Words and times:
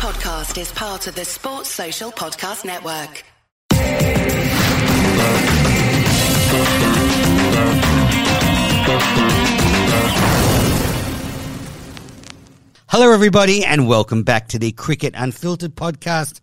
podcast 0.00 0.58
is 0.58 0.72
part 0.72 1.06
of 1.08 1.14
the 1.14 1.26
Sports 1.26 1.68
Social 1.68 2.10
Podcast 2.10 2.64
Network. 2.64 3.22
Hello, 12.86 13.12
everybody, 13.12 13.62
and 13.62 13.86
welcome 13.86 14.22
back 14.22 14.48
to 14.48 14.58
the 14.58 14.72
Cricket 14.72 15.12
Unfiltered 15.14 15.74
podcast. 15.74 16.40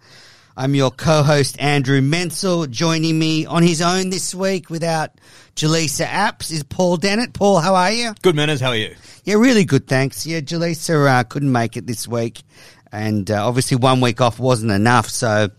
I'm 0.56 0.74
your 0.74 0.90
co-host 0.90 1.60
Andrew 1.60 2.02
Menczel. 2.02 2.68
Joining 2.68 3.18
me 3.18 3.46
on 3.46 3.62
his 3.62 3.80
own 3.80 4.10
this 4.10 4.34
week, 4.34 4.72
without 4.72 5.12
Jaleesa 5.56 6.06
Apps, 6.06 6.52
is 6.52 6.64
Paul 6.64 6.98
Dennett. 6.98 7.34
Paul, 7.34 7.60
how 7.60 7.76
are 7.76 7.92
you? 7.92 8.14
Good 8.24 8.36
Menners. 8.36 8.60
How 8.60 8.70
are 8.70 8.76
you? 8.76 8.96
Yeah, 9.24 9.36
really 9.36 9.66
good, 9.66 9.88
thanks. 9.88 10.26
Yeah, 10.26 10.40
Jaleesa 10.40 11.08
uh, 11.20 11.24
couldn't 11.26 11.52
make 11.52 11.78
it 11.78 11.86
this 11.86 12.08
week, 12.08 12.42
and 12.92 13.30
uh, 13.30 13.48
obviously 13.48 13.78
one 13.78 14.02
week 14.02 14.22
off 14.22 14.40
wasn't 14.40 14.72
enough, 14.72 15.10
so 15.10 15.50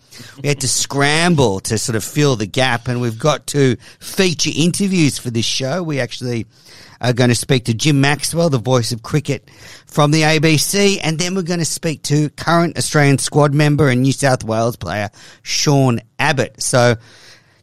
we 0.42 0.48
had 0.48 0.60
to 0.60 0.69
scramble 0.69 1.60
to 1.60 1.78
sort 1.78 1.96
of 1.96 2.05
fill 2.05 2.36
the 2.36 2.46
gap. 2.46 2.88
And 2.88 3.00
we've 3.00 3.19
got 3.19 3.46
two 3.46 3.77
feature 4.00 4.50
interviews 4.55 5.19
for 5.19 5.30
this 5.30 5.45
show. 5.45 5.83
We 5.83 6.00
actually 6.00 6.46
are 7.00 7.12
going 7.12 7.30
to 7.30 7.36
speak 7.36 7.66
to 7.66 7.74
Jim 7.74 8.00
Maxwell, 8.00 8.50
the 8.50 8.59
voice 8.59 8.92
of 8.92 9.02
cricket 9.02 9.48
from 9.86 10.10
the 10.10 10.22
ABC, 10.22 10.98
and 11.02 11.19
then 11.19 11.34
we're 11.34 11.42
going 11.42 11.60
to 11.60 11.64
speak 11.64 12.02
to 12.05 12.28
current 12.30 12.77
Australian 12.77 13.19
squad 13.19 13.55
member 13.55 13.88
and 13.88 14.02
New 14.02 14.12
South 14.12 14.45
Wales 14.45 14.77
player 14.77 15.10
Sean 15.42 16.00
Abbott. 16.19 16.60
So 16.62 16.97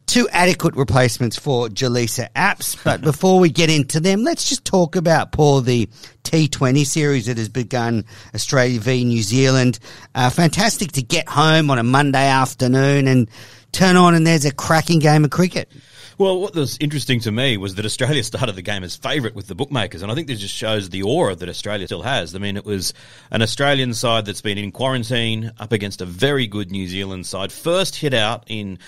two 0.06 0.28
adequate 0.30 0.76
replacements 0.76 1.38
for 1.38 1.68
Jaleesa 1.68 2.30
Apps. 2.32 2.82
But 2.82 3.00
before 3.02 3.38
we 3.38 3.50
get 3.50 3.70
into 3.70 4.00
them, 4.00 4.22
let's 4.22 4.48
just 4.48 4.64
talk 4.64 4.96
about, 4.96 5.32
Paul, 5.32 5.60
the 5.60 5.88
T20 6.24 6.86
series 6.86 7.26
that 7.26 7.38
has 7.38 7.48
begun 7.48 8.04
Australia 8.34 8.80
v 8.80 9.04
New 9.04 9.22
Zealand. 9.22 9.78
Uh, 10.14 10.30
fantastic 10.30 10.92
to 10.92 11.02
get 11.02 11.28
home 11.28 11.70
on 11.70 11.78
a 11.78 11.82
Monday 11.82 12.26
afternoon 12.26 13.08
and 13.08 13.28
turn 13.72 13.96
on 13.96 14.14
and 14.14 14.26
there's 14.26 14.44
a 14.44 14.54
cracking 14.54 15.00
game 15.00 15.24
of 15.24 15.30
cricket. 15.30 15.70
Well, 16.18 16.40
what 16.40 16.54
was 16.54 16.78
interesting 16.80 17.20
to 17.20 17.30
me 17.30 17.58
was 17.58 17.74
that 17.74 17.84
Australia 17.84 18.24
started 18.24 18.56
the 18.56 18.62
game 18.62 18.82
as 18.84 18.96
favourite 18.96 19.34
with 19.34 19.48
the 19.48 19.54
bookmakers, 19.54 20.00
and 20.00 20.10
I 20.10 20.14
think 20.14 20.28
this 20.28 20.40
just 20.40 20.54
shows 20.54 20.88
the 20.88 21.02
aura 21.02 21.34
that 21.34 21.48
Australia 21.48 21.86
still 21.86 22.00
has. 22.00 22.34
I 22.34 22.38
mean, 22.38 22.56
it 22.56 22.64
was 22.64 22.94
an 23.30 23.42
Australian 23.42 23.92
side 23.92 24.24
that's 24.24 24.40
been 24.40 24.56
in 24.56 24.72
quarantine 24.72 25.52
up 25.58 25.72
against 25.72 26.00
a 26.00 26.06
very 26.06 26.46
good 26.46 26.70
New 26.70 26.88
Zealand 26.88 27.26
side. 27.26 27.52
First 27.52 27.96
hit 27.96 28.14
out 28.14 28.44
in 28.46 28.78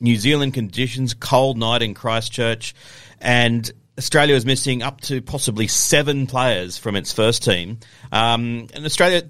New 0.00 0.16
Zealand 0.16 0.54
conditions, 0.54 1.14
cold 1.14 1.58
night 1.58 1.82
in 1.82 1.94
Christchurch, 1.94 2.74
and 3.20 3.70
Australia 3.98 4.34
was 4.34 4.44
missing 4.44 4.82
up 4.82 5.00
to 5.02 5.22
possibly 5.22 5.66
seven 5.66 6.26
players 6.26 6.76
from 6.76 6.96
its 6.96 7.12
first 7.12 7.42
team. 7.42 7.78
Um, 8.12 8.68
and 8.74 8.84
Australia 8.84 9.22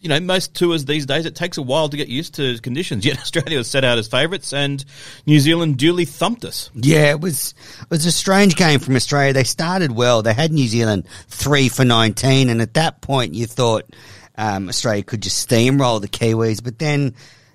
you 0.00 0.08
know, 0.08 0.18
most 0.18 0.54
tours 0.54 0.86
these 0.86 1.04
days, 1.06 1.26
it 1.26 1.34
takes 1.34 1.58
a 1.58 1.62
while 1.62 1.88
to 1.88 1.96
get 1.96 2.08
used 2.08 2.34
to 2.34 2.58
conditions. 2.60 3.04
Yet 3.06 3.18
Australia 3.18 3.58
was 3.58 3.70
set 3.70 3.84
out 3.84 3.98
as 3.98 4.08
favourites, 4.08 4.52
and 4.52 4.84
New 5.26 5.38
Zealand 5.38 5.76
duly 5.78 6.06
thumped 6.06 6.44
us. 6.44 6.70
Yeah, 6.74 7.10
it 7.10 7.20
was 7.20 7.54
it 7.82 7.90
was 7.90 8.06
a 8.06 8.12
strange 8.12 8.56
game 8.56 8.80
from 8.80 8.96
Australia. 8.96 9.32
They 9.32 9.44
started 9.44 9.92
well. 9.92 10.22
They 10.22 10.34
had 10.34 10.52
New 10.52 10.66
Zealand 10.66 11.06
three 11.28 11.68
for 11.68 11.84
nineteen, 11.84 12.48
and 12.48 12.62
at 12.62 12.74
that 12.74 13.02
point, 13.02 13.34
you 13.34 13.46
thought 13.46 13.90
um, 14.36 14.68
Australia 14.68 15.02
could 15.02 15.22
just 15.22 15.48
steamroll 15.48 16.00
the 16.00 16.08
Kiwis. 16.08 16.64
But 16.64 16.78
then 16.78 17.14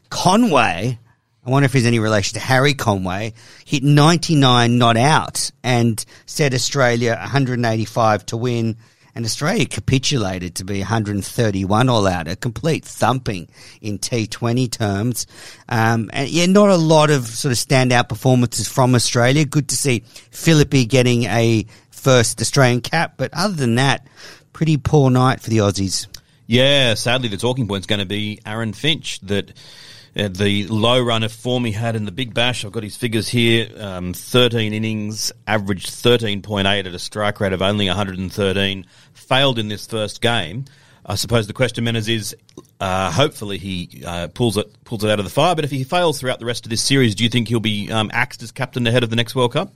Conway, 0.09 0.99
I 1.45 1.49
wonder 1.49 1.65
if 1.65 1.73
there's 1.73 1.85
any 1.85 1.99
relation 1.99 2.33
to 2.33 2.39
Harry 2.39 2.73
Conway, 2.73 3.33
hit 3.65 3.83
ninety 3.83 4.35
nine 4.35 4.77
not 4.77 4.97
out 4.97 5.52
and 5.63 6.03
set 6.25 6.53
Australia 6.53 7.15
one 7.19 7.29
hundred 7.29 7.59
and 7.59 7.65
eighty 7.65 7.85
five 7.85 8.25
to 8.27 8.37
win 8.37 8.77
and 9.15 9.23
Australia 9.23 9.65
capitulated 9.65 10.55
to 10.55 10.65
be 10.65 10.79
131 10.79 11.89
all 11.89 12.05
out, 12.05 12.27
a 12.27 12.35
complete 12.35 12.83
thumping 12.83 13.47
in 13.81 13.97
T20 13.97 14.69
terms. 14.69 15.25
Um, 15.69 16.09
and 16.11 16.29
yeah, 16.29 16.45
not 16.47 16.69
a 16.69 16.75
lot 16.75 17.09
of 17.09 17.25
sort 17.25 17.53
of 17.53 17.57
standout 17.57 18.09
performances 18.09 18.67
from 18.67 18.93
Australia. 18.93 19.45
Good 19.45 19.69
to 19.69 19.77
see 19.77 20.03
Philippe 20.31 20.86
getting 20.86 21.23
a 21.23 21.65
first 21.91 22.41
Australian 22.41 22.81
cap, 22.81 23.14
but 23.15 23.33
other 23.33 23.53
than 23.53 23.75
that, 23.75 24.05
pretty 24.52 24.75
poor 24.75 25.09
night 25.09 25.39
for 25.39 25.49
the 25.49 25.59
Aussies. 25.59 26.08
Yeah, 26.45 26.93
sadly, 26.93 27.30
the 27.30 27.37
talking 27.37 27.67
point 27.67 27.83
is 27.83 27.87
going 27.87 27.99
to 27.99 28.05
be 28.05 28.39
Aaron 28.45 28.73
Finch 28.73 29.20
that. 29.21 29.53
Uh, 30.17 30.30
the 30.30 30.65
low 30.67 31.02
run 31.02 31.23
of 31.23 31.31
form 31.31 31.65
he 31.65 31.73
had 31.73 31.95
in 31.95 32.05
the 32.05 32.11
Big 32.11 32.33
Bash. 32.33 32.64
I've 32.64 32.71
got 32.71 32.83
his 32.83 32.95
figures 32.95 33.27
here. 33.27 33.67
Um, 33.77 34.14
13 34.14 34.73
innings, 34.73 35.33
averaged 35.45 35.89
13.8 35.89 36.65
at 36.65 36.86
a 36.87 36.99
strike 36.99 37.39
rate 37.42 37.52
of 37.52 37.61
only 37.61 37.87
113 37.87 38.86
failed 39.14 39.59
in 39.59 39.67
this 39.67 39.86
first 39.86 40.21
game. 40.21 40.65
I 41.05 41.15
suppose 41.15 41.48
the 41.48 41.53
question, 41.53 41.86
Menners, 41.86 42.09
is 42.09 42.36
uh, 42.80 43.11
hopefully 43.11 43.58
he 43.58 44.03
uh, 44.05 44.27
pulls 44.30 44.58
it 44.58 44.83
pulls 44.86 45.03
it 45.03 45.11
out 45.11 45.20
of 45.20 45.26
the 45.26 45.31
fire. 45.31 45.53
But 45.53 45.65
if 45.65 45.71
he 45.71 45.83
fails 45.83 46.20
throughout 46.20 46.39
the 46.39 46.45
rest 46.45 46.65
of 46.65 46.70
this 46.70 46.82
series, 46.82 47.14
do 47.14 47.23
you 47.23 47.30
think 47.30 47.47
he'll 47.47 47.59
be 47.59 47.92
um, 47.92 48.09
axed 48.14 48.42
as 48.42 48.52
captain 48.52 48.87
ahead 48.87 49.03
of 49.03 49.09
the 49.09 49.15
next 49.15 49.36
World 49.36 49.53
Cup? 49.53 49.76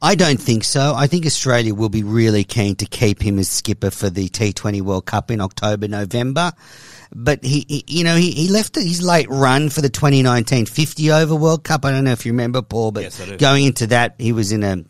I 0.00 0.14
don't 0.14 0.40
think 0.40 0.64
so. 0.64 0.94
I 0.96 1.08
think 1.08 1.26
Australia 1.26 1.74
will 1.74 1.90
be 1.90 2.02
really 2.02 2.44
keen 2.44 2.76
to 2.76 2.86
keep 2.86 3.20
him 3.20 3.38
as 3.38 3.50
skipper 3.50 3.90
for 3.90 4.08
the 4.08 4.30
T20 4.30 4.80
World 4.80 5.04
Cup 5.04 5.30
in 5.30 5.42
October, 5.42 5.88
November. 5.88 6.52
But 7.12 7.44
he, 7.44 7.64
he 7.68 7.84
you 7.86 8.04
know, 8.04 8.16
he, 8.16 8.30
he 8.30 8.48
left 8.48 8.76
his 8.76 9.02
late 9.02 9.28
run 9.28 9.68
for 9.68 9.80
the 9.80 9.88
2019 9.88 10.66
50 10.66 11.10
over 11.10 11.34
World 11.34 11.64
Cup. 11.64 11.84
I 11.84 11.90
don't 11.90 12.04
know 12.04 12.12
if 12.12 12.24
you 12.24 12.32
remember, 12.32 12.62
Paul, 12.62 12.92
but 12.92 13.02
yes, 13.02 13.20
going 13.36 13.64
into 13.64 13.88
that, 13.88 14.14
he 14.18 14.32
was 14.32 14.52
in 14.52 14.62
a 14.62 14.84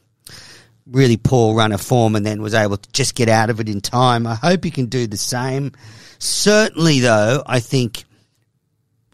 really 0.86 1.16
poor 1.16 1.54
run 1.54 1.72
of 1.72 1.80
form 1.80 2.16
and 2.16 2.26
then 2.26 2.42
was 2.42 2.54
able 2.54 2.76
to 2.76 2.92
just 2.92 3.14
get 3.14 3.28
out 3.28 3.50
of 3.50 3.60
it 3.60 3.68
in 3.68 3.80
time. 3.80 4.26
I 4.26 4.34
hope 4.34 4.64
he 4.64 4.70
can 4.70 4.86
do 4.86 5.06
the 5.06 5.16
same. 5.16 5.72
Certainly, 6.18 7.00
though, 7.00 7.42
I 7.46 7.60
think 7.60 8.04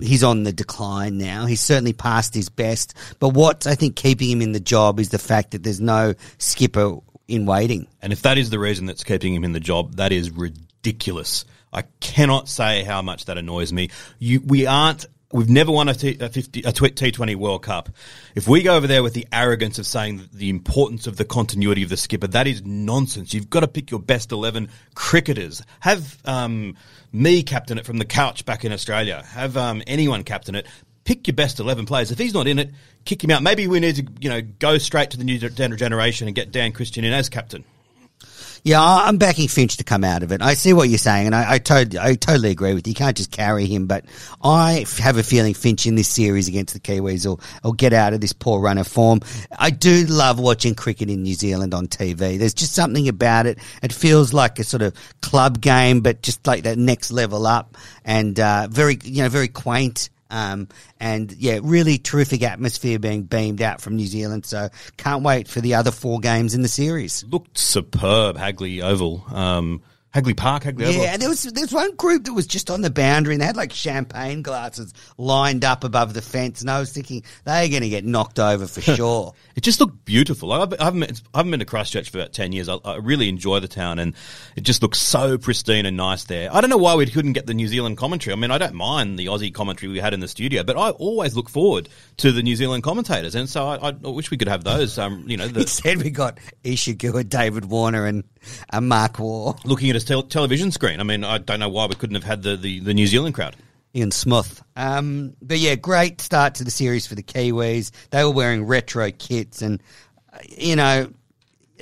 he's 0.00 0.24
on 0.24 0.42
the 0.42 0.52
decline 0.52 1.18
now. 1.18 1.46
He's 1.46 1.60
certainly 1.60 1.92
past 1.92 2.34
his 2.34 2.48
best. 2.48 2.94
But 3.18 3.30
what 3.30 3.66
I 3.66 3.74
think 3.74 3.96
keeping 3.96 4.30
him 4.30 4.42
in 4.42 4.52
the 4.52 4.60
job 4.60 5.00
is 5.00 5.10
the 5.10 5.18
fact 5.18 5.52
that 5.52 5.62
there's 5.62 5.80
no 5.80 6.14
skipper 6.38 6.96
in 7.28 7.46
waiting. 7.46 7.86
And 8.02 8.12
if 8.12 8.22
that 8.22 8.38
is 8.38 8.50
the 8.50 8.58
reason 8.58 8.86
that's 8.86 9.04
keeping 9.04 9.34
him 9.34 9.44
in 9.44 9.52
the 9.52 9.60
job, 9.60 9.96
that 9.96 10.12
is 10.12 10.30
ridiculous. 10.30 11.44
I 11.72 11.82
cannot 12.00 12.48
say 12.48 12.84
how 12.84 13.02
much 13.02 13.26
that 13.26 13.38
annoys 13.38 13.72
me. 13.72 13.90
You, 14.18 14.40
we 14.40 14.66
aren't 14.66 15.06
We've 15.32 15.50
never 15.50 15.72
won 15.72 15.88
a, 15.88 15.94
T, 15.94 16.16
a, 16.20 16.28
50, 16.28 16.60
a 16.60 16.72
T20 16.72 17.34
World 17.34 17.64
Cup. 17.64 17.88
If 18.36 18.46
we 18.46 18.62
go 18.62 18.76
over 18.76 18.86
there 18.86 19.02
with 19.02 19.12
the 19.12 19.26
arrogance 19.32 19.78
of 19.80 19.86
saying 19.86 20.28
the 20.32 20.48
importance 20.48 21.08
of 21.08 21.16
the 21.16 21.24
continuity 21.24 21.82
of 21.82 21.88
the 21.88 21.96
skipper, 21.96 22.28
that 22.28 22.46
is 22.46 22.64
nonsense. 22.64 23.34
You've 23.34 23.50
got 23.50 23.60
to 23.60 23.68
pick 23.68 23.90
your 23.90 23.98
best 23.98 24.30
11 24.30 24.68
cricketers. 24.94 25.62
Have 25.80 26.16
um, 26.24 26.76
me 27.12 27.42
captain 27.42 27.76
it 27.76 27.84
from 27.84 27.98
the 27.98 28.04
couch 28.04 28.44
back 28.44 28.64
in 28.64 28.70
Australia. 28.70 29.24
Have 29.30 29.56
um, 29.56 29.82
anyone 29.88 30.22
captain 30.22 30.54
it. 30.54 30.66
Pick 31.02 31.26
your 31.26 31.34
best 31.34 31.58
11 31.58 31.86
players. 31.86 32.12
If 32.12 32.18
he's 32.18 32.34
not 32.34 32.46
in 32.46 32.60
it, 32.60 32.70
kick 33.04 33.22
him 33.22 33.32
out. 33.32 33.42
Maybe 33.42 33.66
we 33.66 33.80
need 33.80 33.96
to, 33.96 34.06
you 34.20 34.28
know, 34.28 34.40
go 34.40 34.78
straight 34.78 35.10
to 35.10 35.18
the 35.18 35.24
new 35.24 35.38
generation 35.38 36.28
and 36.28 36.36
get 36.36 36.52
Dan 36.52 36.70
Christian 36.70 37.04
in 37.04 37.12
as 37.12 37.28
captain. 37.28 37.64
Yeah, 38.66 38.82
I'm 38.82 39.16
backing 39.16 39.46
Finch 39.46 39.76
to 39.76 39.84
come 39.84 40.02
out 40.02 40.24
of 40.24 40.32
it. 40.32 40.42
I 40.42 40.54
see 40.54 40.72
what 40.72 40.88
you're 40.88 40.98
saying, 40.98 41.26
and 41.26 41.36
I, 41.36 41.52
I, 41.52 41.58
totally, 41.58 42.00
I 42.00 42.16
totally 42.16 42.50
agree 42.50 42.74
with 42.74 42.84
you. 42.88 42.90
You 42.90 42.94
can't 42.96 43.16
just 43.16 43.30
carry 43.30 43.64
him, 43.64 43.86
but 43.86 44.06
I 44.42 44.84
have 44.98 45.18
a 45.18 45.22
feeling 45.22 45.54
Finch 45.54 45.86
in 45.86 45.94
this 45.94 46.08
series 46.08 46.48
against 46.48 46.74
the 46.74 46.80
Kiwis 46.80 47.24
will, 47.24 47.40
will 47.62 47.74
get 47.74 47.92
out 47.92 48.12
of 48.12 48.20
this 48.20 48.32
poor 48.32 48.60
run 48.60 48.78
of 48.78 48.88
form. 48.88 49.20
I 49.56 49.70
do 49.70 50.04
love 50.06 50.40
watching 50.40 50.74
cricket 50.74 51.08
in 51.08 51.22
New 51.22 51.34
Zealand 51.34 51.74
on 51.74 51.86
TV. 51.86 52.40
There's 52.40 52.54
just 52.54 52.72
something 52.72 53.06
about 53.06 53.46
it. 53.46 53.60
It 53.84 53.92
feels 53.92 54.32
like 54.32 54.58
a 54.58 54.64
sort 54.64 54.82
of 54.82 54.94
club 55.20 55.60
game, 55.60 56.00
but 56.00 56.22
just 56.22 56.44
like 56.44 56.64
that 56.64 56.76
next 56.76 57.12
level 57.12 57.46
up, 57.46 57.76
and 58.04 58.40
uh, 58.40 58.66
very, 58.68 58.98
you 59.04 59.22
know, 59.22 59.28
very 59.28 59.46
quaint. 59.46 60.10
Um, 60.30 60.68
and 61.00 61.32
yeah, 61.32 61.60
really 61.62 61.98
terrific 61.98 62.42
atmosphere 62.42 62.98
being 62.98 63.22
beamed 63.22 63.62
out 63.62 63.80
from 63.80 63.96
New 63.96 64.06
Zealand. 64.06 64.46
So 64.46 64.68
can't 64.96 65.22
wait 65.22 65.48
for 65.48 65.60
the 65.60 65.74
other 65.74 65.90
four 65.90 66.20
games 66.20 66.54
in 66.54 66.62
the 66.62 66.68
series. 66.68 67.24
Looked 67.24 67.58
superb, 67.58 68.36
Hagley 68.36 68.82
Oval. 68.82 69.24
Um, 69.30 69.82
Hagley 70.16 70.32
Park, 70.32 70.62
Hagley 70.62 70.96
Yeah, 70.96 71.12
and 71.12 71.20
there 71.20 71.28
was 71.28 71.42
there's 71.42 71.74
one 71.74 71.94
group 71.94 72.24
that 72.24 72.32
was 72.32 72.46
just 72.46 72.70
on 72.70 72.80
the 72.80 72.88
boundary 72.88 73.34
and 73.34 73.42
they 73.42 73.44
had 73.44 73.54
like 73.54 73.70
champagne 73.70 74.40
glasses 74.40 74.94
lined 75.18 75.62
up 75.62 75.84
above 75.84 76.14
the 76.14 76.22
fence, 76.22 76.62
and 76.62 76.70
I 76.70 76.80
was 76.80 76.90
thinking 76.90 77.22
they're 77.44 77.68
going 77.68 77.82
to 77.82 77.90
get 77.90 78.06
knocked 78.06 78.38
over 78.38 78.66
for 78.66 78.80
sure. 78.96 79.34
it 79.56 79.62
just 79.62 79.78
looked 79.78 80.06
beautiful. 80.06 80.52
I 80.52 80.60
haven't, 80.60 81.00
been, 81.00 81.16
I 81.34 81.38
haven't 81.38 81.50
been 81.50 81.60
to 81.60 81.66
Christchurch 81.66 82.08
for 82.08 82.18
about 82.18 82.32
ten 82.32 82.52
years. 82.52 82.66
I, 82.66 82.76
I, 82.82 82.96
really 82.96 83.28
enjoy 83.28 83.60
the 83.60 83.68
town, 83.68 83.98
and 83.98 84.14
it 84.56 84.62
just 84.62 84.80
looks 84.80 85.02
so 85.02 85.36
pristine 85.36 85.84
and 85.84 85.98
nice 85.98 86.24
there. 86.24 86.48
I 86.50 86.62
don't 86.62 86.70
know 86.70 86.78
why 86.78 86.94
we 86.94 87.04
couldn't 87.04 87.34
get 87.34 87.44
the 87.44 87.52
New 87.52 87.68
Zealand 87.68 87.98
commentary. 87.98 88.32
I 88.32 88.36
mean, 88.36 88.50
I 88.50 88.56
don't 88.56 88.72
mind 88.72 89.18
the 89.18 89.26
Aussie 89.26 89.52
commentary 89.52 89.92
we 89.92 89.98
had 89.98 90.14
in 90.14 90.20
the 90.20 90.28
studio, 90.28 90.62
but 90.62 90.78
I 90.78 90.92
always 90.92 91.36
look 91.36 91.50
forward 91.50 91.90
to 92.16 92.32
the 92.32 92.42
New 92.42 92.56
Zealand 92.56 92.84
commentators, 92.84 93.34
and 93.34 93.50
so 93.50 93.66
I, 93.66 93.90
I 93.90 93.90
wish 93.90 94.30
we 94.30 94.38
could 94.38 94.48
have 94.48 94.64
those. 94.64 94.96
Um, 94.96 95.24
you 95.26 95.36
know, 95.36 95.46
the, 95.56 95.60
instead 95.60 96.02
we 96.02 96.08
got 96.08 96.38
Isa 96.64 96.94
Guha, 96.94 97.28
David 97.28 97.66
Warner, 97.66 98.06
and 98.06 98.24
uh, 98.70 98.80
Mark 98.80 99.18
Waugh 99.18 99.54
looking 99.66 99.90
at 99.90 99.96
a 99.96 100.05
tel- 100.06 100.22
television 100.22 100.70
screen. 100.70 101.00
I 101.00 101.02
mean, 101.02 101.24
I 101.24 101.38
don't 101.38 101.60
know 101.60 101.68
why 101.68 101.86
we 101.86 101.94
couldn't 101.94 102.14
have 102.14 102.24
had 102.24 102.42
the, 102.42 102.56
the, 102.56 102.80
the 102.80 102.94
New 102.94 103.06
Zealand 103.06 103.34
crowd. 103.34 103.56
Ian 103.96 104.10
Smith. 104.10 104.62
Um, 104.76 105.34
but 105.40 105.58
yeah, 105.58 105.74
great 105.74 106.20
start 106.20 106.56
to 106.56 106.64
the 106.64 106.70
series 106.70 107.06
for 107.06 107.14
the 107.14 107.22
Kiwis. 107.22 107.90
They 108.10 108.22
were 108.24 108.30
wearing 108.30 108.64
retro 108.64 109.10
kits, 109.10 109.62
and 109.62 109.82
uh, 110.32 110.38
you 110.50 110.76
know, 110.76 111.10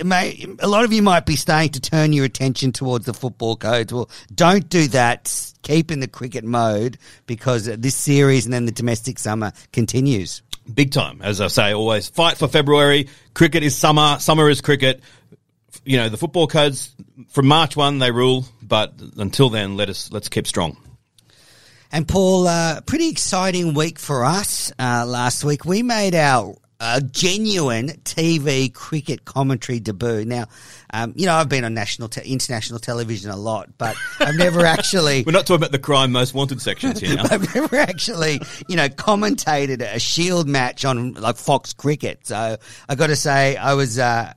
may, 0.03 0.45
a 0.59 0.67
lot 0.67 0.85
of 0.85 0.93
you 0.93 1.01
might 1.01 1.25
be 1.25 1.35
starting 1.35 1.71
to 1.71 1.81
turn 1.81 2.13
your 2.13 2.23
attention 2.23 2.71
towards 2.71 3.05
the 3.05 3.13
football 3.13 3.57
codes. 3.57 3.93
Well, 3.93 4.09
don't 4.33 4.69
do 4.69 4.87
that. 4.89 5.53
Keep 5.63 5.91
in 5.91 5.99
the 5.99 6.07
cricket 6.07 6.45
mode 6.45 6.97
because 7.25 7.65
this 7.65 7.95
series 7.95 8.45
and 8.45 8.53
then 8.53 8.65
the 8.65 8.71
domestic 8.71 9.19
summer 9.19 9.51
continues. 9.73 10.41
Big 10.73 10.91
time, 10.91 11.21
as 11.21 11.41
I 11.41 11.47
say 11.47 11.73
always. 11.73 12.07
Fight 12.07 12.37
for 12.37 12.47
February. 12.47 13.09
Cricket 13.33 13.61
is 13.61 13.75
summer. 13.75 14.17
Summer 14.19 14.49
is 14.49 14.61
cricket. 14.61 15.01
You 15.83 15.97
know 15.97 16.07
the 16.09 16.17
football 16.17 16.47
codes 16.47 16.94
from 17.29 17.47
March 17.47 17.75
one 17.75 17.99
they 17.99 18.11
rule, 18.11 18.45
but 18.61 18.93
until 19.17 19.49
then, 19.49 19.77
let 19.77 19.89
us 19.89 20.11
let's 20.11 20.29
keep 20.29 20.47
strong. 20.47 20.77
And 21.91 22.07
Paul, 22.07 22.47
uh, 22.47 22.81
pretty 22.81 23.09
exciting 23.09 23.73
week 23.73 23.99
for 23.99 24.25
us 24.25 24.71
uh, 24.77 25.05
last 25.07 25.43
week. 25.43 25.65
We 25.65 25.83
made 25.83 26.15
our 26.15 26.55
a 26.79 27.01
genuine 27.01 27.87
TV 28.03 28.73
cricket 28.73 29.25
commentary 29.25 29.79
debut. 29.79 30.25
Now, 30.25 30.45
um, 30.93 31.13
you 31.15 31.25
know, 31.25 31.35
I've 31.35 31.49
been 31.49 31.63
on 31.63 31.73
national, 31.73 32.09
te- 32.09 32.29
international 32.29 32.79
television 32.79 33.31
a 33.31 33.37
lot, 33.37 33.69
but 33.77 33.95
I've 34.19 34.35
never 34.35 34.65
actually. 34.65 35.23
We're 35.23 35.31
not 35.31 35.45
talking 35.45 35.61
about 35.61 35.71
the 35.71 35.79
crime 35.79 36.11
most 36.11 36.33
wanted 36.33 36.61
sections 36.61 36.99
here. 36.99 37.17
I've 37.31 37.53
never 37.55 37.77
actually, 37.77 38.41
you 38.67 38.75
know, 38.75 38.89
commentated 38.89 39.81
a 39.81 39.99
Shield 39.99 40.47
match 40.47 40.85
on 40.85 41.13
like 41.13 41.37
Fox 41.37 41.73
Cricket. 41.73 42.27
So 42.27 42.57
I 42.89 42.95
got 42.95 43.07
to 43.07 43.15
say, 43.15 43.55
I 43.55 43.73
was. 43.73 43.99
Uh, 43.99 44.33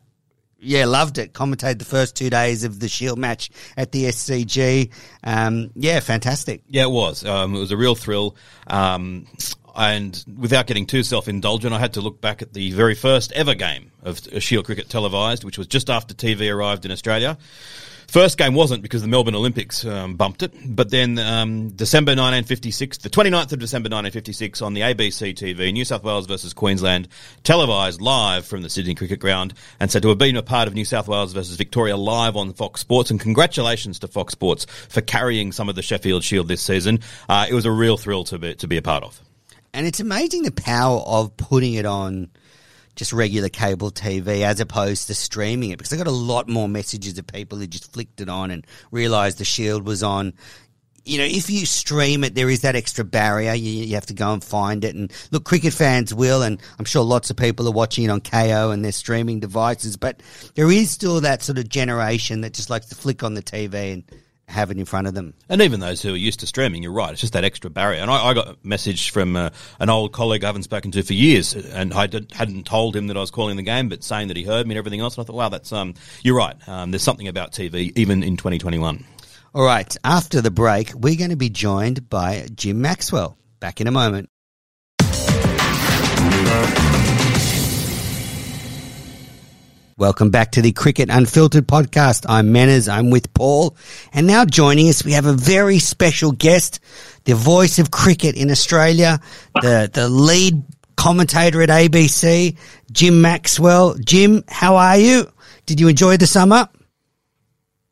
yeah, 0.61 0.85
loved 0.87 1.19
it. 1.19 1.33
Commentated 1.33 1.79
the 1.79 1.85
first 1.85 2.17
two 2.17 2.31
days 2.31 2.65
of 2.65 2.81
the 2.81 2.89
Shield 2.89 3.19
match 3.19 3.51
at 3.77 3.93
the 3.93 4.05
SCG. 4.05 4.91
Um, 5.23 5.71
yeah, 5.75 6.01
fantastic. 6.01 6.63
Yeah, 6.69 6.85
it 6.85 6.91
was. 6.91 7.25
Um, 7.25 7.55
it 7.55 7.59
was 7.59 7.71
a 7.71 7.77
real 7.77 7.95
thrill. 7.95 8.37
Um, 8.67 9.27
and 9.77 10.25
without 10.37 10.67
getting 10.67 10.87
too 10.87 11.05
self-indulgent, 11.05 11.73
I 11.73 11.79
had 11.79 11.95
to 11.95 12.01
look 12.01 12.21
back 12.21 12.43
at 12.43 12.53
the 12.53 12.73
very 12.73 12.97
first 12.97 13.31
ever 13.33 13.55
game 13.55 13.93
of 14.03 14.21
Shield 14.43 14.65
cricket 14.65 14.89
televised, 14.89 15.45
which 15.45 15.57
was 15.57 15.69
just 15.69 15.89
after 15.89 16.15
TV 16.15 16.53
arrived 16.53 16.85
in 16.85 16.91
Australia. 16.91 17.39
First 18.09 18.39
game 18.39 18.55
wasn't 18.55 18.83
because 18.83 19.03
the 19.03 19.09
Melbourne 19.09 19.35
Olympics 19.35 19.85
um, 19.85 20.17
bumped 20.17 20.43
it, 20.43 20.55
but 20.65 20.89
then 20.89 21.19
um, 21.19 21.69
December 21.69 22.13
1956, 22.13 22.99
the 22.99 23.11
29th 23.11 23.53
of 23.53 23.59
December 23.59 23.89
1956 23.89 24.63
on 24.63 24.73
the 24.73 24.81
ABC 24.81 25.35
TV, 25.35 25.71
New 25.75 25.85
South 25.85 26.03
Wales 26.03 26.27
versus 26.27 26.55
Queensland, 26.55 27.09
televised 27.45 28.01
live 28.01 28.47
from 28.47 28.63
the 28.63 28.71
Sydney 28.71 28.95
Cricket 28.95 29.21
Ground, 29.21 29.53
and 29.79 29.91
so 29.91 30.01
to 30.01 30.09
have 30.09 30.17
been 30.17 30.39
a 30.39 30.43
part 30.43 30.69
of 30.69 30.75
New 30.75 30.87
South 30.87 31.07
Wales 31.07 31.35
versus 31.35 31.57
Victoria 31.57 31.99
live 31.99 32.35
on 32.35 32.55
Fox 32.55 32.81
Sports, 32.81 33.11
and 33.11 33.21
congratulations 33.21 33.99
to 33.99 34.09
Fox 34.09 34.33
Sports 34.33 34.65
for 34.89 35.03
carrying 35.03 35.53
some 35.53 35.69
of 35.69 35.75
the 35.75 35.83
Sheffield 35.83 36.25
Shield 36.25 36.49
this 36.49 36.63
season. 36.63 37.01
Uh, 37.29 37.45
it 37.47 37.53
was 37.53 37.67
a 37.67 37.71
real 37.71 37.99
thrill 37.99 38.25
to 38.25 38.39
be, 38.39 38.55
to 38.55 38.67
be 38.67 38.79
a 38.79 38.83
part 38.83 39.05
of. 39.05 39.21
And 39.75 39.87
it's 39.87 40.01
amazing 40.01 40.45
the 40.45 40.51
power 40.51 41.01
of 41.01 41.37
putting 41.37 41.75
it 41.75 41.85
on 41.85 42.31
just 42.99 43.13
regular 43.13 43.49
cable 43.49 43.93
TV 43.93 44.41
as 44.41 44.59
opposed 44.59 45.07
to 45.07 45.15
streaming 45.15 45.71
it 45.71 45.79
because 45.79 45.93
I 45.93 45.97
got 45.97 46.09
a 46.09 46.11
lot 46.11 46.49
more 46.49 46.69
messages 46.69 47.17
of 47.17 47.29
people 47.29 47.57
who 47.57 47.67
just 47.69 47.93
flicked 47.93 48.21
it 48.21 48.29
on 48.29 48.51
and 48.51 48.67
realized 48.91 49.39
the 49.39 49.45
Shield 49.45 49.87
was 49.87 50.03
on. 50.03 50.35
You 51.05 51.19
know, 51.19 51.25
if 51.25 51.49
you 51.49 51.65
stream 51.65 52.25
it, 52.25 52.35
there 52.35 52.51
is 52.51 52.63
that 52.63 52.75
extra 52.75 53.05
barrier. 53.05 53.55
You, 53.55 53.71
you, 53.85 53.95
have 53.95 54.07
to 54.07 54.15
go 54.15 54.33
and 54.33 54.43
find 54.43 54.85
it. 54.85 54.97
And 54.97 55.13
look, 55.31 55.45
cricket 55.45 55.73
fans 55.73 56.13
will, 56.13 56.43
and 56.43 56.61
I'm 56.79 56.85
sure 56.85 57.05
lots 57.05 57.31
of 57.31 57.37
people 57.37 57.69
are 57.69 57.73
watching 57.73 58.05
it 58.05 58.11
on 58.11 58.21
Kayo 58.21 58.75
and 58.75 58.85
their 58.85 58.93
streaming 58.93 59.39
devices, 59.39 59.97
but 59.97 60.21
there 60.55 60.71
is 60.71 60.91
still 60.91 61.21
that 61.21 61.43
sort 61.43 61.57
of 61.57 61.69
generation 61.69 62.43
that 62.43 62.53
just 62.53 62.69
likes 62.69 62.87
to 62.87 62.97
flick 62.97 63.23
on 63.23 63.35
the 63.35 63.43
TV 63.43 63.95
and 63.95 64.03
have 64.49 64.71
it 64.71 64.79
in 64.79 64.85
front 64.85 65.07
of 65.07 65.15
them. 65.15 65.35
And 65.49 65.61
even 65.61 65.81
those 65.81 66.03
who 66.03 66.15
are 66.15 66.17
used 66.17 66.41
to 66.41 66.47
streaming, 66.47 66.83
you're 66.83 66.93
right. 66.93 67.13
It's 67.13 67.21
just 67.21 67.35
that 67.35 67.45
extra 67.45 67.71
barrier. 67.71 68.01
And 68.01 68.11
I, 68.11 68.29
I 68.29 68.35
got 68.35 68.49
a 68.49 68.57
message 68.63 69.11
from 69.11 69.37
uh, 69.37 69.51
an 69.79 69.91
old 69.91 70.13
colleague 70.13 70.43
I 70.43 70.47
haven't 70.47 70.63
spoken 70.63 70.91
to 70.93 71.03
for 71.03 71.13
years, 71.13 71.55
and 71.55 71.93
I 71.93 72.07
did, 72.07 72.33
hadn't 72.33 72.67
told 72.67 72.97
him 72.97 73.09
that 73.09 73.17
I 73.17 73.21
was 73.21 73.31
calling 73.31 73.57
the 73.57 73.63
game, 73.63 73.89
but 73.89 74.03
saying 74.03 74.29
that 74.29 74.37
he 74.37 74.45
heard 74.45 74.67
me 74.67 74.75
and 74.75 74.79
everything 74.79 75.01
else. 75.01 75.17
And 75.17 75.25
I 75.25 75.27
thought, 75.27 75.37
wow, 75.37 75.49
that's 75.49 75.73
um, 75.73 75.95
you're 76.23 76.37
right. 76.37 76.57
Um, 76.69 76.91
there's 76.91 77.03
something 77.03 77.29
about 77.29 77.53
TV 77.53 77.93
even 77.97 78.23
in 78.23 78.37
2021. 78.37 79.05
All 79.55 79.65
right. 79.65 79.97
After 80.05 80.41
the 80.41 80.51
break, 80.51 80.93
we're 80.95 81.17
going 81.17 81.31
to 81.31 81.37
be 81.37 81.51
joined 81.51 82.09
by 82.09 82.47
Jim 82.55 82.81
Maxwell. 82.81 83.37
Back 83.61 83.81
in 83.81 83.87
a 83.87 83.91
moment. 83.91 84.31
Welcome 89.99 90.31
back 90.31 90.53
to 90.53 90.63
the 90.63 90.71
Cricket 90.71 91.09
Unfiltered 91.11 91.67
podcast. 91.67 92.25
I'm 92.29 92.55
Menners. 92.55 92.89
I'm 92.89 93.11
with 93.11 93.35
Paul. 93.35 93.77
And 94.13 94.29
now 94.29 94.45
joining 94.45 94.89
us, 94.89 95.05
we 95.05 95.11
have 95.11 95.27
a 95.27 95.33
very 95.33 95.81
special 95.81 96.31
guest, 96.31 96.79
the 97.25 97.35
voice 97.35 97.81
of 97.81 97.91
cricket 97.91 98.37
in 98.37 98.49
Australia, 98.53 99.19
the, 99.61 99.91
the 99.93 100.09
lead 100.09 100.63
commentator 100.97 101.63
at 101.63 101.69
ABC, 101.69 102.57
Jim 102.93 103.21
Maxwell. 103.21 103.97
Jim, 103.97 104.45
how 104.47 104.77
are 104.77 104.99
you? 104.99 105.27
Did 105.67 105.81
you 105.81 105.89
enjoy 105.89 106.17
the 106.17 106.29
summer? 106.29 106.69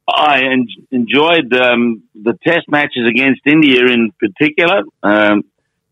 I 0.06 0.42
en- 0.44 0.68
enjoyed 0.92 1.52
um, 1.54 2.04
the 2.14 2.38
test 2.46 2.68
matches 2.68 3.08
against 3.08 3.40
India 3.46 3.84
in 3.84 4.12
particular. 4.20 4.84
Um, 5.02 5.42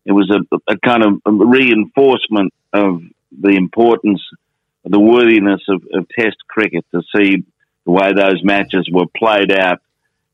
it 0.05 0.13
was 0.13 0.31
a, 0.31 0.71
a 0.71 0.77
kind 0.77 1.03
of 1.03 1.21
a 1.25 1.31
reinforcement 1.45 2.53
of 2.71 3.01
the 3.37 3.49
importance 3.49 4.21
the 4.85 4.99
worthiness 4.99 5.61
of, 5.67 5.83
of 5.93 6.07
Test 6.17 6.37
cricket 6.47 6.85
to 6.93 7.01
see 7.15 7.43
the 7.85 7.91
way 7.91 8.13
those 8.13 8.43
matches 8.43 8.87
were 8.91 9.07
played 9.15 9.51
out 9.51 9.81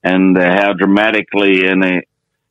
and 0.03 0.37
uh, 0.37 0.41
how 0.41 0.73
dramatically 0.73 1.67
and 1.67 1.83
uh, 1.83 2.01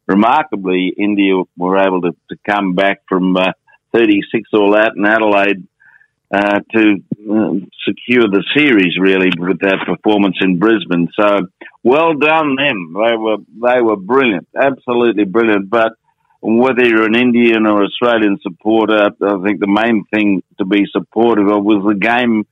remarkably 0.07 0.93
India 0.97 1.35
were 1.57 1.79
able 1.79 2.03
to, 2.03 2.13
to 2.29 2.37
come 2.49 2.75
back 2.75 3.03
from 3.09 3.37
uh, 3.37 3.53
36 3.93 4.49
all 4.53 4.77
out 4.77 4.97
in 4.97 5.05
Adelaide 5.05 5.67
uh, 6.33 6.61
to 6.73 6.97
uh, 7.29 7.55
secure 7.87 8.29
the 8.29 8.45
series 8.57 8.97
really 9.01 9.31
with 9.37 9.59
that 9.61 9.79
performance 9.85 10.37
in 10.41 10.59
Brisbane. 10.59 11.09
So 11.19 11.41
well 11.83 12.15
done 12.15 12.57
them. 12.57 12.95
They 12.95 13.17
were 13.17 13.39
they 13.61 13.83
were 13.83 13.97
brilliant, 13.97 14.47
absolutely 14.55 15.25
brilliant. 15.25 15.69
But 15.69 15.93
whether 16.41 16.85
you're 16.85 17.07
an 17.07 17.17
Indian 17.17 17.67
or 17.67 17.85
Australian 17.85 18.39
supporter, 18.43 19.11
I 19.23 19.43
think 19.45 19.61
the 19.61 19.67
main 19.67 20.05
thing 20.13 20.43
to 20.59 20.65
be 20.65 20.85
supportive 20.91 21.49
of 21.49 21.65
was 21.65 21.85
the 21.87 21.99
game 21.99 22.47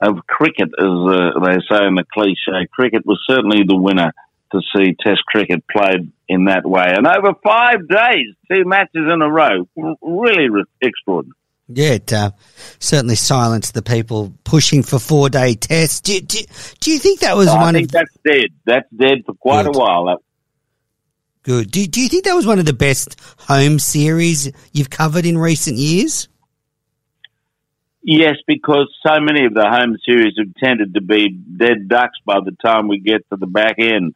of 0.00 0.26
cricket, 0.26 0.70
as 0.78 0.84
uh, 0.86 1.40
they 1.44 1.58
say 1.70 1.86
in 1.86 1.94
the 1.94 2.04
cliche. 2.12 2.66
Cricket 2.72 3.04
was 3.06 3.22
certainly 3.28 3.62
the 3.66 3.76
winner 3.76 4.12
to 4.52 4.60
see 4.74 4.96
Test 5.00 5.24
cricket 5.26 5.64
played 5.70 6.10
in 6.28 6.46
that 6.46 6.66
way. 6.66 6.86
And 6.88 7.06
over 7.06 7.34
five 7.42 7.86
days, 7.88 8.34
two 8.50 8.64
matches 8.64 9.10
in 9.12 9.20
a 9.20 9.30
row, 9.30 9.68
really 10.02 10.62
extraordinary. 10.80 11.36
Yeah, 11.66 11.92
it 11.92 12.12
uh, 12.12 12.32
certainly 12.78 13.14
silenced 13.14 13.72
the 13.72 13.80
people 13.80 14.34
pushing 14.44 14.82
for 14.82 14.98
four 14.98 15.30
day 15.30 15.54
tests. 15.54 16.00
Do, 16.00 16.20
do, 16.20 16.40
do, 16.80 16.92
you 16.92 16.98
think 16.98 17.20
that 17.20 17.36
was 17.36 17.48
I 17.48 17.58
one 17.58 17.74
think 17.74 17.86
of 17.86 17.92
that's 17.92 18.16
dead. 18.22 18.50
That's 18.66 18.88
dead 18.94 19.22
for 19.24 19.34
quite 19.34 19.64
Good. 19.64 19.76
a 19.76 19.78
while. 19.78 20.04
That 20.06 20.18
Good. 21.44 21.70
Do, 21.70 21.86
do 21.86 22.00
you 22.00 22.08
think 22.08 22.24
that 22.24 22.34
was 22.34 22.46
one 22.46 22.58
of 22.58 22.64
the 22.64 22.72
best 22.72 23.20
home 23.38 23.78
series 23.78 24.50
you've 24.72 24.88
covered 24.88 25.26
in 25.26 25.36
recent 25.36 25.76
years? 25.76 26.26
Yes, 28.02 28.36
because 28.46 28.88
so 29.06 29.20
many 29.20 29.44
of 29.44 29.52
the 29.52 29.68
home 29.68 29.98
series 30.06 30.34
have 30.38 30.54
tended 30.56 30.94
to 30.94 31.02
be 31.02 31.28
dead 31.30 31.88
ducks 31.88 32.18
by 32.24 32.38
the 32.42 32.56
time 32.64 32.88
we 32.88 32.98
get 32.98 33.28
to 33.28 33.36
the 33.36 33.46
back 33.46 33.76
end. 33.78 34.14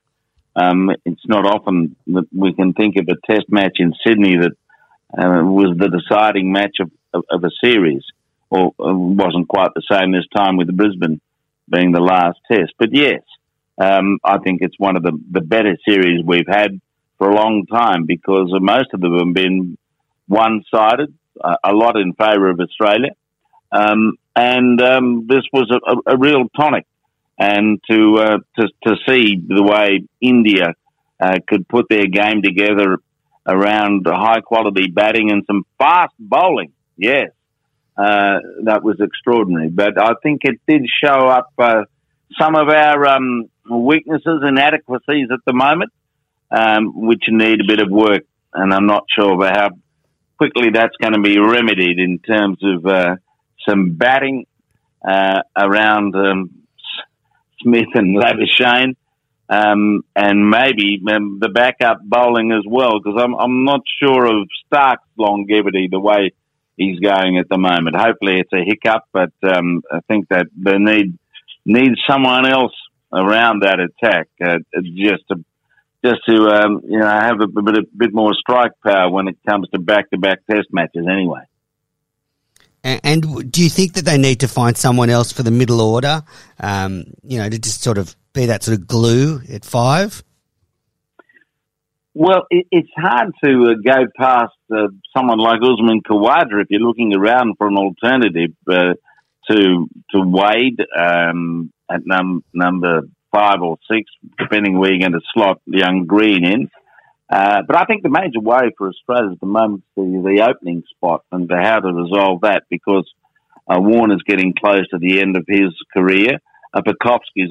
Um, 0.56 0.90
it's 1.04 1.26
not 1.26 1.44
often 1.44 1.96
that 2.08 2.28
we 2.34 2.54
can 2.54 2.72
think 2.72 2.96
of 2.96 3.08
a 3.08 3.16
test 3.30 3.50
match 3.50 3.76
in 3.76 3.92
Sydney 4.06 4.38
that 4.38 4.52
uh, 5.12 5.44
was 5.44 5.76
the 5.76 5.88
deciding 5.88 6.50
match 6.50 6.76
of, 6.80 6.90
of, 7.12 7.24
of 7.30 7.44
a 7.44 7.50
series, 7.62 8.04
or 8.48 8.68
uh, 8.80 8.92
wasn't 8.94 9.48
quite 9.48 9.70
the 9.74 9.82
same 9.90 10.12
this 10.12 10.26
time 10.34 10.56
with 10.56 10.74
Brisbane 10.74 11.20
being 11.70 11.92
the 11.92 12.00
last 12.00 12.38
test. 12.50 12.72
But 12.78 12.94
yes, 12.94 13.20
um, 13.76 14.18
I 14.24 14.38
think 14.38 14.62
it's 14.62 14.78
one 14.78 14.96
of 14.96 15.02
the, 15.02 15.18
the 15.30 15.42
better 15.42 15.76
series 15.86 16.24
we've 16.24 16.48
had 16.48 16.80
for 17.18 17.28
a 17.28 17.34
long 17.34 17.66
time 17.66 18.06
because 18.06 18.48
most 18.60 18.88
of 18.94 19.00
them 19.00 19.18
have 19.18 19.34
been 19.34 19.76
one 20.26 20.62
sided, 20.72 21.12
a 21.42 21.72
lot 21.72 21.96
in 21.96 22.14
favour 22.14 22.48
of 22.48 22.60
Australia. 22.60 23.10
Um, 23.70 24.14
and 24.34 24.80
um, 24.80 25.26
this 25.28 25.42
was 25.52 25.70
a, 25.70 26.12
a, 26.12 26.16
real 26.16 26.48
tonic. 26.56 26.86
And 27.38 27.80
to, 27.90 28.16
uh, 28.18 28.38
to, 28.58 28.68
to 28.84 28.96
see 29.06 29.36
the 29.46 29.62
way 29.62 30.04
India 30.20 30.74
uh, 31.20 31.36
could 31.46 31.68
put 31.68 31.86
their 31.88 32.06
game 32.06 32.42
together 32.42 32.98
around 33.46 34.06
high 34.06 34.40
quality 34.40 34.88
batting 34.90 35.30
and 35.30 35.44
some 35.46 35.64
fast 35.78 36.14
bowling, 36.18 36.72
yes, 36.96 37.30
uh, 37.96 38.38
that 38.64 38.82
was 38.82 39.00
extraordinary. 39.00 39.68
But 39.68 40.00
I 40.00 40.12
think 40.22 40.42
it 40.44 40.60
did 40.66 40.86
show 41.04 41.28
up 41.28 41.52
uh, 41.58 41.82
some 42.40 42.56
of 42.56 42.68
our 42.68 43.06
um, 43.06 43.50
weaknesses 43.70 44.40
and 44.42 44.58
inadequacies 44.58 45.28
at 45.32 45.40
the 45.46 45.52
moment 45.52 45.92
um, 46.50 47.06
which 47.06 47.24
need 47.28 47.60
a 47.60 47.66
bit 47.66 47.80
of 47.80 47.90
work, 47.90 48.24
and 48.52 48.72
I'm 48.72 48.86
not 48.86 49.04
sure 49.14 49.34
about 49.34 49.56
how 49.56 49.68
quickly 50.36 50.70
that's 50.72 50.96
going 51.00 51.14
to 51.14 51.20
be 51.20 51.38
remedied 51.38 51.98
in 51.98 52.18
terms 52.18 52.58
of 52.62 52.86
uh, 52.86 53.16
some 53.68 53.94
batting 53.94 54.46
uh, 55.06 55.40
around 55.56 56.14
um, 56.14 56.50
Smith 57.60 57.88
and 57.94 58.16
Labuschagne, 58.16 58.94
um, 59.48 60.02
and 60.14 60.48
maybe 60.48 61.02
um, 61.10 61.38
the 61.40 61.48
backup 61.48 61.98
bowling 62.02 62.52
as 62.52 62.64
well, 62.68 62.98
because 62.98 63.20
I'm, 63.22 63.34
I'm 63.34 63.64
not 63.64 63.80
sure 64.00 64.26
of 64.26 64.48
Stark's 64.66 65.08
longevity 65.16 65.88
the 65.90 66.00
way 66.00 66.32
he's 66.76 67.00
going 67.00 67.38
at 67.38 67.48
the 67.48 67.58
moment. 67.58 67.96
Hopefully 67.96 68.38
it's 68.40 68.52
a 68.52 68.64
hiccup, 68.64 69.04
but 69.12 69.32
um, 69.42 69.82
I 69.90 70.00
think 70.08 70.28
that 70.28 70.46
they 70.56 70.78
need 70.78 71.18
needs 71.66 72.00
someone 72.08 72.46
else 72.46 72.72
around 73.12 73.62
that 73.62 73.78
attack 73.80 74.28
uh, 74.44 74.58
just 74.82 75.24
to 75.30 75.44
just 76.04 76.20
to 76.28 76.48
um, 76.48 76.80
you 76.84 76.98
know 76.98 77.06
have 77.06 77.40
a, 77.40 77.46
bit, 77.46 77.78
a 77.78 77.82
bit 77.96 78.10
more 78.12 78.32
strike 78.34 78.72
power 78.84 79.10
when 79.10 79.28
it 79.28 79.36
comes 79.48 79.68
to 79.70 79.80
back 79.80 80.10
to 80.10 80.18
back 80.18 80.40
Test 80.50 80.68
matches. 80.72 81.06
Anyway. 81.10 81.40
And 82.84 83.50
do 83.52 83.62
you 83.62 83.68
think 83.68 83.94
that 83.94 84.04
they 84.04 84.16
need 84.16 84.40
to 84.40 84.48
find 84.48 84.76
someone 84.76 85.10
else 85.10 85.32
for 85.32 85.42
the 85.42 85.50
middle 85.50 85.80
order? 85.80 86.22
Um, 86.60 87.04
you 87.22 87.38
know, 87.38 87.48
to 87.48 87.58
just 87.58 87.82
sort 87.82 87.98
of 87.98 88.14
be 88.32 88.46
that 88.46 88.62
sort 88.62 88.78
of 88.78 88.86
glue 88.86 89.40
at 89.52 89.64
five. 89.64 90.22
Well, 92.14 92.46
it, 92.50 92.66
it's 92.70 92.88
hard 92.96 93.32
to 93.44 93.50
uh, 93.50 93.74
go 93.84 94.06
past 94.16 94.54
uh, 94.72 94.88
someone 95.16 95.38
like 95.38 95.60
Usman 95.62 96.02
Khawaja 96.08 96.62
if 96.62 96.68
you're 96.70 96.80
looking 96.80 97.14
around 97.14 97.56
for 97.58 97.68
an 97.68 97.76
alternative 97.76 98.56
uh, 98.68 98.94
to 99.50 99.88
to 100.10 100.20
Wade 100.20 100.80
um, 100.98 101.72
at 101.90 102.00
num- 102.04 102.44
number 102.52 103.02
five 103.32 103.60
or 103.62 103.78
six, 103.90 104.10
depending 104.38 104.78
where 104.78 104.90
you're 104.90 105.00
going 105.00 105.12
to 105.12 105.20
slot 105.34 105.60
young 105.66 106.06
Green 106.06 106.44
in. 106.44 106.70
Uh, 107.30 107.60
but 107.66 107.76
I 107.76 107.84
think 107.84 108.02
the 108.02 108.08
major 108.08 108.40
worry 108.40 108.72
for 108.76 108.88
Australia 108.88 109.32
at 109.32 109.40
the 109.40 109.46
moment 109.46 109.84
is 109.96 110.04
the, 110.04 110.22
the 110.36 110.48
opening 110.48 110.82
spot 110.94 111.24
and 111.30 111.50
how 111.50 111.80
to 111.80 111.92
resolve 111.92 112.40
that 112.42 112.62
because 112.70 113.10
uh, 113.68 113.78
Warner's 113.78 114.22
getting 114.26 114.54
close 114.58 114.88
to 114.90 114.98
the 114.98 115.20
end 115.20 115.36
of 115.36 115.44
his 115.46 115.74
career. 115.94 116.38
Uh, 116.72 116.80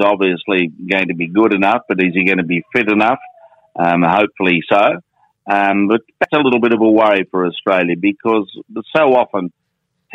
obviously 0.01 0.71
going 0.89 1.07
to 1.07 1.15
be 1.15 1.27
good 1.27 1.53
enough, 1.53 1.81
but 1.87 2.01
is 2.01 2.13
he 2.13 2.25
going 2.25 2.39
to 2.39 2.43
be 2.43 2.63
fit 2.75 2.89
enough? 2.89 3.19
Um, 3.75 4.03
hopefully 4.03 4.61
so. 4.71 5.01
Um, 5.49 5.87
but 5.87 6.01
that's 6.19 6.33
a 6.33 6.43
little 6.43 6.59
bit 6.59 6.73
of 6.73 6.81
a 6.81 6.89
worry 6.89 7.25
for 7.29 7.45
Australia 7.45 7.95
because 7.99 8.49
so 8.95 9.13
often 9.13 9.51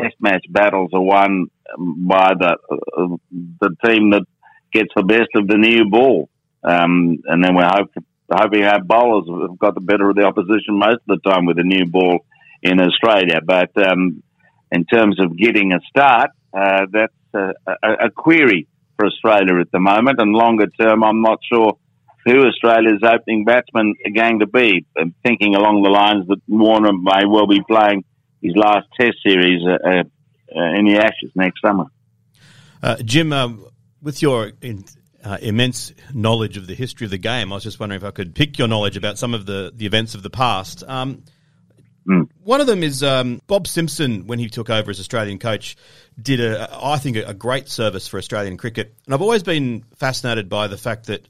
Test 0.00 0.14
match 0.20 0.46
battles 0.48 0.90
are 0.94 1.02
won 1.02 1.48
by 1.78 2.32
the 2.38 2.56
uh, 2.70 3.16
the 3.60 3.76
team 3.84 4.10
that 4.10 4.24
gets 4.72 4.90
the 4.96 5.02
best 5.02 5.30
of 5.34 5.46
the 5.46 5.56
new 5.56 5.88
ball, 5.90 6.28
um, 6.64 7.18
and 7.26 7.44
then 7.44 7.54
we 7.54 7.62
hope 7.64 7.90
hoping 8.32 8.64
our 8.64 8.82
bowlers 8.82 9.28
have 9.28 9.58
got 9.58 9.74
the 9.74 9.80
better 9.80 10.08
of 10.08 10.16
the 10.16 10.24
opposition 10.24 10.78
most 10.78 11.00
of 11.08 11.20
the 11.22 11.30
time 11.30 11.44
with 11.44 11.56
the 11.56 11.64
new 11.64 11.86
ball 11.86 12.24
in 12.62 12.80
Australia. 12.80 13.40
But 13.44 13.70
um, 13.76 14.22
in 14.70 14.84
terms 14.84 15.20
of 15.20 15.36
getting 15.36 15.72
a 15.72 15.80
start, 15.88 16.30
uh, 16.56 16.86
that's 16.90 17.12
a, 17.34 17.52
a, 17.66 18.06
a, 18.06 18.10
query 18.10 18.68
for 18.96 19.06
Australia 19.06 19.60
at 19.60 19.70
the 19.72 19.80
moment. 19.80 20.20
And 20.20 20.32
longer 20.32 20.66
term, 20.66 21.02
I'm 21.02 21.22
not 21.22 21.40
sure 21.50 21.78
who 22.24 22.46
Australia's 22.46 23.02
opening 23.02 23.44
batsmen 23.44 23.94
are 24.06 24.12
going 24.12 24.40
to 24.40 24.46
be. 24.46 24.86
I'm 24.96 25.14
thinking 25.24 25.54
along 25.54 25.82
the 25.82 25.90
lines 25.90 26.26
that 26.28 26.40
Warner 26.46 26.92
may 26.92 27.26
well 27.26 27.46
be 27.46 27.60
playing 27.68 28.04
his 28.40 28.54
last 28.56 28.86
Test 28.98 29.16
series 29.24 29.62
uh, 29.66 29.88
uh, 29.88 30.78
in 30.78 30.86
the 30.86 30.98
Ashes 30.98 31.32
next 31.34 31.60
summer. 31.60 31.86
Uh, 32.82 32.96
Jim, 32.96 33.32
um, 33.32 33.66
with 34.02 34.20
your 34.20 34.52
in, 34.60 34.84
uh, 35.24 35.38
immense 35.40 35.92
knowledge 36.12 36.56
of 36.56 36.66
the 36.66 36.74
history 36.74 37.04
of 37.04 37.10
the 37.10 37.18
game. 37.18 37.52
I 37.52 37.56
was 37.56 37.62
just 37.62 37.78
wondering 37.78 38.00
if 38.00 38.04
I 38.04 38.10
could 38.10 38.34
pick 38.34 38.58
your 38.58 38.68
knowledge 38.68 38.96
about 38.96 39.18
some 39.18 39.34
of 39.34 39.46
the, 39.46 39.72
the 39.74 39.86
events 39.86 40.14
of 40.14 40.22
the 40.22 40.30
past. 40.30 40.82
Um, 40.86 41.22
mm. 42.06 42.28
One 42.42 42.60
of 42.60 42.66
them 42.66 42.82
is 42.82 43.02
um, 43.02 43.40
Bob 43.46 43.66
Simpson, 43.66 44.26
when 44.26 44.38
he 44.38 44.48
took 44.48 44.68
over 44.68 44.90
as 44.90 44.98
Australian 44.98 45.38
coach, 45.38 45.76
did, 46.20 46.40
a, 46.40 46.68
I 46.72 46.98
think, 46.98 47.16
a 47.16 47.34
great 47.34 47.68
service 47.68 48.08
for 48.08 48.18
Australian 48.18 48.56
cricket. 48.56 48.94
And 49.06 49.14
I've 49.14 49.22
always 49.22 49.44
been 49.44 49.84
fascinated 49.96 50.48
by 50.48 50.66
the 50.66 50.76
fact 50.76 51.06
that 51.06 51.26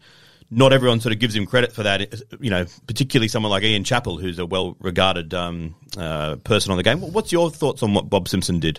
not 0.51 0.73
everyone 0.73 1.01
sort 1.01 1.15
of 1.15 1.19
gives 1.19 1.35
him 1.35 1.47
credit 1.47 1.73
for 1.73 1.83
that. 1.83 2.23
You 2.41 2.51
know, 2.51 2.67
particularly 2.87 3.29
someone 3.29 3.51
like 3.51 3.63
Ian 3.63 3.85
Chappell, 3.85 4.19
who's 4.19 4.39
a 4.39 4.47
well-regarded 4.47 5.33
um, 5.35 5.75
uh, 5.97 6.37
person 6.37 6.71
on 6.71 6.79
the 6.79 6.83
game. 6.83 7.01
What's 7.01 7.33
your 7.33 7.51
thoughts 7.51 7.83
on 7.83 7.95
what 7.95 8.09
Bob 8.09 8.29
Simpson 8.29 8.59
did? 8.59 8.79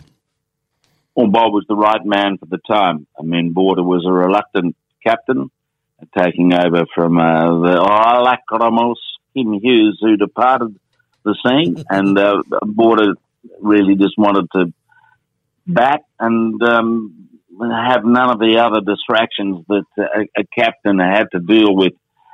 Well, 1.16 1.28
Bob 1.28 1.54
was 1.54 1.66
the 1.68 1.76
right 1.76 2.04
man 2.04 2.38
for 2.38 2.48
the 2.48 2.60
time. 2.68 3.06
I 3.20 3.24
mean, 3.24 3.54
Border 3.54 3.84
was 3.84 4.06
a 4.08 4.12
reluctant 4.12 4.76
captain, 5.06 5.52
taking 6.18 6.54
over 6.54 6.86
from 6.94 7.20
uh, 7.20 7.62
the 7.62 8.36
Alacromos 8.52 8.96
Kim 9.34 9.54
Hughes, 9.54 10.00
who 10.02 10.18
departed 10.18 10.76
the 11.24 11.36
scene, 11.46 11.84
and 11.90 12.18
uh, 12.18 12.42
Border 12.64 13.14
really 13.60 13.96
just 13.96 14.18
wanted 14.18 14.48
to 14.54 14.74
bat 15.68 16.02
and 16.20 16.62
um, 16.64 17.30
have 17.62 18.04
none 18.04 18.32
of 18.32 18.40
the 18.40 18.58
other 18.58 18.82
distractions 18.82 19.66
that 19.68 19.86
a, 19.98 20.42
a 20.42 20.44
captain 20.58 21.00
had 21.00 21.28
to 21.32 21.40
deal 21.40 21.76
with 21.76 21.94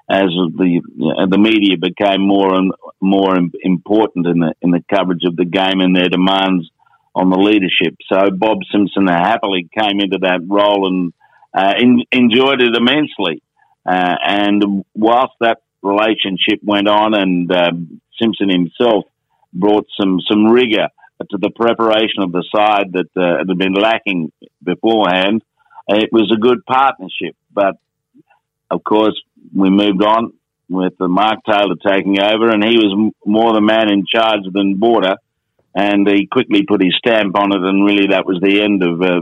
as 0.10 0.30
the 0.58 0.66
you 0.66 0.82
know, 0.96 1.28
the 1.30 1.38
media 1.38 1.78
became 1.80 2.22
more 2.22 2.56
and 2.56 2.72
more 3.00 3.36
important 3.62 4.26
in 4.26 4.40
the 4.40 4.54
in 4.62 4.72
the 4.72 4.84
coverage 4.90 5.24
of 5.26 5.36
the 5.36 5.46
game 5.46 5.82
and 5.82 5.96
their 5.96 6.10
demands 6.10 6.70
on 7.16 7.30
the 7.30 7.38
leadership. 7.38 7.96
So 8.12 8.30
Bob 8.32 8.60
Simpson 8.72 9.08
happily 9.08 9.68
came 9.78 10.00
into 10.00 10.20
that 10.22 10.42
role 10.48 10.88
and 10.88 11.14
uh, 11.54 11.74
in, 11.80 12.04
enjoyed 12.12 12.62
it 12.62 12.76
immensely. 12.76 13.42
Uh, 13.86 14.16
and 14.24 14.86
whilst 14.94 15.34
that 15.40 15.62
relationship 15.82 16.60
went 16.64 16.88
on, 16.88 17.14
and 17.14 17.52
um, 17.52 18.02
Simpson 18.22 18.50
himself 18.50 19.06
brought 19.54 19.88
some 20.00 20.20
some 20.30 20.46
rigor 20.46 20.90
to 21.32 21.38
the 21.38 21.50
preparation 21.50 22.22
of 22.22 22.32
the 22.32 22.46
side 22.56 22.94
that 22.94 23.10
uh, 23.18 23.40
had 23.40 23.58
been 23.58 23.74
lacking 23.74 24.32
beforehand, 24.64 25.42
it 25.88 26.10
was 26.12 26.32
a 26.32 26.40
good 26.40 26.66
partnership. 26.66 27.36
But 27.52 27.76
of 28.70 28.84
course, 28.84 29.20
we 29.54 29.70
moved 29.70 30.04
on 30.04 30.34
with 30.70 30.94
Mark 31.00 31.40
Taylor 31.50 31.76
taking 31.86 32.22
over, 32.22 32.50
and 32.52 32.64
he 32.64 32.78
was 32.78 33.12
more 33.26 33.54
the 33.54 33.62
man 33.62 33.92
in 33.92 34.06
charge 34.06 34.44
than 34.54 34.76
Border, 34.76 35.16
and 35.80 36.08
he 36.10 36.28
quickly 36.28 36.64
put 36.64 36.84
his 36.84 36.96
stamp 36.98 37.38
on 37.38 37.54
it, 37.54 37.64
and 37.70 37.86
really 37.86 38.08
that 38.08 38.26
was 38.26 38.40
the 38.42 38.62
end 38.62 38.84
of 38.84 39.02
uh, 39.02 39.22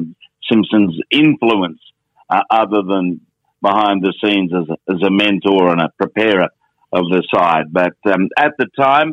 Simpson's 0.49 0.97
influence 1.11 1.81
uh, 2.29 2.41
other 2.49 2.81
than 2.81 3.21
behind 3.61 4.01
the 4.01 4.13
scenes 4.21 4.51
as 4.59 4.67
a, 4.69 4.77
as 4.93 5.01
a 5.03 5.11
mentor 5.11 5.71
and 5.71 5.81
a 5.81 5.93
preparer 6.01 6.49
of 6.91 7.03
the 7.13 7.21
side. 7.33 7.65
But 7.71 7.97
um, 8.11 8.29
at 8.37 8.53
the 8.57 8.67
time, 8.75 9.09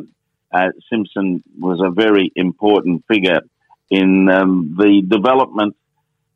uh, 0.51 0.69
Simpson 0.89 1.43
was 1.59 1.79
a 1.85 1.91
very 1.91 2.31
important 2.35 3.03
figure 3.11 3.41
in 3.91 4.27
um, 4.29 4.75
the 4.79 5.03
development, 5.07 5.75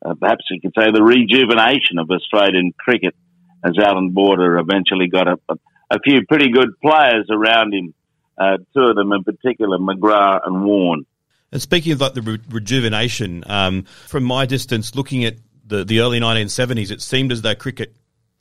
uh, 0.04 0.14
perhaps 0.14 0.44
you 0.50 0.60
could 0.60 0.74
say 0.78 0.92
the 0.92 1.02
rejuvenation 1.02 1.98
of 1.98 2.08
Australian 2.10 2.72
cricket, 2.78 3.16
as 3.64 3.72
Alan 3.78 4.10
Border 4.10 4.58
eventually 4.58 5.08
got 5.08 5.26
a, 5.26 5.36
a, 5.48 5.54
a 5.90 5.98
few 6.04 6.24
pretty 6.26 6.50
good 6.50 6.70
players 6.80 7.26
around 7.30 7.74
him, 7.74 7.94
uh, 8.40 8.56
two 8.74 8.80
of 8.80 8.96
them 8.96 9.12
in 9.12 9.22
particular, 9.22 9.78
McGrath 9.78 10.46
and 10.46 10.64
Warne. 10.64 11.04
And 11.52 11.60
speaking 11.60 11.92
of 11.92 12.00
like 12.00 12.14
the 12.14 12.22
re- 12.22 12.38
rejuvenation, 12.48 13.44
um, 13.46 13.84
from 14.08 14.24
my 14.24 14.46
distance, 14.46 14.94
looking 14.94 15.24
at 15.24 15.36
the, 15.66 15.84
the 15.84 16.00
early 16.00 16.20
1970s, 16.20 16.90
it 16.90 17.02
seemed 17.02 17.32
as 17.32 17.42
though 17.42 17.54
cricket 17.54 17.94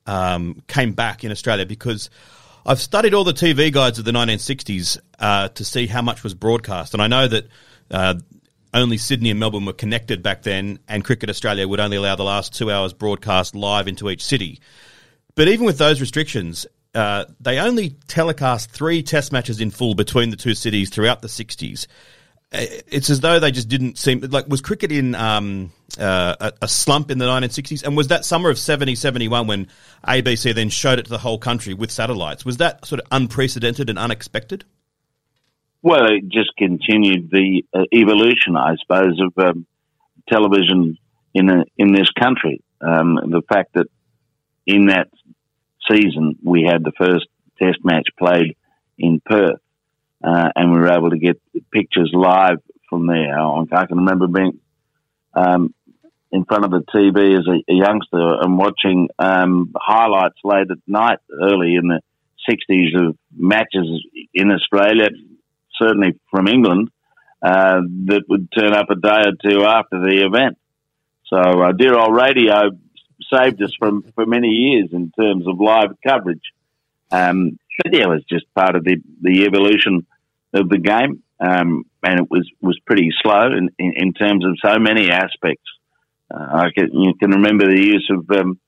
um, 0.05 0.63
came 0.67 0.93
back 0.93 1.23
in 1.23 1.31
Australia 1.31 1.65
because 1.65 2.09
I've 2.65 2.79
studied 2.79 3.13
all 3.13 3.23
the 3.23 3.33
TV 3.33 3.71
guides 3.71 3.99
of 3.99 4.05
the 4.05 4.11
1960s 4.11 4.99
uh, 5.19 5.49
to 5.49 5.65
see 5.65 5.85
how 5.85 6.01
much 6.01 6.23
was 6.23 6.33
broadcast. 6.33 6.93
And 6.93 7.01
I 7.03 7.07
know 7.07 7.27
that 7.27 7.47
uh, 7.91 8.15
only 8.73 8.97
Sydney 8.97 9.31
and 9.31 9.39
Melbourne 9.39 9.65
were 9.65 9.73
connected 9.73 10.23
back 10.23 10.43
then, 10.43 10.79
and 10.87 11.03
Cricket 11.03 11.29
Australia 11.29 11.67
would 11.67 11.79
only 11.79 11.97
allow 11.97 12.15
the 12.15 12.23
last 12.23 12.53
two 12.53 12.71
hours 12.71 12.93
broadcast 12.93 13.55
live 13.55 13.87
into 13.87 14.09
each 14.09 14.23
city. 14.23 14.61
But 15.35 15.47
even 15.47 15.65
with 15.65 15.77
those 15.77 15.99
restrictions, 15.99 16.67
uh, 16.95 17.25
they 17.39 17.59
only 17.59 17.95
telecast 18.07 18.71
three 18.71 19.03
test 19.03 19.31
matches 19.31 19.61
in 19.61 19.71
full 19.71 19.95
between 19.95 20.29
the 20.29 20.35
two 20.35 20.53
cities 20.53 20.89
throughout 20.89 21.21
the 21.21 21.27
60s. 21.27 21.87
Uh, 22.51 22.65
it's 22.87 23.09
as 23.09 23.19
though 23.19 23.39
they 23.39 23.51
just 23.51 23.69
didn't 23.69 23.97
seem 23.97 24.21
like 24.21 24.47
was 24.47 24.61
cricket 24.61 24.91
in 24.91 25.13
um, 25.13 25.71
uh, 25.99 26.35
a, 26.39 26.53
a, 26.63 26.67
slump 26.67 27.11
in 27.11 27.19
the 27.19 27.25
1960s, 27.25 27.83
and 27.83 27.95
was 27.95 28.07
that 28.07 28.25
summer 28.25 28.49
of 28.49 28.57
70 28.57 28.95
71 28.95 29.45
when 29.45 29.67
ABC 30.07 30.55
then 30.55 30.69
showed 30.69 30.97
it 30.97 31.03
to 31.03 31.09
the 31.11 31.19
whole 31.19 31.37
country 31.37 31.75
with 31.75 31.91
satellites? 31.91 32.43
Was 32.45 32.57
that 32.57 32.85
sort 32.85 33.01
of 33.01 33.07
unprecedented 33.11 33.89
and 33.89 33.99
unexpected? 33.99 34.65
Well, 35.83 36.07
it 36.07 36.27
just 36.27 36.49
continued 36.57 37.29
the 37.31 37.63
uh, 37.73 37.83
evolution, 37.93 38.57
I 38.57 38.75
suppose, 38.81 39.21
of 39.21 39.33
um, 39.37 39.67
television 40.27 40.97
in 41.33 41.49
a, 41.49 41.63
in 41.77 41.93
this 41.93 42.09
country. 42.19 42.63
Um, 42.81 43.15
the 43.29 43.41
fact 43.47 43.73
that 43.75 43.87
in 44.65 44.87
that 44.87 45.07
season 45.91 46.37
we 46.43 46.63
had 46.63 46.83
the 46.83 46.91
first 46.97 47.27
Test 47.57 47.79
match 47.83 48.07
played 48.17 48.55
in 48.97 49.21
Perth 49.25 49.59
uh, 50.23 50.49
and 50.55 50.71
we 50.71 50.79
were 50.79 50.91
able 50.91 51.09
to 51.09 51.17
get 51.17 51.41
pictures 51.71 52.11
live 52.13 52.61
from 52.89 53.07
there. 53.07 53.39
I 53.39 53.85
can 53.85 53.97
remember 53.97 54.27
being 54.27 54.59
um, 55.33 55.73
in 56.31 56.45
front 56.45 56.65
of 56.65 56.71
the 56.71 56.83
TV 56.93 57.37
as 57.37 57.47
a, 57.47 57.71
a 57.71 57.75
youngster 57.75 58.41
and 58.41 58.57
watching 58.57 59.09
um, 59.17 59.73
highlights 59.75 60.37
late 60.43 60.69
at 60.69 60.77
night, 60.87 61.19
early 61.31 61.75
in 61.75 61.87
the 61.87 62.01
60s, 62.49 63.07
of 63.09 63.17
matches 63.35 63.87
in 64.33 64.51
Australia, 64.51 65.07
certainly 65.79 66.19
from 66.31 66.47
England, 66.47 66.89
uh, 67.41 67.81
that 68.05 68.23
would 68.27 68.49
turn 68.51 68.73
up 68.73 68.89
a 68.89 68.95
day 68.95 69.23
or 69.25 69.49
two 69.49 69.63
after 69.63 69.99
the 69.99 70.25
event. 70.25 70.57
So, 71.27 71.37
uh, 71.37 71.71
dear 71.71 71.97
old 71.97 72.15
radio 72.15 72.71
saved 73.31 73.61
us 73.61 73.73
from 73.77 74.03
for 74.15 74.25
many 74.25 74.49
years 74.49 74.89
in 74.91 75.11
terms 75.19 75.47
of 75.47 75.59
live 75.59 75.91
coverage. 76.05 76.53
Um, 77.11 77.57
but 77.83 77.93
yeah, 77.93 78.03
it 78.03 78.09
was 78.09 78.23
just 78.29 78.45
part 78.53 78.75
of 78.75 78.83
the, 78.83 78.97
the 79.21 79.45
evolution 79.45 80.05
of 80.53 80.69
the 80.69 80.77
game. 80.77 81.23
Um, 81.39 81.85
and 82.03 82.19
it 82.19 82.29
was, 82.29 82.49
was 82.61 82.77
pretty 82.85 83.11
slow 83.21 83.47
in, 83.47 83.69
in, 83.79 83.93
in, 83.95 84.13
terms 84.13 84.45
of 84.45 84.57
so 84.61 84.77
many 84.77 85.09
aspects 85.09 85.63
Uh, 86.29 86.65
I 86.65 86.71
can, 86.75 86.89
you 86.91 87.13
can 87.13 87.31
remember 87.31 87.65
the 87.65 87.81
use 87.81 88.11
of 88.11 88.29
um, 88.37 88.59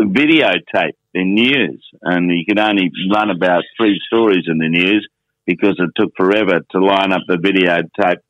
videotape 0.00 0.96
in 1.14 1.34
news, 1.34 1.84
and 2.02 2.30
you 2.30 2.44
could 2.46 2.58
only 2.58 2.90
run 3.14 3.30
about 3.30 3.62
three 3.76 4.00
stories 4.06 4.46
in 4.48 4.58
the 4.58 4.68
news 4.68 5.08
because 5.46 5.76
it 5.78 5.90
took 5.96 6.12
forever 6.16 6.60
to 6.70 6.78
line 6.84 7.12
up 7.12 7.22
the 7.26 7.36
videotape 7.36 8.20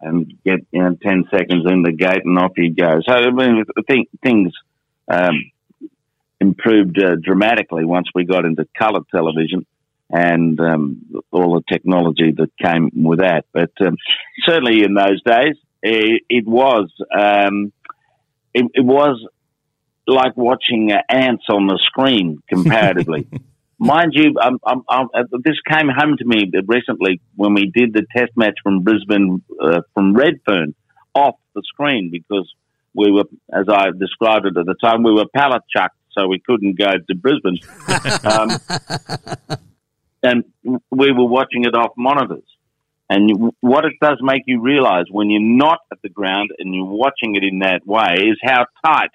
and 0.00 0.32
get 0.44 0.60
you 0.70 0.82
know, 0.82 0.96
10 1.02 1.24
seconds 1.30 1.64
in 1.70 1.82
the 1.82 1.92
gate 1.92 2.24
and 2.24 2.38
off 2.38 2.52
you 2.56 2.72
go. 2.74 3.00
So, 3.06 3.14
I 3.14 3.30
mean, 3.30 3.64
things 4.22 4.52
um, 5.08 5.50
improved 6.40 7.00
uh, 7.02 7.16
dramatically 7.22 7.84
once 7.84 8.08
we 8.14 8.24
got 8.24 8.44
into 8.44 8.66
colour 8.78 9.00
television 9.10 9.66
and 10.10 10.60
um, 10.60 11.22
all 11.32 11.54
the 11.54 11.62
technology 11.72 12.32
that 12.36 12.50
came 12.62 12.90
with 12.94 13.20
that. 13.20 13.46
But 13.52 13.72
um, 13.80 13.96
certainly 14.46 14.84
in 14.84 14.94
those 14.94 15.22
days, 15.22 15.56
it, 15.82 16.22
it 16.28 16.46
was 16.46 16.90
um, 17.16 17.72
it, 18.54 18.66
it, 18.74 18.84
was 18.84 19.24
like 20.06 20.36
watching 20.36 20.92
uh, 20.92 21.02
ants 21.08 21.44
on 21.48 21.66
the 21.66 21.78
screen 21.84 22.42
comparatively. 22.48 23.28
Mind 23.78 24.12
you, 24.14 24.34
um, 24.40 24.58
um, 24.64 24.84
um, 24.88 25.08
uh, 25.14 25.24
this 25.44 25.56
came 25.70 25.88
home 25.88 26.16
to 26.16 26.24
me 26.24 26.50
recently 26.66 27.20
when 27.34 27.52
we 27.52 27.70
did 27.74 27.92
the 27.92 28.06
test 28.16 28.32
match 28.34 28.54
from 28.62 28.82
Brisbane 28.82 29.42
uh, 29.60 29.82
from 29.92 30.14
Redfern 30.14 30.74
off 31.14 31.34
the 31.54 31.62
screen 31.66 32.10
because 32.10 32.50
we 32.94 33.10
were, 33.10 33.24
as 33.52 33.66
I 33.70 33.90
described 33.98 34.46
it 34.46 34.56
at 34.56 34.64
the 34.64 34.76
time, 34.82 35.02
we 35.02 35.12
were 35.12 35.26
pallet 35.34 35.62
chucked, 35.74 35.96
so 36.12 36.26
we 36.26 36.40
couldn't 36.40 36.78
go 36.78 36.92
to 36.92 37.14
Brisbane. 37.14 37.58
um, 38.24 39.58
and 40.22 40.44
we 40.90 41.12
were 41.12 41.26
watching 41.26 41.64
it 41.64 41.74
off 41.74 41.92
monitors. 41.98 42.44
And 43.08 43.52
what 43.60 43.84
it 43.84 43.92
does 44.00 44.18
make 44.20 44.42
you 44.46 44.60
realize 44.60 45.04
when 45.10 45.30
you're 45.30 45.40
not 45.40 45.78
at 45.92 46.02
the 46.02 46.08
ground 46.08 46.50
and 46.58 46.74
you're 46.74 46.84
watching 46.84 47.36
it 47.36 47.44
in 47.44 47.60
that 47.60 47.86
way 47.86 48.16
is 48.30 48.38
how 48.42 48.66
tight, 48.84 49.10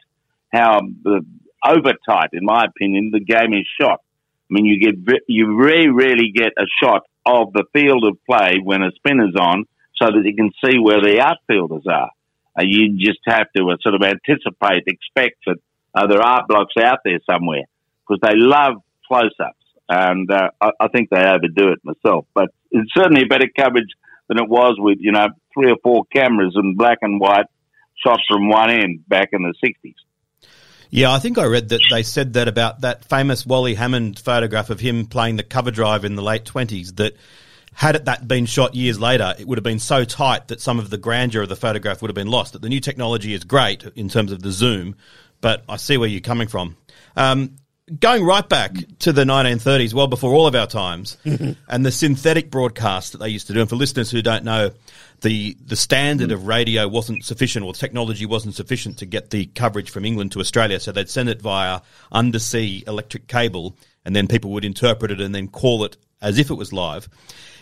how 0.54 0.80
uh, 1.06 1.20
over 1.68 1.94
tight, 2.08 2.30
in 2.34 2.46
my 2.46 2.66
opinion, 2.66 3.10
the 3.12 3.20
game 3.20 3.54
is 3.54 3.68
shot. 3.80 4.02
I 4.52 4.54
mean, 4.54 4.66
you 4.66 4.80
get 4.80 5.22
you 5.28 5.58
very 5.62 5.90
rarely 5.90 6.32
get 6.36 6.52
a 6.58 6.66
shot 6.84 7.04
of 7.26 7.54
the 7.54 7.64
field 7.74 8.04
of 8.06 8.18
play 8.30 8.60
when 8.62 8.84
a 8.84 8.92
spinner's 8.92 9.36
on, 9.40 9.66
so 9.96 10.08
that 10.08 10.24
you 10.26 10.36
can 10.36 10.52
see 10.64 10.78
where 10.78 11.02
the 11.02 11.22
outfielders 11.22 11.86
are. 11.90 12.10
Uh, 12.60 12.64
you 12.64 12.98
just 12.98 13.20
have 13.26 13.48
to 13.56 13.64
uh, 13.70 13.78
sort 13.82 13.96
of 13.96 14.02
anticipate, 14.02 14.84
expect 14.88 15.38
that 15.46 15.58
uh, 15.96 16.08
there 16.08 16.22
are 16.22 16.46
blocks 16.48 16.74
out 16.82 17.00
there 17.06 17.20
somewhere 17.30 17.64
because 18.06 18.20
they 18.22 18.36
love 18.36 18.74
close-ups 19.08 19.62
and 19.88 20.32
uh, 20.32 20.50
I, 20.60 20.72
I, 20.80 20.88
think 20.88 21.10
they 21.10 21.24
overdo 21.24 21.74
it 21.74 21.80
myself. 21.84 22.26
But 22.34 22.50
it's 22.72 22.92
certainly 22.94 23.26
better 23.26 23.48
coverage 23.56 23.90
than 24.28 24.38
it 24.38 24.50
was 24.50 24.76
with 24.78 24.98
you 25.00 25.12
know 25.12 25.28
three 25.54 25.70
or 25.70 25.78
four 25.84 26.04
cameras 26.14 26.54
and 26.56 26.78
black 26.78 27.00
and 27.02 27.20
white 27.20 27.48
shots 28.04 28.24
from 28.30 28.50
one 28.50 28.70
end 28.70 29.08
back 29.08 29.30
in 29.34 29.44
the 29.44 29.54
sixties. 29.64 29.96
Yeah, 30.92 31.14
I 31.14 31.20
think 31.20 31.38
I 31.38 31.46
read 31.46 31.70
that 31.70 31.82
they 31.90 32.04
said 32.04 32.34
that 32.34 32.50
about 32.50 32.82
that 32.82 33.06
famous 33.06 33.46
Wally 33.46 33.76
Hammond 33.76 34.20
photograph 34.20 34.70
of 34.70 34.82
him 34.82 35.08
playing 35.08 35.38
the 35.38 35.44
cover 35.44 35.72
drive 35.72 36.04
in 36.04 36.16
the 36.16 36.22
late 36.22 36.44
twenties 36.44 36.94
that 36.96 37.16
had 37.74 37.96
it 37.96 38.06
that 38.06 38.28
been 38.28 38.46
shot 38.46 38.76
years 38.76 39.00
later, 39.00 39.34
it 39.40 39.48
would 39.48 39.58
have 39.58 39.64
been 39.64 39.80
so 39.80 40.04
tight 40.04 40.50
that 40.50 40.60
some 40.60 40.80
of 40.80 40.90
the 40.90 40.98
grandeur 40.98 41.44
of 41.44 41.50
the 41.50 41.56
photograph 41.56 42.02
would 42.02 42.10
have 42.10 42.16
been 42.16 42.28
lost. 42.28 42.52
That 42.54 42.62
the 42.62 42.68
new 42.68 42.82
technology 42.82 43.34
is 43.34 43.46
great 43.46 43.86
in 43.96 44.10
terms 44.10 44.34
of 44.34 44.42
the 44.42 44.52
zoom, 44.52 44.98
but 45.40 45.64
I 45.70 45.78
see 45.78 45.98
where 45.98 46.10
you're 46.10 46.20
coming 46.20 46.50
from. 46.50 46.76
Um, 47.16 47.56
going 48.00 48.26
right 48.26 48.48
back 48.48 48.76
to 49.00 49.14
the 49.14 49.24
1930s, 49.24 49.94
well 49.94 50.08
before 50.08 50.34
all 50.34 50.48
of 50.48 50.56
our 50.56 50.68
times, 50.68 51.18
and 51.26 51.86
the 51.86 51.92
synthetic 51.92 52.52
broadcast 52.52 53.14
that 53.14 53.20
they 53.20 53.30
used 53.30 53.48
to 53.48 53.54
do. 53.54 53.62
And 53.62 53.70
for 53.70 53.78
listeners 53.78 54.12
who 54.12 54.22
don't 54.22 54.44
know, 54.44 54.72
the 55.22 55.58
the 55.64 55.76
standard 55.76 56.32
of 56.32 56.48
radio 56.48 56.88
wasn't 56.88 57.24
sufficient, 57.24 57.66
or 57.66 57.74
technology 57.74 58.26
wasn't 58.26 58.56
sufficient 58.56 58.98
to 59.00 59.06
get 59.06 59.30
the 59.30 59.46
coverage 59.48 59.90
from 59.90 60.06
England 60.06 60.32
to 60.34 60.40
Australia. 60.40 60.80
So 60.80 60.92
they'd 60.92 61.10
send 61.10 61.30
it 61.30 61.42
via 61.42 61.82
undersea 62.12 62.84
electric 62.88 63.28
cable, 63.28 63.78
and 64.04 64.16
then 64.16 64.28
people 64.28 64.52
would 64.52 64.66
interpret 64.66 65.12
it 65.12 65.22
and 65.22 65.34
then 65.34 65.48
call 65.48 65.84
it 65.84 65.98
as 66.22 66.38
if 66.38 66.50
it 66.50 66.56
was 66.56 66.74
live. 66.74 67.10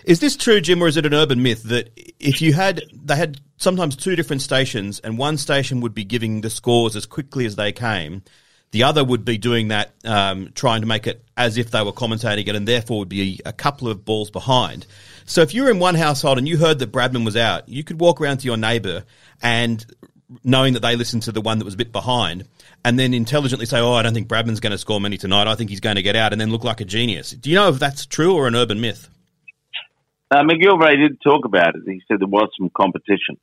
Is 0.06 0.20
this 0.20 0.36
true, 0.36 0.62
Jim, 0.62 0.82
or 0.82 0.88
is 0.88 0.98
it 0.98 1.06
an 1.06 1.14
urban 1.14 1.44
myth 1.44 1.64
that 1.64 1.92
if 2.20 2.42
you 2.42 2.54
had 2.54 2.82
they 2.94 3.16
had 3.16 3.40
sometimes 3.58 3.96
two 3.96 4.16
different 4.16 4.42
stations, 4.42 5.00
and 5.00 5.18
one 5.18 5.38
station 5.38 5.82
would 5.82 5.94
be 5.94 6.06
giving 6.06 6.42
the 6.42 6.50
scores 6.50 6.96
as 6.96 7.06
quickly 7.06 7.46
as 7.46 7.56
they 7.56 7.72
came? 7.72 8.24
The 8.72 8.84
other 8.84 9.04
would 9.04 9.26
be 9.26 9.40
doing 9.40 9.70
that, 9.70 9.96
um, 10.06 10.52
trying 10.54 10.82
to 10.82 10.88
make 10.88 11.08
it 11.08 11.26
as 11.36 11.58
if 11.58 11.72
they 11.72 11.82
were 11.82 11.92
commentating 11.92 12.48
it, 12.48 12.56
and 12.56 12.68
therefore 12.68 13.00
would 13.00 13.10
be 13.10 13.40
a 13.46 13.52
couple 13.52 13.88
of 13.88 14.06
balls 14.06 14.30
behind. 14.30 14.86
So 15.30 15.42
if 15.42 15.54
you 15.54 15.64
were 15.64 15.70
in 15.70 15.78
one 15.78 15.94
household 15.94 16.40
and 16.40 16.48
you 16.48 16.58
heard 16.58 16.80
that 16.80 16.92
Bradman 16.92 17.24
was 17.24 17.38
out, 17.38 17.70
you 17.70 17.84
could 17.84 18.00
walk 18.00 18.20
around 18.20 18.40
to 18.40 18.48
your 18.48 18.58
neighbour 18.58 19.04
and 19.44 19.86
knowing 20.44 20.74
that 20.74 20.80
they 20.80 20.96
listened 20.96 21.22
to 21.24 21.32
the 21.32 21.40
one 21.40 21.60
that 21.60 21.66
was 21.66 21.76
a 21.76 21.78
bit 21.78 21.92
behind, 21.92 22.46
and 22.84 22.98
then 22.98 23.14
intelligently 23.14 23.68
say, 23.68 23.80
"Oh, 23.80 23.94
I 23.94 24.02
don't 24.02 24.16
think 24.16 24.28
Bradman's 24.28 24.60
going 24.60 24.72
to 24.72 24.78
score 24.80 25.00
many 25.00 25.18
tonight. 25.18 25.48
I 25.48 25.54
think 25.54 25.70
he's 25.70 25.82
going 25.82 25.98
to 25.98 26.02
get 26.02 26.16
out," 26.16 26.32
and 26.32 26.42
then 26.42 26.50
look 26.50 26.64
like 26.64 26.82
a 26.82 26.86
genius. 26.86 27.30
Do 27.32 27.52
you 27.52 27.56
know 27.56 27.70
if 27.70 27.78
that's 27.78 28.08
true 28.08 28.36
or 28.36 28.48
an 28.48 28.56
urban 28.56 28.82
myth? 28.82 29.08
Uh, 30.32 30.42
McGilvray 30.44 30.98
did 30.98 31.22
talk 31.22 31.46
about 31.46 31.76
it. 31.76 31.84
He 31.86 32.02
said 32.08 32.20
there 32.20 32.28
was 32.28 32.50
some 32.58 32.72
competition, 32.76 33.38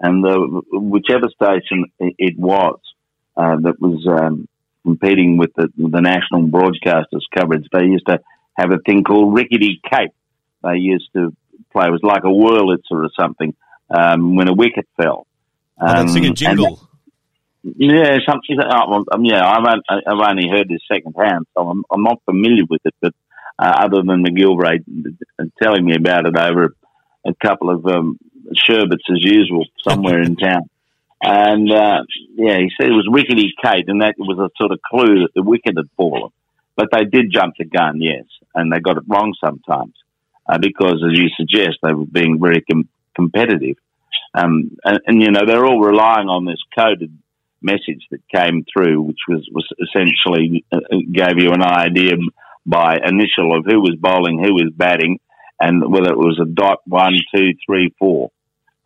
and 0.00 0.24
the, 0.24 0.62
whichever 0.72 1.28
station 1.28 1.92
it 1.98 2.38
was 2.38 2.80
uh, 3.36 3.56
that 3.56 3.80
was 3.80 4.06
um, 4.06 4.48
competing 4.82 5.36
with 5.36 5.50
the, 5.56 5.68
the 5.76 6.00
national 6.00 6.48
broadcasters' 6.48 7.28
coverage. 7.36 7.66
They 7.70 7.84
used 7.84 8.06
to 8.06 8.20
have 8.56 8.70
a 8.72 8.78
thing 8.78 9.04
called 9.04 9.34
Rickety 9.34 9.80
Kate. 9.90 10.12
They 10.62 10.76
used 10.76 11.10
to 11.14 11.34
play, 11.72 11.86
it 11.86 11.92
was 11.92 12.02
like 12.02 12.24
a 12.24 12.28
Wurlitzer 12.28 13.04
or 13.04 13.10
something, 13.18 13.54
um, 13.90 14.36
when 14.36 14.48
a 14.48 14.54
wicket 14.54 14.86
fell. 15.00 15.26
Um, 15.80 16.08
oh, 16.08 16.12
sing 16.12 16.26
a 16.26 16.30
jingle. 16.30 16.80
yeah, 17.62 18.18
something. 18.28 18.58
Oh, 18.60 18.90
well, 18.90 19.04
um, 19.12 19.24
yeah, 19.24 19.46
I've, 19.46 19.80
I've 19.88 20.28
only 20.28 20.48
heard 20.48 20.68
this 20.68 20.80
secondhand, 20.90 21.46
so 21.54 21.68
I'm, 21.68 21.84
I'm 21.90 22.02
not 22.02 22.20
familiar 22.24 22.64
with 22.68 22.80
it. 22.84 22.94
But 23.00 23.14
uh, 23.58 23.72
other 23.84 24.02
than 24.02 24.24
McGilvray 24.24 24.84
telling 25.62 25.84
me 25.84 25.94
about 25.94 26.26
it 26.26 26.36
over 26.36 26.74
a 27.24 27.34
couple 27.34 27.70
of 27.70 27.86
um, 27.86 28.18
sherbets 28.54 29.04
as 29.10 29.22
usual 29.22 29.66
somewhere 29.86 30.20
in 30.20 30.36
town. 30.36 30.68
And 31.22 31.70
uh, 31.72 32.02
yeah, 32.34 32.58
he 32.58 32.70
said 32.76 32.88
it 32.88 32.92
was 32.92 33.08
Rickety 33.10 33.52
Kate, 33.62 33.88
and 33.88 34.02
that 34.02 34.14
was 34.18 34.38
a 34.38 34.50
sort 34.56 34.72
of 34.72 34.80
clue 34.82 35.22
that 35.22 35.34
the 35.34 35.42
wicket 35.42 35.76
had 35.76 35.88
fallen. 35.96 36.30
But 36.76 36.88
they 36.92 37.04
did 37.04 37.32
jump 37.32 37.54
the 37.58 37.64
gun, 37.64 38.00
yes, 38.00 38.24
and 38.54 38.72
they 38.72 38.78
got 38.78 38.96
it 38.96 39.04
wrong 39.08 39.34
sometimes 39.44 39.94
uh, 40.48 40.58
because, 40.58 41.02
as 41.04 41.18
you 41.18 41.28
suggest, 41.36 41.78
they 41.82 41.92
were 41.92 42.06
being 42.06 42.38
very 42.40 42.62
com- 42.62 42.88
competitive. 43.14 43.76
Um, 44.34 44.76
and, 44.84 45.00
and, 45.06 45.22
you 45.22 45.30
know 45.30 45.46
they're 45.46 45.64
all 45.64 45.80
relying 45.80 46.28
on 46.28 46.44
this 46.44 46.62
coded 46.78 47.16
message 47.62 48.06
that 48.10 48.20
came 48.34 48.64
through, 48.70 49.02
which 49.02 49.18
was 49.28 49.48
was 49.52 49.66
essentially 49.80 50.64
uh, 50.70 50.80
gave 51.12 51.38
you 51.38 51.50
an 51.52 51.62
idea 51.62 52.12
by 52.66 52.98
initial 53.02 53.56
of 53.56 53.64
who 53.64 53.80
was 53.80 53.96
bowling, 53.98 54.38
who 54.38 54.54
was 54.54 54.70
batting, 54.76 55.18
and 55.58 55.90
whether 55.90 56.10
it 56.10 56.18
was 56.18 56.38
a 56.40 56.44
dot 56.44 56.80
one, 56.86 57.14
two, 57.34 57.52
three, 57.66 57.94
four, 57.98 58.30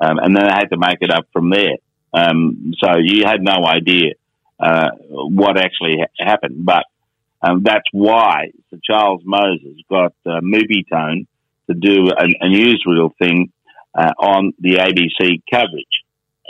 um, 0.01 0.19
and 0.19 0.37
then 0.37 0.45
they 0.47 0.55
had 0.55 0.71
to 0.71 0.79
make 0.79 0.99
it 1.01 1.11
up 1.11 1.27
from 1.33 1.51
there. 1.51 1.77
Um, 2.15 2.73
so 2.83 2.99
you 3.03 3.25
had 3.25 3.43
no 3.43 3.67
idea 3.67 4.15
uh, 4.61 4.91
what 5.09 5.59
actually 5.59 5.97
ha- 5.99 6.25
happened. 6.25 6.65
But 6.65 6.85
um, 7.43 7.63
that's 7.65 7.89
why 7.91 8.53
Sir 8.71 8.79
Charles 8.83 9.23
Moses 9.25 9.77
got 9.91 10.15
uh, 10.25 10.41
Movietone 10.41 11.27
to 11.71 11.75
do 11.75 12.09
a, 12.09 12.25
a 12.25 12.49
newsreel 12.49 13.11
thing 13.19 13.53
uh, 13.95 14.13
on 14.19 14.53
the 14.59 14.77
ABC 14.77 15.43
coverage. 15.51 15.85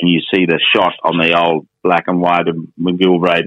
And 0.01 0.11
you 0.11 0.20
see 0.33 0.46
the 0.46 0.61
shot 0.75 0.94
on 1.05 1.18
the 1.18 1.38
old 1.38 1.66
black 1.83 2.05
and 2.07 2.20
white 2.20 2.48
of 2.48 2.57
McGilvray 2.81 3.42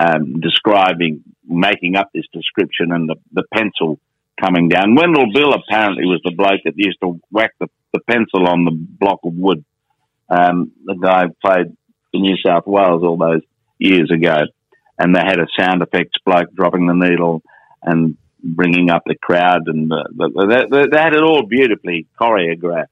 um, 0.00 0.40
describing, 0.40 1.22
making 1.46 1.96
up 1.96 2.10
this 2.14 2.26
description 2.32 2.92
and 2.92 3.08
the, 3.08 3.16
the 3.32 3.44
pencil 3.52 3.98
coming 4.40 4.68
down. 4.68 4.94
Wendell 4.94 5.32
Bill 5.34 5.52
apparently 5.52 6.06
was 6.06 6.20
the 6.24 6.34
bloke 6.34 6.60
that 6.64 6.74
used 6.76 6.98
to 7.02 7.20
whack 7.30 7.52
the, 7.60 7.68
the 7.92 8.00
pencil 8.00 8.46
on 8.46 8.64
the 8.64 8.72
block 8.72 9.20
of 9.24 9.34
wood 9.34 9.64
um, 10.30 10.70
the 10.84 10.94
guy 10.94 11.24
played 11.44 11.76
in 12.12 12.22
New 12.22 12.36
South 12.44 12.66
Wales 12.66 13.02
all 13.02 13.16
those 13.16 13.42
years 13.78 14.10
ago, 14.10 14.36
and 14.98 15.14
they 15.14 15.20
had 15.20 15.40
a 15.40 15.46
sound 15.58 15.82
effects 15.82 16.18
bloke 16.24 16.54
dropping 16.54 16.86
the 16.86 16.94
needle 16.94 17.42
and 17.82 18.16
bringing 18.42 18.90
up 18.90 19.02
the 19.06 19.16
crowd, 19.16 19.62
and 19.66 19.90
the, 19.90 20.08
the, 20.14 20.66
they, 20.70 20.86
they, 20.90 21.02
had 21.02 21.14
it 21.14 21.22
all 21.22 21.46
beautifully 21.46 22.06
choreographed. 22.20 22.86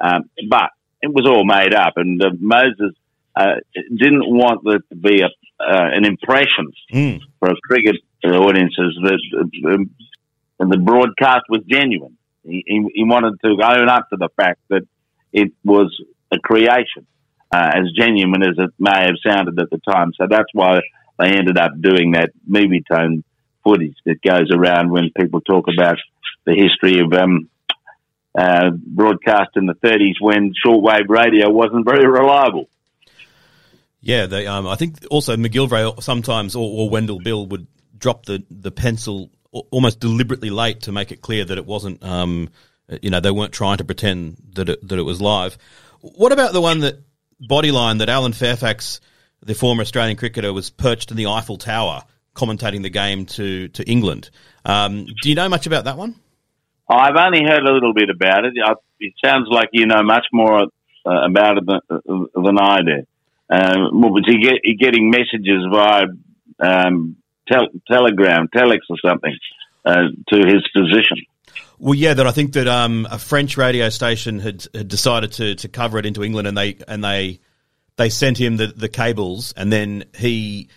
Um, 0.00 0.30
but 0.48 0.70
it 1.02 1.12
was 1.12 1.26
all 1.26 1.44
made 1.44 1.74
up, 1.74 1.94
and 1.96 2.22
uh, 2.22 2.30
Moses 2.38 2.94
uh, 3.36 3.56
didn't 3.74 4.24
want 4.26 4.62
there 4.64 4.78
to 4.78 4.96
be 4.96 5.22
a, 5.22 5.26
uh, 5.26 5.88
an 5.92 6.04
impression 6.04 6.72
mm. 6.92 7.20
for 7.38 7.50
cricket 7.62 7.96
audiences 8.24 8.98
that 9.02 9.20
uh, 9.68 10.64
the 10.64 10.78
broadcast 10.78 11.44
was 11.48 11.62
genuine. 11.66 12.16
He, 12.42 12.64
he, 12.66 12.86
he 12.94 13.04
wanted 13.04 13.40
to 13.44 13.50
own 13.50 13.88
up 13.88 14.08
to 14.10 14.16
the 14.16 14.28
fact 14.36 14.60
that 14.68 14.82
it 15.32 15.52
was 15.64 15.94
a 16.32 16.38
creation, 16.38 17.06
uh, 17.52 17.70
as 17.74 17.84
genuine 17.96 18.42
as 18.42 18.56
it 18.58 18.70
may 18.78 19.04
have 19.06 19.16
sounded 19.26 19.58
at 19.58 19.70
the 19.70 19.78
time. 19.78 20.12
So 20.18 20.26
that's 20.28 20.48
why 20.52 20.80
they 21.18 21.28
ended 21.28 21.58
up 21.58 21.72
doing 21.80 22.12
that 22.12 22.30
Movietone 22.48 23.22
footage 23.64 23.96
that 24.06 24.22
goes 24.22 24.50
around 24.52 24.90
when 24.90 25.10
people 25.16 25.40
talk 25.40 25.66
about 25.72 25.98
the 26.44 26.54
history 26.54 27.00
of 27.00 27.12
um, 27.12 27.48
uh, 28.36 28.70
broadcast 28.70 29.50
in 29.56 29.66
the 29.66 29.74
30s 29.74 30.14
when 30.20 30.52
shortwave 30.64 31.08
radio 31.08 31.50
wasn't 31.50 31.84
very 31.84 32.06
reliable. 32.06 32.68
Yeah, 34.00 34.26
they. 34.26 34.46
Um, 34.46 34.66
I 34.66 34.76
think 34.76 35.04
also 35.10 35.36
McGilvray 35.36 36.02
sometimes 36.02 36.56
or, 36.56 36.84
or 36.84 36.90
Wendell 36.90 37.20
Bill 37.20 37.46
would 37.46 37.66
drop 37.98 38.24
the 38.24 38.42
the 38.50 38.70
pencil 38.70 39.30
almost 39.52 40.00
deliberately 40.00 40.48
late 40.48 40.82
to 40.82 40.92
make 40.92 41.12
it 41.12 41.20
clear 41.20 41.44
that 41.44 41.58
it 41.58 41.66
wasn't. 41.66 42.02
Um, 42.02 42.48
you 43.02 43.10
know, 43.10 43.20
they 43.20 43.30
weren't 43.30 43.52
trying 43.52 43.76
to 43.76 43.84
pretend 43.84 44.36
that 44.54 44.68
it, 44.70 44.88
that 44.88 44.98
it 44.98 45.02
was 45.02 45.20
live. 45.20 45.58
What 46.00 46.32
about 46.32 46.52
the 46.52 46.60
one 46.60 46.80
that 46.80 47.02
bodyline 47.40 47.98
that 47.98 48.08
Alan 48.08 48.32
Fairfax, 48.32 49.00
the 49.42 49.54
former 49.54 49.82
Australian 49.82 50.16
cricketer, 50.16 50.52
was 50.52 50.70
perched 50.70 51.10
in 51.10 51.16
the 51.16 51.26
Eiffel 51.26 51.58
Tower 51.58 52.04
commentating 52.34 52.82
the 52.82 52.90
game 52.90 53.26
to 53.26 53.68
to 53.68 53.84
England? 53.88 54.30
Um, 54.64 55.06
do 55.22 55.28
you 55.28 55.34
know 55.34 55.48
much 55.48 55.66
about 55.66 55.84
that 55.84 55.96
one? 55.96 56.16
I've 56.88 57.16
only 57.16 57.44
heard 57.44 57.62
a 57.62 57.72
little 57.72 57.94
bit 57.94 58.10
about 58.10 58.44
it. 58.44 58.54
It 58.98 59.14
sounds 59.24 59.48
like 59.48 59.68
you 59.72 59.86
know 59.86 60.02
much 60.02 60.26
more 60.32 60.66
uh, 61.06 61.24
about 61.24 61.58
it 61.58 61.66
than, 61.66 61.80
uh, 61.88 62.42
than 62.42 62.58
I 62.58 62.80
do. 62.82 63.06
Um, 63.48 64.00
well, 64.00 64.12
was 64.12 64.24
he, 64.26 64.38
get, 64.38 64.60
he 64.62 64.74
getting 64.74 65.10
messages 65.10 65.64
via 65.70 66.04
um, 66.60 67.16
tel- 67.48 67.68
telegram, 67.90 68.48
telex, 68.54 68.78
or 68.88 68.96
something 69.04 69.36
uh, 69.84 70.04
to 70.28 70.36
his 70.36 70.62
position. 70.74 71.18
Well, 71.78 71.94
yeah, 71.94 72.14
that 72.14 72.26
I 72.26 72.30
think 72.30 72.52
that 72.52 72.68
um, 72.68 73.08
a 73.10 73.18
French 73.18 73.56
radio 73.56 73.88
station 73.88 74.38
had, 74.38 74.66
had 74.74 74.88
decided 74.88 75.32
to, 75.32 75.54
to 75.56 75.68
cover 75.68 75.98
it 75.98 76.06
into 76.06 76.22
England, 76.22 76.46
and 76.46 76.56
they 76.56 76.76
and 76.86 77.02
they 77.02 77.40
they 77.96 78.08
sent 78.08 78.38
him 78.38 78.56
the, 78.56 78.68
the 78.68 78.88
cables, 78.88 79.52
and 79.56 79.72
then 79.72 80.04
he 80.16 80.68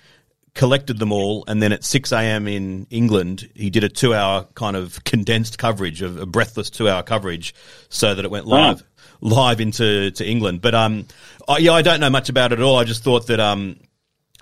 collected 0.55 0.99
them 0.99 1.11
all, 1.11 1.43
and 1.47 1.61
then 1.61 1.71
at 1.71 1.83
six 1.83 2.11
a.m. 2.11 2.47
in 2.47 2.87
England, 2.89 3.49
he 3.55 3.69
did 3.69 3.83
a 3.83 3.89
two-hour 3.89 4.47
kind 4.55 4.75
of 4.75 5.03
condensed 5.03 5.57
coverage 5.57 6.01
of 6.01 6.17
a 6.17 6.25
breathless 6.25 6.69
two-hour 6.69 7.03
coverage, 7.03 7.55
so 7.89 8.13
that 8.13 8.23
it 8.23 8.31
went 8.31 8.45
live 8.45 8.83
oh. 8.83 9.07
live 9.21 9.59
into 9.59 10.11
to 10.11 10.25
England. 10.25 10.61
But 10.61 10.75
um, 10.75 11.05
I, 11.47 11.57
yeah, 11.57 11.73
I 11.73 11.81
don't 11.81 11.99
know 11.99 12.09
much 12.09 12.29
about 12.29 12.51
it 12.51 12.59
at 12.59 12.63
all. 12.63 12.77
I 12.77 12.83
just 12.83 13.03
thought 13.03 13.27
that 13.27 13.39
um, 13.39 13.79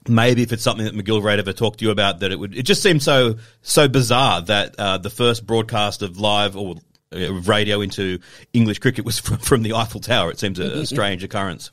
maybe 0.07 0.41
if 0.41 0.51
it's 0.51 0.63
something 0.63 0.85
that 0.85 0.95
McGilvray 0.95 1.37
ever 1.37 1.53
talked 1.53 1.79
to 1.79 1.85
you 1.85 1.91
about, 1.91 2.19
that 2.19 2.31
it 2.31 2.39
would. 2.39 2.57
It 2.57 2.63
just 2.63 2.83
seemed 2.83 3.01
so 3.03 3.35
so 3.61 3.87
bizarre 3.87 4.41
that 4.41 4.75
uh, 4.77 4.97
the 4.97 5.09
first 5.09 5.45
broadcast 5.45 6.01
of 6.01 6.17
live 6.17 6.57
or 6.57 6.75
uh, 7.13 7.33
radio 7.33 7.81
into 7.81 8.19
English 8.53 8.79
cricket 8.79 9.05
was 9.05 9.19
from, 9.21 9.37
from 9.37 9.63
the 9.63 9.73
Eiffel 9.73 10.01
Tower. 10.01 10.31
It 10.31 10.39
seems 10.39 10.59
a, 10.59 10.79
a, 10.79 10.85
strange 10.85 11.23
occurrence. 11.23 11.71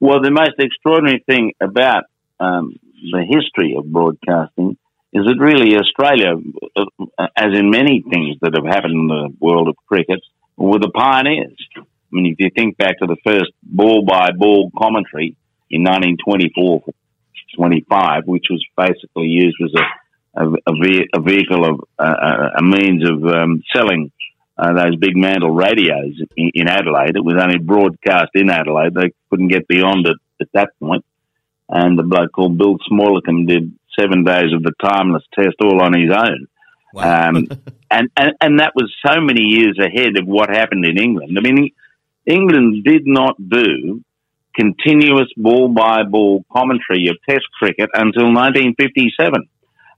Well, 0.00 0.20
the 0.20 0.30
most 0.30 0.52
extraordinary 0.58 1.24
thing 1.26 1.52
about 1.60 2.04
um, 2.38 2.74
the 3.10 3.24
history 3.28 3.76
of 3.76 3.90
broadcasting 3.90 4.76
is 5.12 5.24
that 5.24 5.36
really 5.38 5.76
Australia, 5.76 6.34
uh, 6.76 7.26
as 7.36 7.58
in 7.58 7.70
many 7.70 8.02
things 8.02 8.36
that 8.42 8.52
have 8.54 8.66
happened 8.66 8.94
in 8.94 9.08
the 9.08 9.28
world 9.40 9.68
of 9.68 9.76
cricket, 9.86 10.20
were 10.56 10.78
the 10.78 10.90
pioneers. 10.90 11.56
I 11.76 11.82
mean, 12.12 12.26
if 12.26 12.36
you 12.38 12.50
think 12.56 12.76
back 12.76 12.98
to 12.98 13.06
the 13.06 13.16
first 13.24 13.52
ball 13.62 14.04
by 14.04 14.30
ball 14.32 14.70
commentary 14.76 15.36
in 15.70 15.82
1924 15.82 16.82
25, 17.56 18.26
which 18.26 18.46
was 18.50 18.64
basically 18.76 19.26
used 19.26 19.56
as 19.64 19.72
a, 20.36 20.44
a, 20.44 20.72
a, 21.14 21.20
vehicle 21.20 21.64
of 21.64 21.80
uh, 21.98 22.50
a 22.58 22.62
means 22.62 23.08
of 23.08 23.24
um, 23.24 23.62
selling 23.74 24.12
uh, 24.58 24.72
those 24.74 24.96
big 24.96 25.16
mantle 25.16 25.50
radios 25.50 26.20
in, 26.36 26.50
in, 26.54 26.68
Adelaide. 26.68 27.16
It 27.16 27.24
was 27.24 27.36
only 27.40 27.58
broadcast 27.58 28.30
in 28.34 28.50
Adelaide. 28.50 28.94
They 28.94 29.12
couldn't 29.30 29.48
get 29.48 29.68
beyond 29.68 30.06
it 30.06 30.16
at 30.40 30.48
that 30.52 30.70
point. 30.80 31.04
And 31.68 31.98
the 31.98 32.02
bloke 32.02 32.32
called 32.32 32.58
Bill 32.58 32.76
Smallacombe 32.90 33.46
did 33.46 33.72
seven 33.98 34.24
days 34.24 34.52
of 34.54 34.62
the 34.62 34.72
timeless 34.80 35.24
test 35.34 35.56
all 35.62 35.82
on 35.82 35.98
his 35.98 36.10
own. 36.14 36.46
Wow. 36.92 37.28
Um, 37.28 37.48
and, 37.90 38.08
and, 38.16 38.32
and 38.40 38.60
that 38.60 38.72
was 38.74 38.92
so 39.04 39.20
many 39.20 39.42
years 39.42 39.78
ahead 39.78 40.16
of 40.18 40.26
what 40.26 40.50
happened 40.50 40.84
in 40.84 40.98
England. 40.98 41.36
I 41.38 41.40
mean, 41.40 41.70
England 42.26 42.84
did 42.84 43.06
not 43.06 43.36
do 43.36 44.02
continuous 44.54 45.28
ball 45.36 45.68
by 45.68 46.02
ball 46.02 46.44
commentary 46.50 47.08
of 47.08 47.16
Test 47.28 47.44
cricket 47.58 47.90
until 47.92 48.32
1957. 48.32 49.48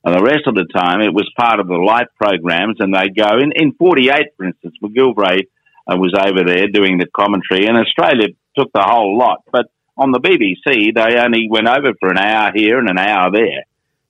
And 0.05 0.15
the 0.15 0.23
rest 0.23 0.47
of 0.47 0.55
the 0.55 0.67
time, 0.73 1.01
it 1.01 1.13
was 1.13 1.31
part 1.39 1.61
of 1.61 1.67
the 1.67 1.75
light 1.75 2.07
programs, 2.17 2.77
and 2.81 2.95
they'd 2.95 3.17
go 3.17 3.39
in 3.39 3.53
in 3.55 3.73
48, 3.75 4.15
for 4.37 4.47
instance. 4.47 4.75
McGilvray 4.83 5.41
uh, 5.87 5.97
was 5.97 6.15
over 6.15 6.45
there 6.47 6.69
doing 6.69 6.99
the 6.99 7.07
commentary, 7.15 7.67
and 7.67 7.77
Australia 7.77 8.29
took 8.57 8.71
the 8.73 8.83
whole 8.83 9.19
lot. 9.19 9.43
But 9.51 9.67
on 9.99 10.13
the 10.13 10.21
BBC, 10.21 10.95
they 10.95 11.19
only 11.19 11.49
went 11.51 11.67
over 11.67 11.93
for 11.99 12.09
an 12.09 12.19
hour 12.19 12.53
here 12.55 12.79
and 12.79 12.89
an 12.89 12.99
hour 12.99 13.31
there. 13.33 13.65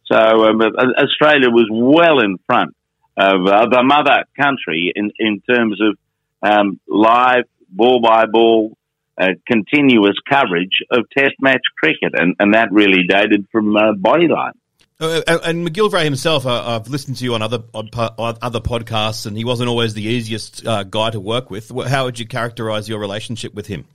So 0.05 0.17
um, 0.17 0.61
Australia 0.61 1.51
was 1.51 1.69
well 1.71 2.21
in 2.21 2.39
front 2.47 2.77
of 3.17 3.47
uh, 3.47 3.67
the 3.67 3.83
mother 3.83 4.25
country 4.39 4.93
in, 4.95 5.11
in 5.19 5.41
terms 5.41 5.81
of 5.81 5.99
um, 6.43 6.79
live 6.87 7.45
ball 7.69 8.01
by 8.01 8.27
ball 8.27 8.77
uh, 9.21 9.29
continuous 9.47 10.15
coverage 10.29 10.79
of 10.91 11.05
Test 11.17 11.35
match 11.41 11.63
cricket, 11.77 12.13
and, 12.15 12.37
and 12.39 12.55
that 12.55 12.71
really 12.71 13.03
dated 13.09 13.47
from 13.51 13.77
uh, 13.77 13.93
Bodyline. 13.93 14.53
Uh, 15.01 15.23
uh 15.27 15.39
and 15.45 15.67
McGilvray 15.67 16.05
himself, 16.05 16.47
uh, 16.47 16.77
I've 16.77 16.89
listened 16.89 17.17
to 17.19 17.25
you 17.25 17.35
on 17.35 17.43
other 17.43 17.63
on 17.75 17.89
other 17.97 18.61
podcasts, 18.61 19.27
and 19.27 19.37
he 19.37 19.45
wasn't 19.45 19.69
always 19.69 19.95
the 19.95 20.05
easiest 20.05 20.67
uh, 20.67 20.85
guy 20.85 21.11
to 21.11 21.21
work 21.21 21.51
with. 21.51 21.71
How 21.89 22.05
would 22.05 22.19
you 22.19 22.27
characterise 22.27 22.89
your 22.89 23.01
relationship 23.01 23.55
with 23.55 23.67
him? 23.67 23.87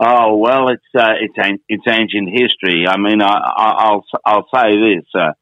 Oh 0.00 0.36
well, 0.36 0.68
it's 0.68 0.84
it's 0.94 1.62
it's 1.68 1.82
ancient 1.88 2.30
history. 2.30 2.86
I 2.86 2.96
mean, 2.98 3.20
I, 3.20 3.90
will 3.90 4.04
I'll 4.24 4.48
say 4.54 4.76
this: 4.76 5.34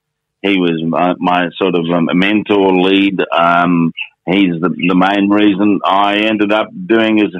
he 0.43 0.59
was 0.59 0.83
my, 0.83 1.15
my, 1.19 1.49
sort 1.61 1.75
of 1.75 1.85
um, 1.93 2.09
mentor, 2.15 2.73
lead. 2.73 3.21
Um, 3.37 3.93
he's 4.27 4.59
the, 4.61 4.71
the 4.71 4.95
main 4.95 5.29
reason 5.29 5.81
I 5.85 6.21
ended 6.21 6.53
up 6.53 6.69
doing 6.87 7.21
as 7.21 7.33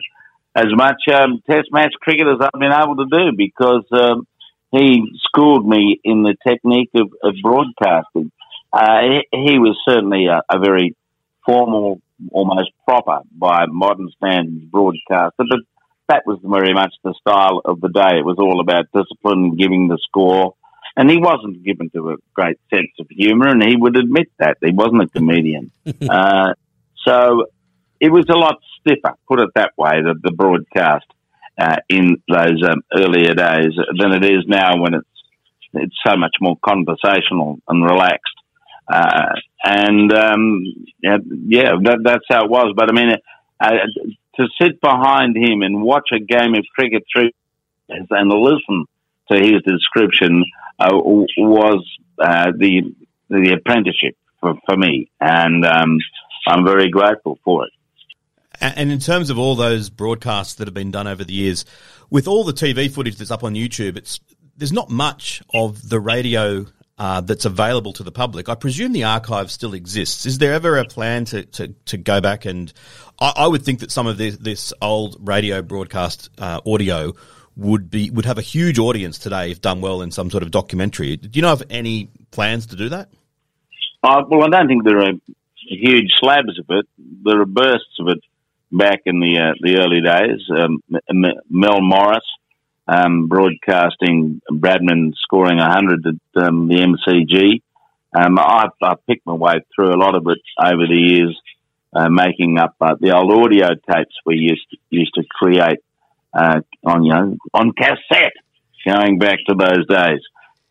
as 0.55 0.73
much 0.75 1.03
um, 1.13 1.43
Test 1.49 1.69
match 1.71 1.93
cricket 2.01 2.27
as 2.27 2.41
I've 2.41 2.61
been 2.61 2.73
able 2.73 2.97
to 2.97 3.07
do 3.11 3.37
because 3.37 3.85
um, 3.93 4.27
he 4.73 5.03
schooled 5.29 5.67
me 5.69 6.01
in 6.03 6.23
the 6.23 6.35
technique 6.47 6.91
of, 6.95 7.13
of 7.23 7.35
broadcasting. 7.43 8.33
Uh, 8.73 9.01
he, 9.03 9.53
he, 9.53 9.59
was 9.59 9.79
certainly 9.89 10.27
a, 10.27 10.43
a, 10.51 10.59
very 10.59 10.97
formal, 11.45 12.01
almost 12.31 12.71
proper 12.87 13.21
by 13.33 13.67
modern 13.69 14.09
standards 14.17 14.65
broadcaster, 14.71 15.45
but 15.49 15.61
that 16.09 16.27
was 16.27 16.39
very 16.43 16.73
much 16.73 16.95
the 17.03 17.15
style 17.21 17.61
of 17.65 17.81
the 17.81 17.89
day. 17.89 18.19
It 18.19 18.25
was 18.25 18.37
all 18.39 18.61
about 18.61 18.87
discipline, 18.95 19.57
giving 19.57 19.89
the 19.89 19.99
score. 20.03 20.55
And 20.97 21.11
he 21.11 21.19
wasn't 21.19 21.63
given 21.63 21.91
to 21.91 22.11
a 22.11 22.17
great 22.33 22.59
sense 22.73 22.93
of 22.99 23.07
humour, 23.11 23.49
and 23.49 23.63
he 23.63 23.77
would 23.77 23.99
admit 23.99 24.29
that. 24.39 24.57
He 24.63 24.73
wasn't 24.73 25.03
a 25.03 25.09
comedian. 25.09 25.71
uh, 26.09 26.55
so 27.07 27.47
it 28.01 28.11
was 28.11 28.25
a 28.31 28.37
lot 28.37 28.57
stiffer, 28.81 29.15
put 29.29 29.41
it 29.41 29.51
that 29.55 29.73
way, 29.77 30.01
the, 30.03 30.15
the 30.23 30.33
broadcast 30.33 31.07
uh, 31.59 31.77
in 31.89 32.23
those 32.29 32.63
um, 32.65 32.83
earlier 32.97 33.35
days 33.35 33.73
than 33.99 34.13
it 34.13 34.25
is 34.25 34.45
now 34.47 34.81
when 34.81 34.95
it's 34.95 35.07
it's 35.75 35.97
so 36.07 36.17
much 36.17 36.35
more 36.41 36.57
conversational 36.65 37.59
and 37.69 37.85
relaxed. 37.85 38.33
Uh, 38.91 39.35
and 39.65 40.13
um, 40.13 40.63
yeah, 41.03 41.73
that, 41.83 41.99
that's 42.03 42.25
how 42.31 42.45
it 42.45 42.51
was. 42.51 42.73
But 42.75 42.89
I 42.89 42.93
mean, 42.95 43.17
uh, 43.61 43.71
to 44.39 44.49
sit 44.61 44.81
behind 44.81 45.37
him 45.37 45.63
and 45.63 45.83
watch 45.83 46.09
a 46.13 46.19
game 46.19 46.55
of 46.55 46.65
cricket 46.75 47.05
through 47.13 47.31
and 47.89 48.31
listen 48.31 48.85
to 49.31 49.39
his 49.39 49.63
description 49.63 50.45
uh, 50.79 50.91
was 50.93 51.85
uh, 52.19 52.53
the 52.57 52.95
the 53.29 53.53
apprenticeship 53.53 54.17
for, 54.41 54.55
for 54.67 54.77
me, 54.77 55.11
and 55.21 55.65
um, 55.65 55.99
I'm 56.47 56.65
very 56.65 56.91
grateful 56.91 57.39
for 57.45 57.67
it. 57.67 57.73
And 58.61 58.91
in 58.91 59.01
terms 59.01 59.31
of 59.31 59.39
all 59.39 59.55
those 59.55 59.91
broadcasts 59.91 60.55
that 60.55 60.67
have 60.67 60.75
been 60.75 60.91
done 60.91 61.07
over 61.07 61.25
the 61.25 61.33
years, 61.33 61.65
with 62.09 62.27
all 62.27 62.45
the 62.45 62.53
TV 62.53 62.91
footage 62.91 63.17
that's 63.17 63.31
up 63.31 63.45
on 63.45 63.55
YouTube, 63.55 63.97
it's 63.97 64.21
there's 64.57 64.73
not 64.73 64.89
much 64.89 65.43
of 65.53 65.89
the 65.89 66.01
radio 66.01 66.67
uh, 66.99 67.21
that's 67.21 67.45
available 67.45 67.93
to 67.95 68.03
the 68.03 68.13
public. 68.13 68.49
I 68.49 68.55
presume 68.55 68.93
the 68.93 69.05
archive 69.05 69.51
still 69.51 69.75
exists. 69.75 70.25
Is 70.27 70.39
there 70.39 70.53
ever 70.53 70.79
a 70.79 70.85
plan 70.85 71.27
to, 71.27 71.45
to, 71.45 71.69
to 71.87 71.97
go 71.97 72.21
back 72.21 72.45
and 72.45 72.73
I, 73.21 73.33
I, 73.37 73.47
would 73.47 73.63
think 73.63 73.81
that 73.81 73.91
some 73.91 74.07
of 74.07 74.17
this, 74.17 74.37
this 74.37 74.73
old 74.81 75.17
radio 75.21 75.63
broadcast 75.63 76.31
uh, 76.39 76.61
audio 76.67 77.13
would 77.57 77.91
be 77.91 78.11
would 78.11 78.27
have 78.27 78.39
a 78.39 78.43
huge 78.43 78.79
audience 78.79 79.19
today 79.19 79.51
if 79.51 79.61
done 79.61 79.81
well 79.81 80.03
in 80.03 80.11
some 80.11 80.31
sort 80.31 80.43
of 80.43 80.51
documentary. 80.51 81.17
Do 81.17 81.31
you 81.33 81.43
know 81.43 81.53
of 81.53 81.63
any 81.71 82.11
plans 82.31 82.67
to 82.67 82.77
do 82.77 82.91
that? 82.91 83.09
Uh, 84.03 84.23
well, 84.29 84.45
I 84.45 84.49
don't 84.49 84.69
think 84.69 84.85
there 84.85 84.99
are 84.99 85.13
huge 85.57 86.13
slabs 86.19 86.59
of 86.59 86.67
it. 86.69 86.87
There 86.99 87.41
are 87.41 87.47
bursts 87.47 87.99
of 87.99 88.09
it 88.09 88.19
back 88.71 89.01
in 89.07 89.21
the 89.21 89.39
uh, 89.39 89.55
the 89.61 89.79
early 89.79 90.03
days. 90.03 90.43
Um, 90.51 90.83
Mel 91.49 91.81
Morris 91.81 92.25
um, 92.89 93.29
broadcasting 93.29 94.41
Bradman 94.51 95.13
scoring 95.23 95.59
100 95.59 96.07
at 96.07 96.43
um, 96.45 96.69
the 96.69 96.77
MCG. 96.77 97.63
Um, 98.17 98.39
I've, 98.39 98.71
I've, 98.83 99.05
picked 99.07 99.27
my 99.27 99.35
way 99.35 99.55
through 99.75 99.93
a 99.93 99.99
lot 99.99 100.15
of 100.15 100.27
it 100.29 100.39
over 100.63 100.87
the 100.87 100.95
years, 100.95 101.39
uh, 101.95 102.09
making 102.09 102.59
up 102.59 102.75
uh, 102.81 102.95
the 102.99 103.15
old 103.15 103.33
audio 103.33 103.69
tapes 103.91 104.15
we 104.25 104.37
used 104.37 104.67
to, 104.71 104.77
used 104.91 105.15
to 105.15 105.25
create 105.29 105.81
uh, 106.33 106.61
on 106.85 107.05
you 107.05 107.13
know 107.13 107.37
on 107.53 107.73
cassette, 107.73 108.33
going 108.87 109.19
back 109.19 109.39
to 109.49 109.55
those 109.55 109.87
days. 109.87 110.21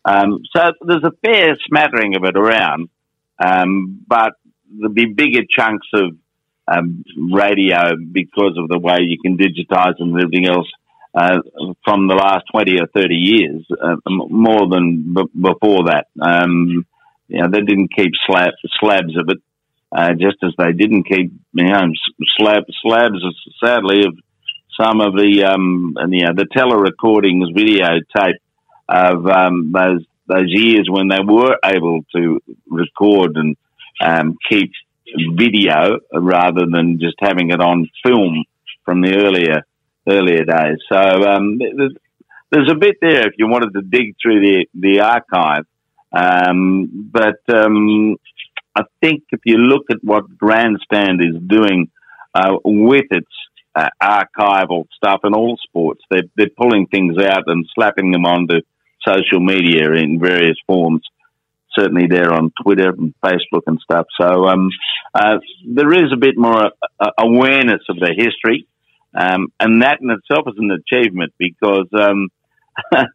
Um, 0.04 0.40
so 0.54 0.72
there's 0.80 1.04
a 1.04 1.12
fair 1.24 1.56
smattering 1.68 2.16
of 2.16 2.24
it 2.24 2.36
around, 2.36 2.88
um, 3.44 4.00
but 4.06 4.32
there'll 4.70 4.94
be 4.94 5.06
bigger 5.06 5.42
chunks 5.48 5.86
of 5.92 6.16
um, 6.68 7.04
radio 7.32 7.96
because 7.96 8.56
of 8.56 8.68
the 8.68 8.78
way 8.78 8.98
you 9.02 9.18
can 9.20 9.36
digitize 9.36 9.94
and 9.98 10.16
everything 10.20 10.46
else 10.46 10.66
uh, 11.16 11.38
from 11.82 12.08
the 12.08 12.14
last 12.14 12.44
20 12.52 12.78
or 12.78 12.86
30 12.94 13.14
years, 13.14 13.66
uh, 13.82 13.96
more 14.06 14.68
than 14.68 15.14
b- 15.14 15.30
before 15.40 15.84
that. 15.86 16.08
Um, 16.20 16.86
you 17.28 17.40
know, 17.40 17.48
they 17.50 17.62
didn't 17.62 17.94
keep 17.96 18.12
slab, 18.26 18.50
slabs 18.78 19.16
of 19.16 19.28
it, 19.30 19.38
uh, 19.90 20.12
just 20.12 20.36
as 20.42 20.52
they 20.58 20.72
didn't 20.72 21.04
keep, 21.04 21.32
you 21.54 21.64
know, 21.64 21.86
slab, 22.36 22.64
slabs, 22.82 23.24
sadly, 23.64 24.04
of 24.06 24.14
some 24.78 25.00
of 25.00 25.14
the, 25.14 25.44
um, 25.44 25.96
you 26.10 26.26
know, 26.26 26.34
the 26.36 26.46
tele 26.52 26.76
recordings, 26.76 27.48
videotape 27.50 28.38
of 28.88 29.26
um, 29.26 29.72
those 29.72 30.04
those 30.28 30.48
years 30.48 30.88
when 30.90 31.08
they 31.08 31.20
were 31.24 31.56
able 31.64 32.00
to 32.14 32.40
record 32.68 33.36
and 33.36 33.56
um, 34.00 34.36
keep 34.50 34.72
video 35.36 36.00
rather 36.12 36.66
than 36.66 36.98
just 37.00 37.14
having 37.20 37.50
it 37.50 37.60
on 37.60 37.88
film 38.04 38.44
from 38.84 39.00
the 39.02 39.16
earlier 39.16 39.62
earlier 40.08 40.44
days. 40.44 40.78
So 40.90 40.98
um, 40.98 41.58
there's, 41.58 42.70
a 42.70 42.74
bit 42.74 42.96
there 43.00 43.26
if 43.26 43.34
you 43.38 43.48
wanted 43.48 43.72
to 43.74 43.82
dig 43.82 44.14
through 44.22 44.40
the 44.40 44.66
the 44.74 45.00
archive. 45.00 45.66
Um, 46.12 47.10
but 47.12 47.40
um, 47.52 48.16
I 48.74 48.82
think 49.00 49.24
if 49.30 49.40
you 49.44 49.56
look 49.56 49.86
at 49.90 49.98
what 50.02 50.36
Grandstand 50.38 51.20
is 51.22 51.40
doing 51.46 51.90
uh, 52.34 52.56
with 52.64 53.06
its 53.10 53.26
uh, 53.74 53.88
archival 54.02 54.84
stuff 54.94 55.20
in 55.24 55.34
all 55.34 55.56
sports, 55.62 56.02
they're, 56.10 56.28
they're 56.36 56.50
pulling 56.56 56.86
things 56.86 57.16
out 57.18 57.44
and 57.46 57.66
slapping 57.74 58.12
them 58.12 58.24
onto 58.24 58.60
social 59.06 59.40
media 59.40 59.92
in 59.92 60.18
various 60.20 60.56
forms. 60.66 61.02
Certainly, 61.78 62.06
there 62.08 62.32
on 62.32 62.52
Twitter 62.62 62.88
and 62.90 63.14
Facebook 63.22 63.62
and 63.66 63.78
stuff. 63.80 64.06
So 64.18 64.46
um, 64.46 64.70
uh, 65.14 65.38
there 65.66 65.92
is 65.92 66.10
a 66.12 66.16
bit 66.16 66.38
more 66.38 66.70
uh, 66.98 67.10
awareness 67.18 67.82
of 67.90 67.96
the 67.96 68.14
history, 68.16 68.66
um, 69.14 69.48
and 69.58 69.82
that 69.82 70.00
in 70.00 70.10
itself 70.10 70.46
is 70.48 70.54
an 70.58 70.70
achievement 70.70 71.32
because 71.38 71.88
um, 71.92 72.28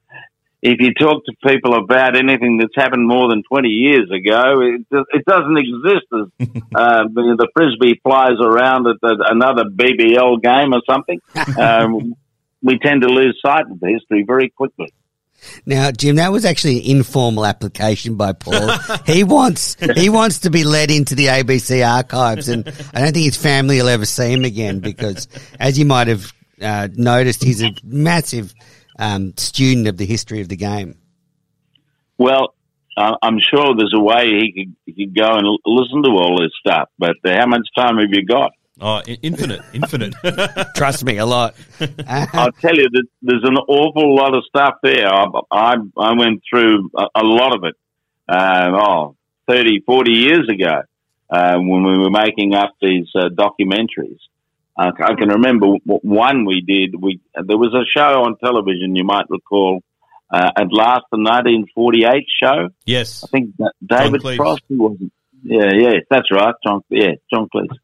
if 0.62 0.80
you 0.80 0.93
talk 0.93 1.25
to 1.25 1.34
people 1.45 1.75
about 1.75 2.15
anything 2.15 2.58
that's 2.58 2.75
happened 2.75 3.08
more 3.08 3.30
than 3.30 3.43
20 3.43 3.67
years 3.67 4.10
ago, 4.12 4.62
it, 4.62 4.82
it 5.13 5.25
doesn't 5.25 5.58
exist 5.58 6.06
as 6.13 6.47
uh, 6.75 7.04
the 7.13 7.47
frisbee 7.54 7.99
flies 8.04 8.39
around 8.39 8.88
at 8.88 8.97
the, 9.01 9.25
another 9.30 9.63
BBL 9.65 10.41
game 10.41 10.73
or 10.73 10.82
something. 10.89 11.19
Um, 11.62 12.15
we 12.63 12.77
tend 12.77 13.01
to 13.01 13.08
lose 13.08 13.39
sight 13.43 13.65
of 13.69 13.80
the 13.80 13.88
history 13.88 14.23
very 14.25 14.49
quickly. 14.49 14.93
Now, 15.65 15.91
Jim, 15.91 16.15
that 16.17 16.32
was 16.32 16.45
actually 16.45 16.80
an 16.80 16.97
informal 16.97 17.45
application 17.45 18.15
by 18.15 18.34
Paul. 18.34 18.71
he 19.06 19.23
wants 19.23 19.75
he 19.95 20.10
wants 20.10 20.39
to 20.39 20.49
be 20.49 20.63
led 20.63 20.91
into 20.91 21.15
the 21.15 21.27
ABC 21.27 21.88
archives, 21.88 22.49
and 22.49 22.67
I 22.93 23.01
don't 23.01 23.13
think 23.13 23.25
his 23.25 23.38
family 23.38 23.82
will 23.82 23.89
ever 23.89 24.06
see 24.06 24.32
him 24.32 24.45
again 24.45 24.80
because, 24.80 25.27
as 25.60 25.77
you 25.77 25.86
might 25.86 26.08
have 26.08 26.32
uh, 26.62 26.88
noticed, 26.93 27.43
he's 27.43 27.63
a 27.63 27.71
massive 27.84 28.54
um, 28.99 29.34
student 29.38 29.88
of 29.88 29.97
the 29.97 30.06
history 30.06 30.41
of 30.41 30.49
the 30.49 30.56
game. 30.56 30.95
Well, 32.17 32.54
uh, 32.95 33.15
I'm 33.21 33.39
sure 33.39 33.73
there's 33.75 33.93
a 33.95 34.01
way 34.01 34.27
he 34.27 34.54
could, 34.54 34.75
he 34.86 35.06
could 35.06 35.15
go 35.15 35.38
and 35.38 35.45
l- 35.45 35.58
listen 35.65 36.04
to 36.04 36.10
all 36.12 36.39
this 36.39 36.51
stuff, 36.60 36.89
but 36.99 37.15
uh, 37.25 37.36
how 37.36 37.47
much 37.47 37.67
time 37.75 37.97
have 37.97 38.10
you 38.12 38.25
got? 38.25 38.51
Oh, 38.82 39.02
infinite, 39.22 39.62
infinite. 39.74 40.15
Trust 40.76 41.06
me, 41.06 41.17
a 41.17 41.26
lot. 41.26 41.56
I'll 42.08 42.52
tell 42.52 42.76
you, 42.76 42.89
that 42.89 43.04
there's 43.22 43.44
an 43.44 43.56
awful 43.56 44.15
lot 44.15 44.36
of 44.36 44.44
stuff 44.46 44.76
there. 44.82 45.08
I, 45.08 45.26
I, 45.52 45.76
I 45.98 46.13
went 46.17 46.41
through 46.50 46.89
a, 46.98 47.04
a, 47.15 47.24
lot 47.24 47.56
of 47.56 47.63
it, 47.63 47.76
uh, 48.28 48.72
oh, 48.74 49.15
30, 49.48 49.82
40 49.86 50.12
years 50.12 50.50
ago 50.50 50.82
uh, 51.30 51.58
when 51.58 51.84
we 51.84 52.00
were 52.00 52.10
making 52.10 52.56
up 52.56 52.74
these 52.82 53.08
uh, 53.15 53.30
documentaries. 53.30 54.17
I 54.78 55.13
can 55.13 55.30
remember 55.30 55.67
one 55.86 56.46
we 56.46 56.62
did. 56.62 57.00
We 57.00 57.20
There 57.36 57.58
was 57.58 57.74
a 57.76 57.86
show 57.96 58.24
on 58.24 58.38
television, 58.38 58.96
you 58.96 59.04
might 59.04 59.26
recall, 59.30 59.84
uh, 60.34 60.50
at 60.58 60.72
last, 60.72 61.06
the 61.12 61.20
1948 61.20 62.26
show. 62.41 62.70
Yes. 62.86 63.24
I 63.24 63.28
think 63.28 63.54
David 63.86 64.24
Crosby 64.24 64.76
wasn't. 64.76 65.13
Yeah, 65.44 65.72
yeah, 65.78 65.94
that's 66.10 66.32
right. 66.32 66.56
John, 66.65 66.82
yeah, 66.89 67.12
John 67.32 67.48
Cleese. 67.54 67.78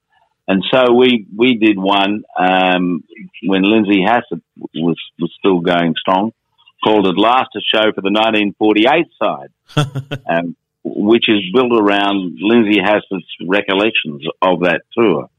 And 0.47 0.63
so 0.71 0.93
we, 0.93 1.27
we 1.35 1.57
did 1.57 1.77
one 1.77 2.23
um, 2.39 3.03
when 3.43 3.63
Lindsay 3.63 4.01
Hassett 4.01 4.41
was, 4.73 4.97
was 5.19 5.33
still 5.37 5.59
going 5.59 5.93
strong, 5.99 6.31
called 6.83 7.05
At 7.05 7.17
Last 7.17 7.49
a 7.55 7.59
Show 7.59 7.91
for 7.93 8.01
the 8.01 8.11
1948 8.11 9.07
side, 9.21 10.21
um, 10.29 10.55
which 10.83 11.27
is 11.27 11.41
built 11.53 11.73
around 11.73 12.37
Lindsay 12.39 12.79
Hassett's 12.81 13.27
recollections 13.45 14.23
of 14.41 14.61
that 14.61 14.83
tour. 14.97 15.29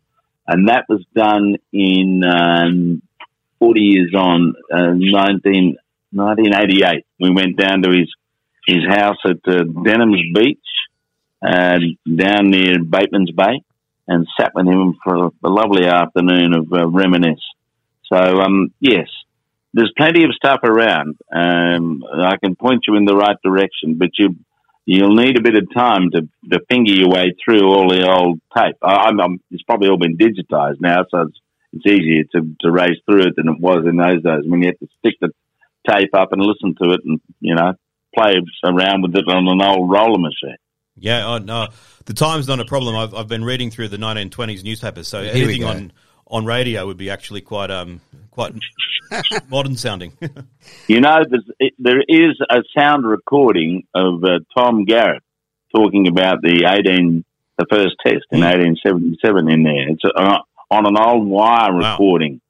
And 0.47 0.69
that 0.69 0.85
was 0.89 1.05
done 1.15 1.57
in 1.73 2.23
um, 2.25 3.03
40 3.61 3.81
years 3.81 4.15
on, 4.15 4.55
uh, 4.71 4.93
19, 4.93 5.79
1988. 6.13 7.07
We 7.19 7.31
went 7.31 7.57
down 7.57 7.83
to 7.83 7.91
his, 7.91 8.13
his 8.67 8.85
house 8.87 9.19
at 9.25 9.39
uh, 9.47 9.65
Denham's 9.65 10.23
Beach, 10.35 10.59
uh, 11.41 11.79
down 12.15 12.51
near 12.51 12.83
Bateman's 12.85 13.31
Bay 13.31 13.63
and 14.09 14.27
sat 14.41 14.53
with 14.55 14.67
him 14.67 14.95
for 15.05 15.27
a, 15.27 15.49
lovely 15.49 15.87
afternoon 15.87 16.55
of 16.55 16.73
uh, 16.73 16.89
reminisce. 16.89 17.45
So, 18.13 18.17
um, 18.17 18.73
yes, 18.81 19.07
there's 19.75 19.93
plenty 19.97 20.25
of 20.25 20.35
stuff 20.35 20.61
around. 20.65 21.17
Um, 21.33 22.03
I 22.03 22.37
can 22.43 22.57
point 22.57 22.85
you 22.89 22.97
in 22.97 23.05
the 23.05 23.15
right 23.15 23.37
direction, 23.45 23.97
but 23.99 24.11
you 24.19 24.37
you'll 24.87 25.15
need 25.15 25.37
a 25.37 25.43
bit 25.43 25.55
of 25.55 25.69
time 25.75 26.11
to, 26.13 26.23
to 26.51 26.65
finger 26.71 26.93
your 26.93 27.11
way 27.11 27.35
through 27.45 27.69
all 27.69 27.91
the 27.91 28.11
old 28.11 28.41
tape. 28.57 28.77
I, 28.83 29.11
I'm, 29.11 29.39
it's 29.51 29.63
probably 29.65 29.91
all 29.91 29.99
been 29.99 30.17
digitized 30.17 30.81
now, 30.81 31.05
so 31.11 31.29
it's, 31.29 31.39
it's 31.75 31.87
easier 31.87 32.25
to, 32.33 32.57
to 32.63 32.71
race 32.71 32.97
through 33.05 33.27
it 33.27 33.37
than 33.37 33.49
it 33.49 33.61
was 33.61 33.85
in 33.87 33.99
those 33.99 34.23
days 34.23 34.49
when 34.49 34.63
you 34.63 34.69
had 34.69 34.79
to 34.79 34.89
stick 34.99 35.17
the 35.21 35.29
tape 35.87 36.15
up 36.15 36.33
and 36.33 36.41
listen 36.41 36.75
to 36.83 36.95
it 36.95 37.01
and, 37.05 37.21
you 37.41 37.55
know, 37.55 37.75
play 38.15 38.37
around 38.65 39.03
with 39.03 39.15
it 39.15 39.29
on 39.29 39.47
an 39.47 39.61
old 39.63 39.91
roller 39.91 40.19
machine. 40.19 40.57
Yeah, 41.01 41.27
oh, 41.27 41.39
no, 41.39 41.69
the 42.07 42.15
time's 42.15 42.49
not 42.49 42.61
a 42.61 42.65
problem. 42.65 42.97
I've, 42.97 43.15
I've 43.15 43.29
been 43.29 43.45
reading 43.45 43.71
through 43.71 43.89
the 43.89 43.97
1920s 43.97 44.65
newspapers, 44.65 45.09
so 45.09 45.21
anything 45.21 45.65
on, 45.65 45.93
on 46.27 46.45
radio 46.45 46.87
would 46.87 46.97
be 46.97 47.11
actually 47.11 47.41
quite 47.41 47.71
um 47.71 48.01
quite 48.31 48.55
modern 49.49 49.77
sounding. 49.77 50.13
you 50.87 51.01
know, 51.01 51.23
it, 51.59 51.75
there 51.79 52.01
is 52.01 52.39
a 52.51 52.63
sound 52.77 53.05
recording 53.07 53.85
of 53.95 54.23
uh, 54.23 54.39
Tom 54.57 54.85
Garrett 54.85 55.23
talking 55.75 56.07
about 56.07 56.41
the 56.43 56.65
18 56.67 57.25
the 57.59 57.67
first 57.69 57.97
test 58.05 58.25
in 58.31 58.41
1877 58.41 59.45
hmm. 59.45 59.51
in 59.51 59.63
there. 59.65 59.89
It's 59.89 60.03
uh, 60.05 60.39
on 60.71 60.87
an 60.87 60.97
old 60.97 61.27
wire 61.27 61.75
wow. 61.75 61.93
recording, 61.93 62.41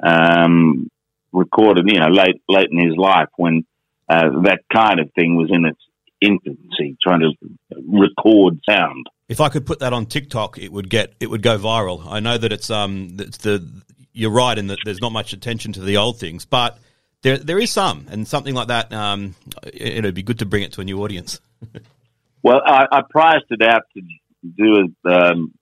um, 0.00 0.90
recorded 1.32 1.84
you 1.88 2.00
know 2.00 2.08
late 2.08 2.42
late 2.48 2.68
in 2.70 2.78
his 2.78 2.96
life 2.96 3.28
when 3.36 3.64
uh, 4.08 4.40
that 4.42 4.62
kind 4.72 5.00
of 5.00 5.12
thing 5.12 5.36
was 5.36 5.50
in 5.52 5.64
its 5.64 5.80
infancy, 6.20 6.96
trying 7.00 7.20
to 7.20 7.32
record 7.86 8.60
sound. 8.68 9.06
If 9.28 9.40
I 9.40 9.48
could 9.48 9.66
put 9.66 9.80
that 9.80 9.92
on 9.92 10.06
TikTok, 10.06 10.58
it 10.58 10.72
would 10.72 10.88
get 10.88 11.14
it 11.20 11.28
would 11.28 11.42
go 11.42 11.58
viral. 11.58 12.06
I 12.06 12.20
know 12.20 12.38
that 12.38 12.52
it's 12.52 12.70
um 12.70 13.16
it's 13.18 13.38
the 13.38 13.66
you're 14.12 14.30
right 14.30 14.56
in 14.56 14.68
that 14.68 14.78
there's 14.84 15.00
not 15.00 15.12
much 15.12 15.32
attention 15.32 15.72
to 15.74 15.80
the 15.80 15.96
old 15.96 16.18
things, 16.18 16.44
but 16.44 16.78
there 17.22 17.36
there 17.36 17.58
is 17.58 17.70
some, 17.70 18.06
and 18.10 18.26
something 18.26 18.54
like 18.54 18.68
that. 18.68 18.92
Um, 18.92 19.34
it'd 19.72 20.14
be 20.14 20.22
good 20.22 20.40
to 20.40 20.46
bring 20.46 20.62
it 20.62 20.72
to 20.72 20.80
a 20.80 20.84
new 20.84 21.02
audience. 21.02 21.40
well, 22.42 22.60
I, 22.64 22.86
I 22.90 23.02
priced 23.08 23.46
it 23.50 23.62
out 23.62 23.82
to 23.94 24.02
do 24.42 24.88
a, 25.04 25.08
um, 25.08 25.52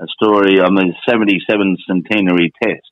a 0.00 0.06
story 0.08 0.60
on 0.60 0.74
the 0.74 0.92
77 1.08 1.76
centenary 1.86 2.52
test, 2.62 2.90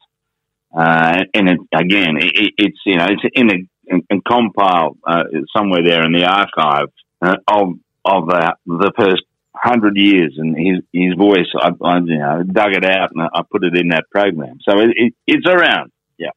uh, 0.76 1.24
and 1.34 1.48
it, 1.48 1.58
again, 1.74 2.16
it, 2.18 2.54
it's 2.58 2.78
you 2.84 2.96
know 2.96 3.06
it's 3.08 3.22
in 3.34 3.50
a 3.50 4.02
and, 4.10 4.24
compile 4.24 4.96
uh, 5.06 5.24
somewhere 5.56 5.82
there 5.82 6.04
in 6.04 6.12
the 6.12 6.24
archive 6.24 6.88
uh, 7.22 7.36
of 7.48 7.74
of 8.04 8.26
the 8.26 8.54
the 8.66 8.92
first 8.96 9.22
hundred 9.54 9.96
years, 9.96 10.34
and 10.36 10.56
his 10.56 10.84
his 10.92 11.14
voice. 11.16 11.46
I, 11.60 11.70
I, 11.82 11.98
you 11.98 12.18
know 12.18 12.42
dug 12.42 12.72
it 12.72 12.84
out 12.84 13.10
and 13.14 13.28
I 13.32 13.42
put 13.50 13.64
it 13.64 13.76
in 13.76 13.88
that 13.88 14.04
program. 14.10 14.58
So 14.68 14.78
it, 14.78 14.90
it, 14.96 15.14
it's 15.26 15.46
around. 15.46 15.90
Yeah. 16.16 16.30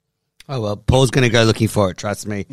Oh 0.50 0.62
well, 0.62 0.78
Paul's 0.78 1.12
going 1.12 1.24
to 1.24 1.30
go 1.30 1.44
looking 1.44 1.68
for 1.68 1.92
it. 1.92 1.98
Trust 1.98 2.28
me, 2.28 2.46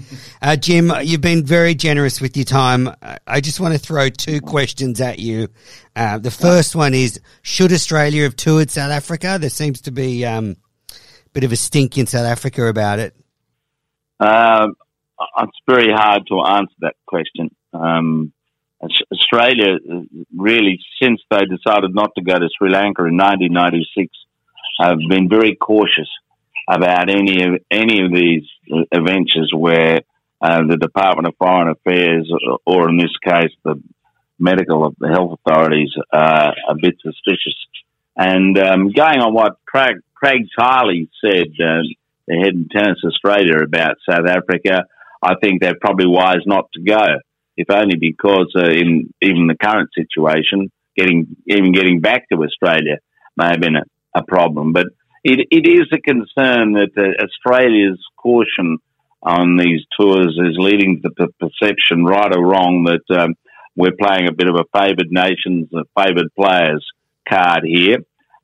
uh, 0.43 0.57
Jim. 0.57 0.93
You've 1.03 1.21
been 1.21 1.45
very 1.45 1.75
generous 1.75 2.21
with 2.21 2.37
your 2.37 2.45
time. 2.45 2.91
I 3.27 3.41
just 3.41 3.61
want 3.61 3.75
to 3.75 3.79
throw 3.79 4.09
two 4.09 4.41
questions 4.41 5.01
at 5.01 5.19
you. 5.19 5.49
Uh, 5.97 6.19
the 6.19 6.31
first 6.31 6.77
one 6.77 6.95
is: 6.95 7.21
Should 7.43 7.73
Australia 7.73 8.25
have 8.25 8.37
toured 8.37 8.71
South 8.71 8.91
Africa? 8.91 9.39
There 9.41 9.51
seems 9.51 9.83
to 9.83 9.91
be 9.91 10.25
um, 10.25 10.57
a 10.91 11.31
bit 11.33 11.45
of 11.45 11.53
a 11.53 11.57
stink 11.57 11.99
in 11.99 12.07
South 12.07 12.27
Africa 12.27 12.67
about 12.67 12.99
it. 12.99 13.15
Um, 14.21 14.75
it's 15.39 15.59
very 15.67 15.93
hard 15.93 16.27
to 16.29 16.41
answer 16.41 16.75
that 16.81 16.95
question. 17.07 17.51
Um, 17.73 18.33
Australia, 18.81 19.79
really, 20.37 20.79
since 21.03 21.21
they 21.31 21.45
decided 21.45 21.95
not 21.95 22.13
to 22.17 22.23
go 22.23 22.39
to 22.39 22.49
Sri 22.57 22.71
Lanka 22.71 23.05
in 23.05 23.17
1996, 23.17 24.15
have 24.81 24.99
been 25.09 25.29
very 25.29 25.57
cautious 25.57 26.09
about 26.69 27.11
any 27.11 27.43
of 27.43 27.61
any 27.71 28.05
of 28.05 28.13
these 28.13 28.45
adventures 28.93 29.53
where 29.55 30.03
uh, 30.41 30.63
the 30.69 30.77
Department 30.77 31.27
of 31.27 31.35
Foreign 31.37 31.69
Affairs, 31.69 32.31
or 32.65 32.89
in 32.89 32.99
this 32.99 33.17
case, 33.25 33.51
the 33.65 33.83
medical 34.39 34.95
the 34.99 35.09
health 35.09 35.39
authorities, 35.45 35.91
are 36.13 36.55
a 36.69 36.75
bit 36.81 36.97
suspicious. 37.03 37.57
And 38.17 38.59
um, 38.59 38.93
going 38.93 39.21
on 39.21 39.35
what 39.35 39.59
Craig, 39.67 39.97
Craig 40.15 40.43
Tiley 40.59 41.09
said, 41.25 41.49
uh, 41.61 41.83
they're 42.27 42.39
heading 42.39 42.69
tennis 42.71 42.99
Australia 43.05 43.63
about 43.65 43.97
South 44.09 44.27
Africa. 44.27 44.85
I 45.23 45.35
think 45.41 45.61
they're 45.61 45.79
probably 45.81 46.07
wise 46.07 46.43
not 46.47 46.71
to 46.75 46.83
go, 46.83 47.05
if 47.59 47.69
only 47.71 47.97
because 47.97 48.55
uh, 48.57 48.71
in 48.71 49.13
even 49.21 49.49
the 49.49 49.57
current 49.61 49.91
situation, 49.93 50.71
getting 50.97 51.37
even 51.47 51.73
getting 51.73 52.01
back 52.01 52.29
to 52.29 52.43
Australia 52.45 52.99
may 53.37 53.47
have 53.47 53.61
been 53.61 53.77
a, 53.77 53.83
a 54.15 54.23
problem. 54.23 54.73
But 54.73 54.87
it, 55.25 55.49
it 55.51 55.67
is 55.67 55.89
a 55.93 56.01
concern 56.01 56.75
that 56.75 56.93
uh, 56.97 57.25
Australia's 57.25 58.01
caution 58.17 58.79
on 59.23 59.57
these 59.57 59.81
tours 59.99 60.39
is 60.39 60.57
leading 60.57 61.03
to 61.03 61.11
the 61.17 61.29
perception, 61.41 62.05
right 62.05 62.35
or 62.35 62.47
wrong, 62.47 62.85
that 62.85 63.21
um, 63.21 63.35
we're 63.75 63.99
playing 64.01 64.29
a 64.29 64.33
bit 64.33 64.49
of 64.49 64.55
a 64.55 64.79
favoured 64.79 65.11
nations, 65.11 65.69
a 65.75 65.83
favoured 66.01 66.33
players 66.39 66.87
card 67.29 67.65
here, 67.65 67.99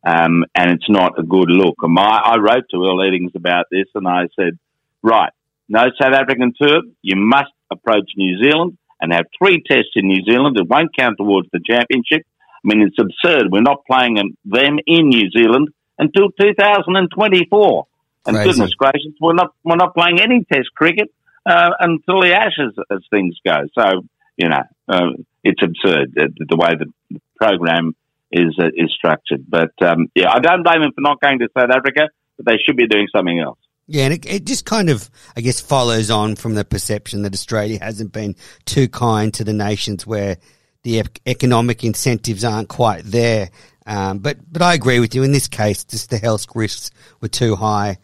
um, 0.05 0.45
and 0.57 0.73
it's 0.73 0.91
not 0.91 1.19
a 1.19 1.23
good 1.23 1.51
look. 1.51 1.77
My, 1.83 2.21
I 2.25 2.39
wrote 2.39 2.65
to 2.73 2.85
Earl 2.85 2.99
Eddings 2.99 3.37
about 3.37 3.67
this, 3.71 3.87
and 3.95 4.09
I 4.09 4.27
said, 4.35 4.59
right, 5.03 5.31
no 5.69 5.85
South 6.01 6.13
African 6.13 6.53
tour. 6.61 6.83
You 7.03 7.17
must 7.17 7.53
approach 7.71 8.11
New 8.17 8.43
Zealand 8.43 8.77
and 9.05 9.13
have 9.13 9.27
three 9.39 9.63
tests 9.63 9.93
in 9.95 10.09
New 10.09 10.25
Zealand. 10.25 10.57
It 10.59 10.69
won't 10.69 10.97
count 10.97 11.19
towards 11.19 11.49
the 11.53 11.61
championship. 11.65 12.27
I 12.65 12.65
mean, 12.65 12.81
it's 12.81 12.99
absurd. 12.99 13.53
We're 13.53 13.61
not 13.61 13.85
playing 13.85 14.17
them 14.17 14.79
in 14.87 15.09
New 15.09 15.31
Zealand 15.31 15.69
until 15.99 16.31
2024. 16.41 17.87
And 18.27 18.37
Crazy. 18.37 18.51
goodness 18.51 18.75
gracious, 18.75 19.13
we're 19.21 19.35
not 19.35 19.55
we're 19.65 19.77
not 19.77 19.95
playing 19.95 20.19
any 20.19 20.47
Test 20.51 20.71
cricket 20.75 21.13
uh, 21.45 21.71
until 21.79 22.23
the 22.23 22.35
Ashes 22.35 22.73
as 22.91 23.01
things 23.11 23.37
go. 23.47 23.67
So 23.79 24.07
you 24.39 24.49
know, 24.49 24.63
uh, 24.89 25.11
it's 25.45 25.61
absurd 25.63 26.15
the, 26.15 26.33
the 26.39 26.57
way 26.57 26.73
the 26.75 27.21
program 27.37 27.95
is 28.33 28.57
uh, 28.59 28.69
is 28.75 28.91
structured. 28.97 29.45
But 29.47 29.73
um, 29.83 30.09
yeah, 30.15 30.31
I 30.33 30.41
don't 30.41 30.63
blame 30.63 30.81
them 30.81 30.93
for 30.95 31.03
not 31.03 31.21
going 31.21 31.39
to 31.41 31.49
South 31.57 31.71
Africa, 31.71 32.09
but 32.39 32.47
they 32.47 32.57
should 32.65 32.79
be 32.79 32.87
doing 32.87 33.09
something 33.15 33.39
else. 33.39 33.59
Yeah, 33.87 34.05
and 34.05 34.15
it, 34.15 34.27
it 34.27 34.45
just 34.47 34.65
kind 34.65 34.89
of, 34.89 35.11
I 35.37 35.43
guess, 35.43 35.61
follows 35.61 36.11
on 36.11 36.37
from 36.37 36.55
the 36.55 36.65
perception 36.65 37.23
that 37.23 37.35
Australia 37.35 37.79
hasn't 37.83 38.13
been 38.13 38.35
too 38.65 38.89
kind 38.89 39.33
to 39.35 39.45
the 39.45 39.53
nations 39.53 40.07
where 40.07 40.39
the 40.85 41.01
ec- 41.01 41.21
economic 41.27 41.85
incentives 41.85 42.45
aren't 42.45 42.69
quite 42.69 43.05
there. 43.05 43.51
Um, 43.87 44.19
but 44.21 44.39
but 44.51 44.63
I 44.63 44.75
agree 44.75 45.01
with 45.01 45.15
you 45.15 45.23
in 45.23 45.33
this 45.33 45.49
case. 45.49 45.85
Just 45.85 46.09
the 46.09 46.19
health 46.19 46.47
risks 46.55 46.91
were 47.21 47.29
too 47.29 47.57
high. 47.57 47.99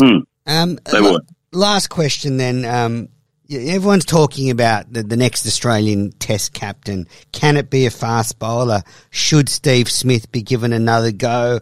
Hmm. 0.00 0.18
Um, 0.46 0.78
They 0.90 1.00
were. 1.00 1.20
Last 1.52 1.88
question 1.88 2.36
then. 2.36 2.64
Um, 2.64 3.08
everyone's 3.50 4.04
talking 4.04 4.50
about 4.50 4.92
the, 4.92 5.02
the 5.02 5.16
next 5.16 5.46
Australian 5.46 6.12
Test 6.12 6.52
captain. 6.52 7.06
Can 7.32 7.56
it 7.56 7.70
be 7.70 7.86
a 7.86 7.90
fast 7.90 8.38
bowler? 8.38 8.82
Should 9.10 9.48
Steve 9.48 9.90
Smith 9.90 10.30
be 10.32 10.42
given 10.42 10.72
another 10.72 11.12
go? 11.12 11.60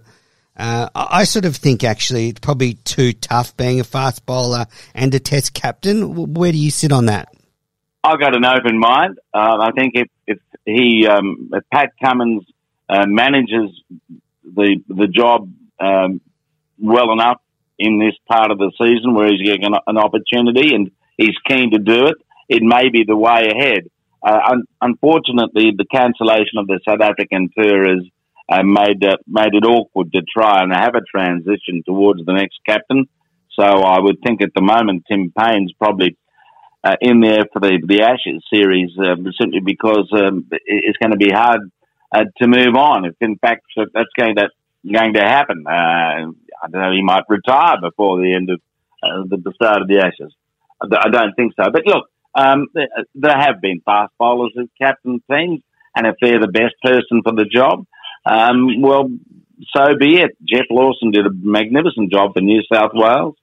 Uh, 0.59 0.89
I 0.95 1.25
sort 1.25 1.45
of 1.45 1.55
think 1.55 1.85
actually 1.85 2.31
it's 2.31 2.41
probably 2.41 2.75
too 2.75 3.13
tough 3.13 3.57
being 3.57 3.79
a 3.79 3.85
fast 3.85 4.27
bowler 4.27 4.67
and 4.95 5.15
a 5.15 5.21
Test 5.21 5.55
captain. 5.55 6.35
Where 6.35 6.51
do 6.51 6.59
you 6.59 6.71
sit 6.71 6.91
on 6.91 7.07
that? 7.07 7.33
I've 8.03 8.19
got 8.19 8.35
an 8.35 8.45
open 8.45 8.79
mind. 8.79 9.19
Uh, 9.33 9.59
I 9.61 9.71
think 9.77 9.93
if, 9.95 10.09
if 10.27 10.39
he, 10.65 11.07
um, 11.07 11.51
if 11.53 11.65
Pat 11.73 11.91
Cummins 12.03 12.45
uh, 12.89 13.05
manages 13.07 13.71
the 14.45 14.83
the 14.89 15.07
job 15.07 15.51
um, 15.79 16.21
well 16.79 17.13
enough 17.13 17.41
in 17.79 17.99
this 17.99 18.15
part 18.29 18.51
of 18.51 18.59
the 18.59 18.73
season 18.79 19.15
where 19.15 19.31
he's 19.31 19.43
getting 19.43 19.65
an, 19.65 19.75
an 19.87 19.99
opportunity 19.99 20.75
and 20.75 20.91
he's 21.17 21.37
keen 21.47 21.71
to 21.73 21.79
do 21.79 22.07
it, 22.07 22.17
it 22.49 22.63
may 22.63 22.89
be 22.89 23.05
the 23.07 23.17
way 23.17 23.51
ahead. 23.55 23.91
Uh, 24.23 24.41
un- 24.51 24.65
unfortunately, 24.81 25.73
the 25.77 25.85
cancellation 25.85 26.59
of 26.59 26.67
the 26.67 26.81
South 26.89 27.01
African 27.01 27.51
tour 27.57 27.89
has 27.89 28.05
uh, 28.49 28.63
made 28.63 29.05
uh, 29.05 29.17
made 29.27 29.55
it 29.55 29.65
awkward 29.65 30.13
to 30.13 30.23
try 30.23 30.63
and 30.63 30.73
have 30.73 30.95
a 30.95 31.03
transition 31.03 31.83
towards 31.87 32.25
the 32.25 32.33
next 32.33 32.59
captain. 32.67 33.07
So 33.59 33.65
I 33.65 33.99
would 34.01 34.19
think 34.25 34.43
at 34.43 34.55
the 34.55 34.63
moment 34.63 35.05
Tim 35.11 35.33
Paine's 35.37 35.73
probably 35.79 36.17
uh, 36.85 36.97
in 37.01 37.21
there 37.21 37.45
for 37.53 37.61
the 37.61 37.79
the 37.87 38.03
Ashes 38.03 38.43
series 38.53 38.91
um, 38.99 39.27
simply 39.39 39.61
because 39.61 40.09
um, 40.13 40.47
it's 40.51 40.99
going 40.99 41.13
to 41.13 41.19
be 41.19 41.31
hard 41.31 41.61
uh, 42.15 42.25
to 42.41 42.49
move 42.49 42.75
on. 42.77 43.05
If 43.05 43.15
in 43.21 43.37
fact 43.37 43.67
that's 43.77 44.09
going 44.19 44.37
to 44.37 44.49
going 44.91 45.15
to 45.15 45.21
happen, 45.21 45.65
uh, 45.67 45.71
I 45.71 46.69
don't 46.71 46.81
know. 46.81 46.93
He 46.93 47.03
might 47.03 47.25
retire 47.29 47.77
before 47.81 48.19
the 48.19 48.35
end 48.35 48.51
of 48.51 48.61
uh, 49.03 49.25
the, 49.29 49.53
start 49.55 49.83
of 49.83 49.89
the 49.89 49.99
Ashes. 49.99 50.33
I 50.81 51.11
don't 51.11 51.35
think 51.35 51.53
so. 51.61 51.71
But 51.73 51.83
look, 51.87 52.07
um, 52.35 52.69
there, 53.15 53.37
have 53.37 53.61
been 53.61 53.81
fast 53.85 54.13
bowlers 54.19 54.55
as 54.59 54.69
captain 54.81 55.21
teams, 55.31 55.61
and 55.95 56.07
if 56.07 56.15
they're 56.21 56.41
the 56.41 56.47
best 56.47 56.75
person 56.83 57.23
for 57.25 57.33
the 57.33 57.45
job, 57.45 57.85
um, 58.25 58.81
well, 58.81 59.11
so 59.75 59.97
be 59.99 60.21
it. 60.21 60.37
Geoff 60.45 60.67
Lawson 60.71 61.11
did 61.11 61.27
a 61.27 61.31
magnificent 61.33 62.13
job 62.13 62.33
for 62.35 62.41
New 62.41 62.63
South 62.73 62.93
Wales. 62.95 63.37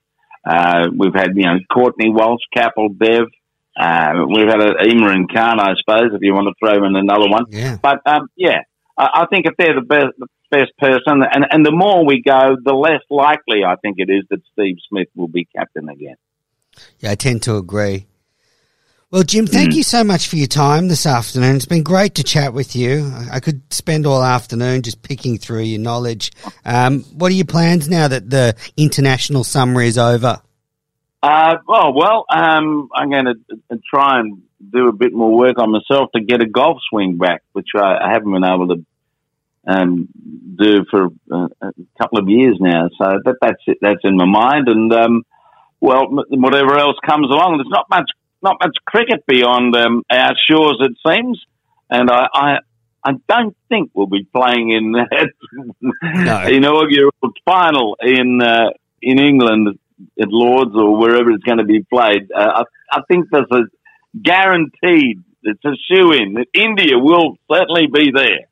Uh, 0.44 0.88
we've 0.96 1.14
had, 1.14 1.30
you 1.34 1.44
know, 1.44 1.58
Courtney 1.72 2.10
Walsh, 2.10 2.42
Kapil 2.56 2.96
Dev. 2.98 3.24
Uh, 3.78 4.24
we've 4.28 4.46
had 4.46 4.60
a, 4.60 4.74
Imran 4.88 5.26
Khan, 5.32 5.60
I 5.60 5.74
suppose, 5.78 6.12
if 6.14 6.22
you 6.22 6.32
want 6.32 6.48
to 6.48 6.54
throw 6.58 6.86
in 6.86 6.96
another 6.96 7.28
one. 7.28 7.44
Yeah. 7.50 7.76
But 7.82 7.98
um, 8.06 8.28
yeah, 8.36 8.60
I, 8.96 9.22
I 9.22 9.26
think 9.26 9.46
if 9.46 9.54
they're 9.58 9.74
the 9.74 9.82
best, 9.82 10.14
the 10.18 10.28
best 10.50 10.72
person, 10.78 11.22
and, 11.30 11.44
and 11.50 11.66
the 11.66 11.72
more 11.72 12.06
we 12.06 12.22
go, 12.22 12.56
the 12.62 12.74
less 12.74 13.02
likely 13.10 13.64
I 13.66 13.76
think 13.76 13.96
it 13.98 14.08
is 14.08 14.24
that 14.30 14.40
Steve 14.52 14.76
Smith 14.88 15.08
will 15.14 15.28
be 15.28 15.46
captain 15.54 15.88
again. 15.88 16.16
Yeah, 17.00 17.10
I 17.10 17.14
tend 17.16 17.42
to 17.42 17.56
agree. 17.56 18.06
Well, 19.12 19.22
Jim, 19.22 19.46
thank 19.46 19.70
Hmm. 19.72 19.76
you 19.76 19.82
so 19.84 20.02
much 20.02 20.28
for 20.28 20.34
your 20.34 20.48
time 20.48 20.88
this 20.88 21.06
afternoon. 21.06 21.54
It's 21.54 21.64
been 21.64 21.84
great 21.84 22.16
to 22.16 22.24
chat 22.24 22.52
with 22.52 22.74
you. 22.74 23.08
I 23.30 23.38
could 23.38 23.62
spend 23.72 24.04
all 24.04 24.20
afternoon 24.20 24.82
just 24.82 25.02
picking 25.02 25.38
through 25.38 25.62
your 25.62 25.80
knowledge. 25.80 26.32
Um, 26.64 27.02
what 27.16 27.30
are 27.30 27.34
your 27.34 27.44
plans 27.46 27.88
now 27.88 28.08
that 28.08 28.30
the 28.30 28.56
international 28.76 29.44
summer 29.44 29.80
is 29.80 29.96
over? 29.96 30.40
Uh, 31.22 31.54
oh, 31.68 31.92
well, 31.92 32.24
um, 32.30 32.88
I'm 32.92 33.10
going 33.10 33.26
to 33.26 33.78
try 33.88 34.18
and 34.18 34.42
do 34.72 34.88
a 34.88 34.92
bit 34.92 35.12
more 35.12 35.36
work 35.36 35.58
on 35.58 35.70
myself 35.70 36.10
to 36.16 36.20
get 36.20 36.42
a 36.42 36.46
golf 36.46 36.78
swing 36.90 37.16
back, 37.16 37.42
which 37.52 37.68
I, 37.76 37.98
I 37.98 38.10
haven't 38.12 38.32
been 38.32 38.44
able 38.44 38.68
to 38.68 38.84
um, 39.68 40.08
do 40.56 40.84
for 40.90 41.06
uh, 41.32 41.48
a 41.62 41.72
couple 42.00 42.18
of 42.18 42.28
years 42.28 42.56
now. 42.58 42.88
So 42.98 43.20
that, 43.24 43.36
that's 43.40 43.62
it. 43.68 43.78
That's 43.80 44.00
in 44.02 44.16
my 44.16 44.26
mind. 44.26 44.66
And 44.66 44.92
um, 44.92 45.22
well, 45.80 46.02
m- 46.06 46.40
whatever 46.40 46.76
else 46.76 46.96
comes 47.06 47.30
along, 47.30 47.58
there's 47.58 47.70
not 47.70 47.86
much 47.88 48.10
not 48.42 48.56
much 48.62 48.76
cricket 48.86 49.24
beyond 49.26 49.74
um, 49.76 50.02
our 50.10 50.34
shores, 50.48 50.78
it 50.80 50.96
seems. 51.06 51.40
And 51.88 52.10
I, 52.10 52.26
I 52.34 52.58
I 53.04 53.12
don't 53.28 53.56
think 53.68 53.90
we'll 53.94 54.08
be 54.08 54.26
playing 54.34 54.72
in 54.72 54.92
that 54.92 55.30
No. 55.80 56.42
inaugural 56.48 57.12
final 57.44 57.96
in 58.02 58.40
uh, 58.42 58.70
in 59.00 59.20
England 59.20 59.78
at 60.20 60.28
Lords 60.28 60.72
or 60.74 60.96
wherever 60.98 61.30
it's 61.30 61.44
going 61.44 61.58
to 61.58 61.64
be 61.64 61.84
played. 61.84 62.30
Uh, 62.36 62.64
I, 62.64 62.98
I 62.98 63.00
think 63.08 63.30
this 63.30 63.44
is 63.52 63.66
guaranteed. 64.20 65.22
It's 65.42 65.64
a 65.64 65.76
shoe 65.88 66.12
in 66.12 66.34
that 66.34 66.46
India 66.52 66.98
will 66.98 67.36
certainly 67.50 67.86
be 67.86 68.10
there. 68.12 68.48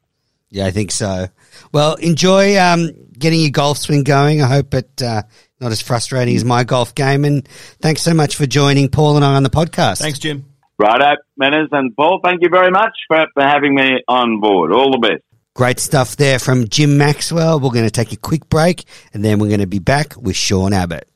Yeah, 0.51 0.66
I 0.66 0.70
think 0.70 0.92
so. 0.92 1.27
Well, 1.73 1.94
enjoy 1.97 2.57
um, 2.57 2.90
getting 3.18 3.40
your 3.40 3.51
golf 3.51 3.79
swing 3.79 4.05
going. 4.05 4.40
I 4.40 4.47
hope 4.47 4.73
it 4.75 5.03
uh, 5.03 5.23
not 5.60 5.72
as 5.72 5.80
frustrating 5.80 6.36
as 6.36 6.44
my 6.44 6.64
golf 6.64 6.94
game. 6.94 7.24
And 7.24 7.46
thanks 7.80 8.02
so 8.02 8.14
much 8.14 8.36
for 8.36 8.46
joining 8.46 8.88
Paul 8.88 9.16
and 9.16 9.24
I 9.24 9.34
on 9.34 9.42
the 9.42 9.50
podcast. 9.50 9.98
Thanks, 9.98 10.18
Jim. 10.18 10.44
Righto, 10.78 11.14
Menners 11.40 11.68
and 11.72 11.94
Paul. 11.94 12.20
Thank 12.24 12.42
you 12.42 12.48
very 12.50 12.70
much 12.70 12.92
for, 13.08 13.26
for 13.34 13.42
having 13.42 13.74
me 13.74 14.02
on 14.08 14.40
board. 14.40 14.72
All 14.72 14.90
the 14.90 14.98
best. 14.98 15.22
Great 15.54 15.78
stuff 15.78 16.16
there 16.16 16.40
from 16.40 16.68
Jim 16.68 16.98
Maxwell. 16.98 17.60
We're 17.60 17.70
going 17.70 17.84
to 17.84 17.90
take 17.90 18.12
a 18.12 18.16
quick 18.16 18.48
break 18.48 18.84
and 19.12 19.24
then 19.24 19.38
we're 19.38 19.48
going 19.48 19.60
to 19.60 19.66
be 19.66 19.78
back 19.78 20.16
with 20.16 20.34
Sean 20.34 20.72
Abbott. 20.72 21.08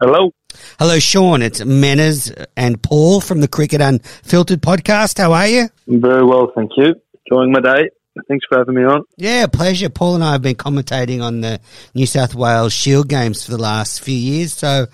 Hello. 0.00 0.30
Hello, 0.78 0.98
Sean. 0.98 1.42
It's 1.42 1.60
Menners 1.60 2.46
and 2.56 2.82
Paul 2.82 3.20
from 3.20 3.40
the 3.40 3.48
Cricket 3.48 3.80
Unfiltered 3.80 4.60
podcast. 4.60 5.18
How 5.18 5.32
are 5.32 5.46
you? 5.46 5.68
I'm 5.88 6.00
very 6.00 6.24
well, 6.24 6.52
thank 6.54 6.72
you. 6.76 6.94
Enjoying 7.26 7.52
my 7.52 7.60
day. 7.60 7.90
Thanks 8.28 8.44
for 8.48 8.58
having 8.58 8.74
me 8.74 8.84
on. 8.84 9.04
Yeah, 9.16 9.46
pleasure. 9.46 9.88
Paul 9.88 10.16
and 10.16 10.24
I 10.24 10.32
have 10.32 10.42
been 10.42 10.56
commentating 10.56 11.22
on 11.22 11.40
the 11.40 11.60
New 11.94 12.06
South 12.06 12.34
Wales 12.34 12.72
Shield 12.72 13.08
games 13.08 13.44
for 13.44 13.52
the 13.52 13.58
last 13.58 14.02
few 14.02 14.16
years, 14.16 14.52
so 14.52 14.86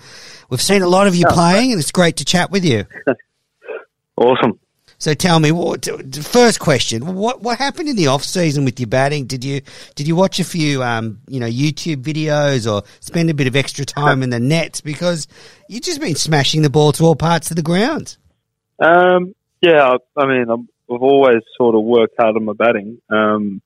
we've 0.49 0.61
seen 0.61 0.81
a 0.81 0.87
lot 0.87 1.07
of 1.07 1.15
you 1.15 1.25
playing, 1.29 1.71
and 1.71 1.79
it's 1.79 1.91
great 1.91 2.17
to 2.17 2.25
chat 2.25 2.51
with 2.51 2.63
you. 2.63 2.85
Awesome. 4.17 4.59
So 4.99 5.13
tell 5.13 5.39
me, 5.39 5.51
what, 5.51 5.87
first 6.23 6.59
question: 6.59 7.15
what 7.15 7.41
what 7.41 7.59
happened 7.59 7.87
in 7.87 7.95
the 7.95 8.07
off 8.07 8.23
season 8.23 8.65
with 8.65 8.79
your 8.79 8.87
batting? 8.87 9.25
Did 9.27 9.43
you 9.43 9.61
did 9.95 10.07
you 10.07 10.15
watch 10.15 10.39
a 10.39 10.43
few 10.43 10.81
um, 10.81 11.19
you 11.27 11.39
know 11.39 11.47
YouTube 11.47 12.01
videos 12.01 12.71
or 12.71 12.83
spend 12.99 13.29
a 13.29 13.35
bit 13.35 13.45
of 13.45 13.55
extra 13.55 13.85
time 13.85 14.23
in 14.23 14.31
the 14.31 14.39
nets 14.39 14.81
because 14.81 15.27
you've 15.69 15.83
just 15.83 16.01
been 16.01 16.15
smashing 16.15 16.63
the 16.63 16.69
ball 16.69 16.91
to 16.93 17.03
all 17.03 17.15
parts 17.15 17.51
of 17.51 17.57
the 17.57 17.61
ground? 17.61 18.17
Um, 18.79 19.35
yeah, 19.61 19.83
I, 19.83 19.97
I 20.19 20.25
mean, 20.25 20.45
I've 20.49 21.01
always 21.01 21.41
sort 21.57 21.75
of 21.75 21.83
worked 21.83 22.15
hard 22.19 22.35
on 22.35 22.45
my 22.45 22.53
batting. 22.53 22.99
Um, 23.09 23.61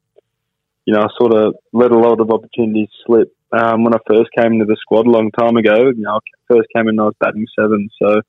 you 0.86 0.94
know, 0.94 1.02
I 1.02 1.08
sort 1.18 1.34
of 1.34 1.56
let 1.72 1.92
a 1.92 1.98
lot 1.98 2.20
of 2.20 2.30
opportunities 2.30 2.90
slip. 3.06 3.34
Um, 3.54 3.84
when 3.84 3.94
I 3.94 4.00
first 4.08 4.32
came 4.38 4.54
into 4.54 4.66
the 4.66 4.78
squad 4.82 5.08
a 5.08 5.12
long 5.12 5.32
time 5.32 5.56
ago, 5.56 5.76
you 5.96 6.04
know, 6.04 6.16
I 6.16 6.20
first 6.54 6.68
came 6.76 6.88
in, 6.88 7.00
I 7.00 7.04
was 7.04 7.16
batting 7.20 7.46
seven. 7.58 7.90
So 8.02 8.22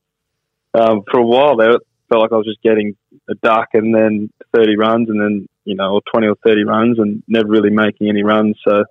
um, 0.75 1.03
for 1.11 1.21
a 1.21 1.27
while 1.27 1.57
there, 1.57 1.79
felt 2.13 2.23
like 2.23 2.33
I 2.33 2.37
was 2.37 2.47
just 2.47 2.63
getting 2.63 2.95
a 3.31 3.35
duck 3.43 3.69
and 3.73 3.95
then 3.95 4.31
30 4.55 4.77
runs 4.77 5.09
and 5.09 5.21
then, 5.21 5.49
you 5.65 5.75
know, 5.75 5.95
or 5.95 6.01
20 6.13 6.27
or 6.29 6.37
30 6.45 6.65
runs 6.65 6.99
and 6.99 7.23
never 7.27 7.49
really 7.49 7.71
making 7.71 8.09
any 8.09 8.23
runs. 8.23 8.57
So, 8.67 8.85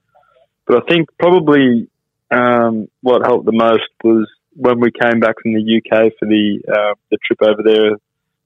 but 0.65 0.83
I 0.83 0.91
think 0.91 1.09
probably 1.19 1.87
um, 2.31 2.87
what 3.01 3.25
helped 3.25 3.45
the 3.45 3.51
most 3.51 3.89
was 4.03 4.27
when 4.53 4.79
we 4.79 4.91
came 4.91 5.19
back 5.19 5.35
from 5.41 5.53
the 5.53 5.61
UK 5.77 6.11
for 6.19 6.25
the 6.25 6.61
uh, 6.67 6.95
the 7.09 7.17
trip 7.25 7.39
over 7.41 7.61
there, 7.63 7.91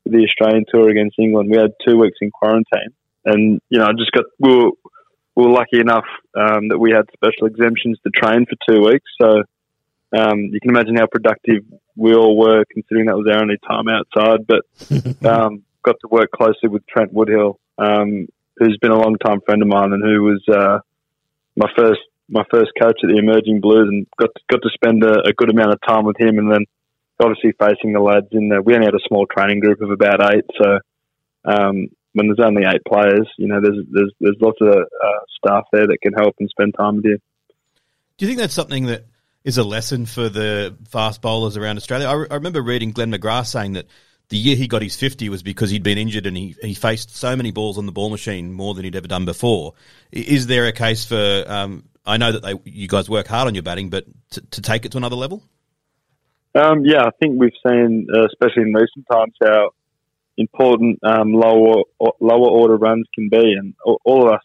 the 0.05 0.25
Australian 0.25 0.65
tour 0.71 0.89
against 0.89 1.17
England. 1.19 1.49
We 1.49 1.57
had 1.57 1.71
two 1.87 1.97
weeks 1.97 2.17
in 2.21 2.31
quarantine, 2.31 2.93
and 3.25 3.61
you 3.69 3.79
know, 3.79 3.85
I 3.85 3.93
just 3.97 4.11
got 4.11 4.25
we 4.39 4.55
were, 4.55 4.71
we 5.35 5.45
were 5.45 5.51
lucky 5.51 5.79
enough 5.79 6.05
um, 6.35 6.69
that 6.69 6.79
we 6.79 6.91
had 6.91 7.05
special 7.13 7.47
exemptions 7.47 7.99
to 8.03 8.09
train 8.11 8.45
for 8.45 8.55
two 8.69 8.81
weeks. 8.81 9.09
So 9.21 9.43
um, 10.15 10.39
you 10.51 10.59
can 10.61 10.69
imagine 10.69 10.95
how 10.95 11.07
productive 11.07 11.63
we 11.95 12.13
all 12.13 12.37
were, 12.37 12.63
considering 12.71 13.07
that 13.07 13.17
was 13.17 13.27
our 13.31 13.41
only 13.41 13.57
time 13.67 13.87
outside. 13.87 14.47
But 14.47 14.63
um, 15.27 15.63
got 15.83 15.95
to 16.01 16.07
work 16.09 16.31
closely 16.31 16.69
with 16.69 16.85
Trent 16.87 17.13
Woodhill, 17.13 17.55
um, 17.77 18.27
who's 18.57 18.77
been 18.81 18.91
a 18.91 18.99
long 18.99 19.17
time 19.17 19.41
friend 19.45 19.61
of 19.61 19.67
mine 19.67 19.93
and 19.93 20.03
who 20.03 20.23
was 20.23 20.43
uh, 20.51 20.79
my 21.55 21.69
first 21.77 22.01
my 22.27 22.43
first 22.49 22.71
coach 22.81 22.99
at 23.03 23.07
the 23.07 23.19
Emerging 23.19 23.61
Blues, 23.61 23.87
and 23.87 24.07
got 24.17 24.29
to, 24.33 24.41
got 24.49 24.61
to 24.63 24.69
spend 24.73 25.03
a, 25.03 25.27
a 25.27 25.33
good 25.33 25.51
amount 25.51 25.73
of 25.73 25.79
time 25.87 26.05
with 26.05 26.19
him. 26.19 26.39
And 26.39 26.51
then 26.51 26.65
obviously 27.19 27.53
facing 27.59 27.93
the 27.93 28.01
lads 28.01 28.27
in 28.31 28.49
the 28.49 28.61
we 28.61 28.73
only 28.73 28.87
had 28.87 28.95
a 28.95 29.07
small 29.07 29.25
training 29.27 29.59
group 29.59 29.81
of 29.81 29.91
about 29.91 30.33
eight, 30.33 30.45
so. 30.61 30.79
Um, 31.47 31.89
when 32.15 32.27
there's 32.27 32.39
only 32.39 32.63
eight 32.63 32.81
players, 32.87 33.29
you 33.37 33.47
know, 33.47 33.59
there's 33.61 33.77
there's 33.91 34.11
there's 34.21 34.37
lots 34.39 34.57
of 34.61 34.69
uh, 34.69 35.19
staff 35.37 35.65
there 35.73 35.85
that 35.85 35.97
can 36.01 36.13
help 36.13 36.33
and 36.39 36.49
spend 36.49 36.73
time 36.73 36.95
with 36.95 37.05
you. 37.05 37.17
Do 38.17 38.25
you 38.25 38.29
think 38.29 38.39
that's 38.39 38.53
something 38.53 38.85
that 38.85 39.05
is 39.45 39.59
a 39.59 39.63
lesson 39.63 40.05
for 40.07 40.27
the 40.27 40.75
fast 40.89 41.21
bowlers 41.21 41.55
around 41.55 41.77
Australia. 41.77 42.07
I, 42.07 42.13
re- 42.13 42.27
I, 42.31 42.33
remember 42.33 42.61
reading 42.61 42.91
Glenn 42.91 43.11
McGrath 43.11 43.45
saying 43.45 43.73
that 43.73 43.85
the 44.29 44.37
year 44.37 44.55
he 44.55 44.67
got 44.67 44.81
his 44.81 44.95
50 44.95 45.29
was 45.29 45.43
because 45.43 45.69
he'd 45.69 45.83
been 45.83 45.99
injured 45.99 46.25
and 46.25 46.35
he, 46.35 46.55
he 46.63 46.73
faced 46.73 47.15
so 47.15 47.35
many 47.35 47.51
balls 47.51 47.77
on 47.77 47.85
the 47.85 47.91
ball 47.91 48.09
machine 48.09 48.51
more 48.51 48.73
than 48.73 48.83
he'd 48.83 48.95
ever 48.95 49.07
done 49.07 49.23
before. 49.23 49.73
Is 50.11 50.47
there 50.47 50.65
a 50.65 50.71
case 50.71 51.05
for, 51.05 51.45
um, 51.47 51.83
I 52.07 52.17
know 52.17 52.31
that 52.31 52.41
they, 52.41 52.55
you 52.65 52.87
guys 52.87 53.07
work 53.07 53.27
hard 53.27 53.47
on 53.47 53.53
your 53.53 53.61
batting, 53.61 53.91
but 53.91 54.05
to, 54.31 54.41
to 54.41 54.61
take 54.61 54.83
it 54.83 54.91
to 54.93 54.97
another 54.97 55.15
level? 55.15 55.43
Um, 56.55 56.83
yeah, 56.83 57.03
I 57.03 57.11
think 57.21 57.39
we've 57.39 57.51
seen, 57.67 58.07
uh, 58.11 58.25
especially 58.25 58.63
in 58.63 58.73
recent 58.73 59.05
times, 59.11 59.35
how 59.43 59.71
important 60.37 60.99
um, 61.03 61.33
lower 61.33 61.83
lower 62.19 62.49
order 62.49 62.77
runs 62.77 63.05
can 63.13 63.29
be, 63.29 63.53
and 63.53 63.73
all, 63.85 63.99
all, 64.05 64.27
of 64.27 64.35
us 64.35 64.41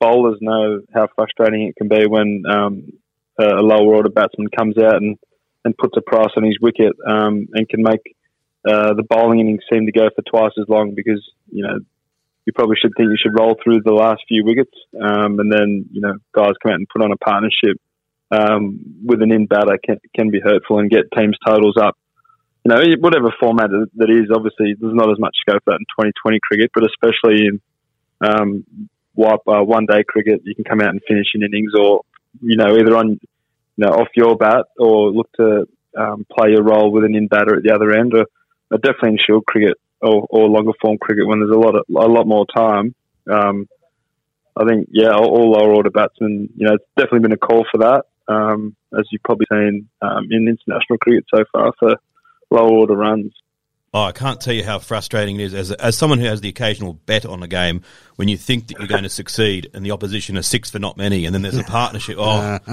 bowlers 0.00 0.38
know 0.40 0.80
how 0.94 1.08
frustrating 1.16 1.66
it 1.66 1.76
can 1.76 1.88
be 1.88 2.06
when 2.06 2.44
um, 2.48 2.92
a 3.38 3.62
lower 3.62 3.94
order 3.94 4.10
batsman 4.10 4.48
comes 4.56 4.76
out 4.78 4.96
and, 4.96 5.18
and 5.64 5.76
puts 5.76 5.96
a 5.96 6.02
price 6.02 6.30
on 6.36 6.44
his 6.44 6.58
wicket 6.60 6.92
um, 7.06 7.46
and 7.52 7.68
can 7.68 7.82
make 7.82 8.16
uh, 8.68 8.94
the 8.94 9.04
bowling 9.08 9.40
innings 9.40 9.62
seem 9.72 9.86
to 9.86 9.92
go 9.92 10.08
for 10.14 10.22
twice 10.22 10.52
as 10.60 10.68
long 10.68 10.94
because, 10.94 11.22
you 11.50 11.62
know, 11.62 11.78
you 12.44 12.52
probably 12.52 12.76
should 12.80 12.92
think 12.96 13.08
you 13.10 13.16
should 13.20 13.38
roll 13.38 13.56
through 13.62 13.80
the 13.84 13.92
last 13.92 14.22
few 14.28 14.44
wickets 14.44 14.74
um, 15.00 15.38
and 15.38 15.52
then, 15.52 15.86
you 15.92 16.00
know, 16.00 16.14
guys 16.34 16.52
come 16.62 16.72
out 16.72 16.78
and 16.78 16.88
put 16.88 17.02
on 17.02 17.12
a 17.12 17.16
partnership 17.16 17.78
um, 18.30 18.80
with 19.04 19.22
an 19.22 19.32
in 19.32 19.46
batter 19.46 19.78
can, 19.84 20.00
can 20.16 20.30
be 20.30 20.40
hurtful 20.40 20.78
and 20.78 20.90
get 20.90 21.10
teams' 21.16 21.36
totals 21.46 21.76
up. 21.80 21.96
You 22.64 22.70
know, 22.74 22.82
whatever 23.00 23.34
format 23.40 23.70
that 23.70 24.10
is, 24.10 24.30
obviously 24.34 24.74
there's 24.78 24.94
not 24.94 25.10
as 25.10 25.18
much 25.18 25.36
scope 25.40 25.62
for 25.64 25.72
that 25.72 25.80
in 25.80 25.86
2020 25.98 26.38
cricket, 26.42 26.70
but 26.72 26.84
especially 26.86 27.46
in 27.46 27.60
um, 28.24 28.64
uh, 29.18 29.62
one 29.62 29.86
day 29.86 30.04
cricket, 30.06 30.42
you 30.44 30.54
can 30.54 30.64
come 30.64 30.80
out 30.80 30.90
and 30.90 31.00
finish 31.06 31.26
in 31.34 31.42
innings 31.42 31.72
or 31.78 32.02
you 32.40 32.56
know, 32.56 32.76
either 32.76 32.96
on, 32.96 33.08
you 33.10 33.18
know, 33.76 33.88
off 33.88 34.08
your 34.16 34.36
bat 34.36 34.66
or 34.78 35.10
look 35.10 35.30
to 35.34 35.66
um, 35.96 36.26
play 36.30 36.50
your 36.50 36.62
role 36.62 36.90
with 36.90 37.04
an 37.04 37.14
in 37.14 37.28
batter 37.28 37.56
at 37.56 37.62
the 37.62 37.74
other 37.74 37.92
end, 37.92 38.14
or, 38.14 38.26
or 38.70 38.78
definitely 38.78 39.10
in 39.10 39.18
shield 39.26 39.44
cricket 39.46 39.78
or, 40.00 40.26
or, 40.30 40.48
longer 40.48 40.72
form 40.80 40.98
cricket 40.98 41.26
when 41.26 41.40
there's 41.40 41.54
a 41.54 41.58
lot 41.58 41.76
of, 41.76 41.84
a 41.88 42.08
lot 42.08 42.26
more 42.26 42.46
time. 42.54 42.94
Um, 43.30 43.68
I 44.56 44.64
think, 44.66 44.88
yeah, 44.90 45.10
all, 45.10 45.28
all, 45.28 45.50
lower 45.52 45.74
order 45.74 45.90
batsmen, 45.90 46.50
you 46.56 46.66
know, 46.66 46.74
it's 46.74 46.84
definitely 46.96 47.20
been 47.20 47.32
a 47.32 47.36
call 47.36 47.64
for 47.70 47.78
that, 47.78 48.04
um, 48.28 48.76
as 48.98 49.06
you've 49.10 49.22
probably 49.22 49.46
seen 49.50 49.88
um, 50.02 50.26
in 50.30 50.48
international 50.48 50.98
cricket 50.98 51.24
so 51.32 51.44
far 51.52 51.72
for 51.78 51.96
lower 52.50 52.70
order 52.70 52.96
runs. 52.96 53.32
Oh, 53.94 54.04
I 54.04 54.12
can't 54.12 54.40
tell 54.40 54.54
you 54.54 54.64
how 54.64 54.78
frustrating 54.78 55.38
it 55.38 55.44
is 55.44 55.54
as, 55.54 55.70
as 55.72 55.98
someone 55.98 56.18
who 56.18 56.24
has 56.24 56.40
the 56.40 56.48
occasional 56.48 56.94
bet 56.94 57.26
on 57.26 57.42
a 57.42 57.48
game 57.48 57.82
when 58.16 58.28
you 58.28 58.36
think 58.36 58.68
that 58.68 58.78
you're 58.78 58.88
going 58.88 59.02
to 59.02 59.08
succeed 59.08 59.70
and 59.74 59.84
the 59.84 59.90
opposition 59.90 60.36
are 60.36 60.42
six 60.42 60.70
for 60.70 60.78
not 60.78 60.96
many 60.96 61.24
and 61.24 61.34
then 61.34 61.42
there's 61.42 61.56
a 61.56 61.64
partnership. 61.64 62.16
Oh, 62.18 62.58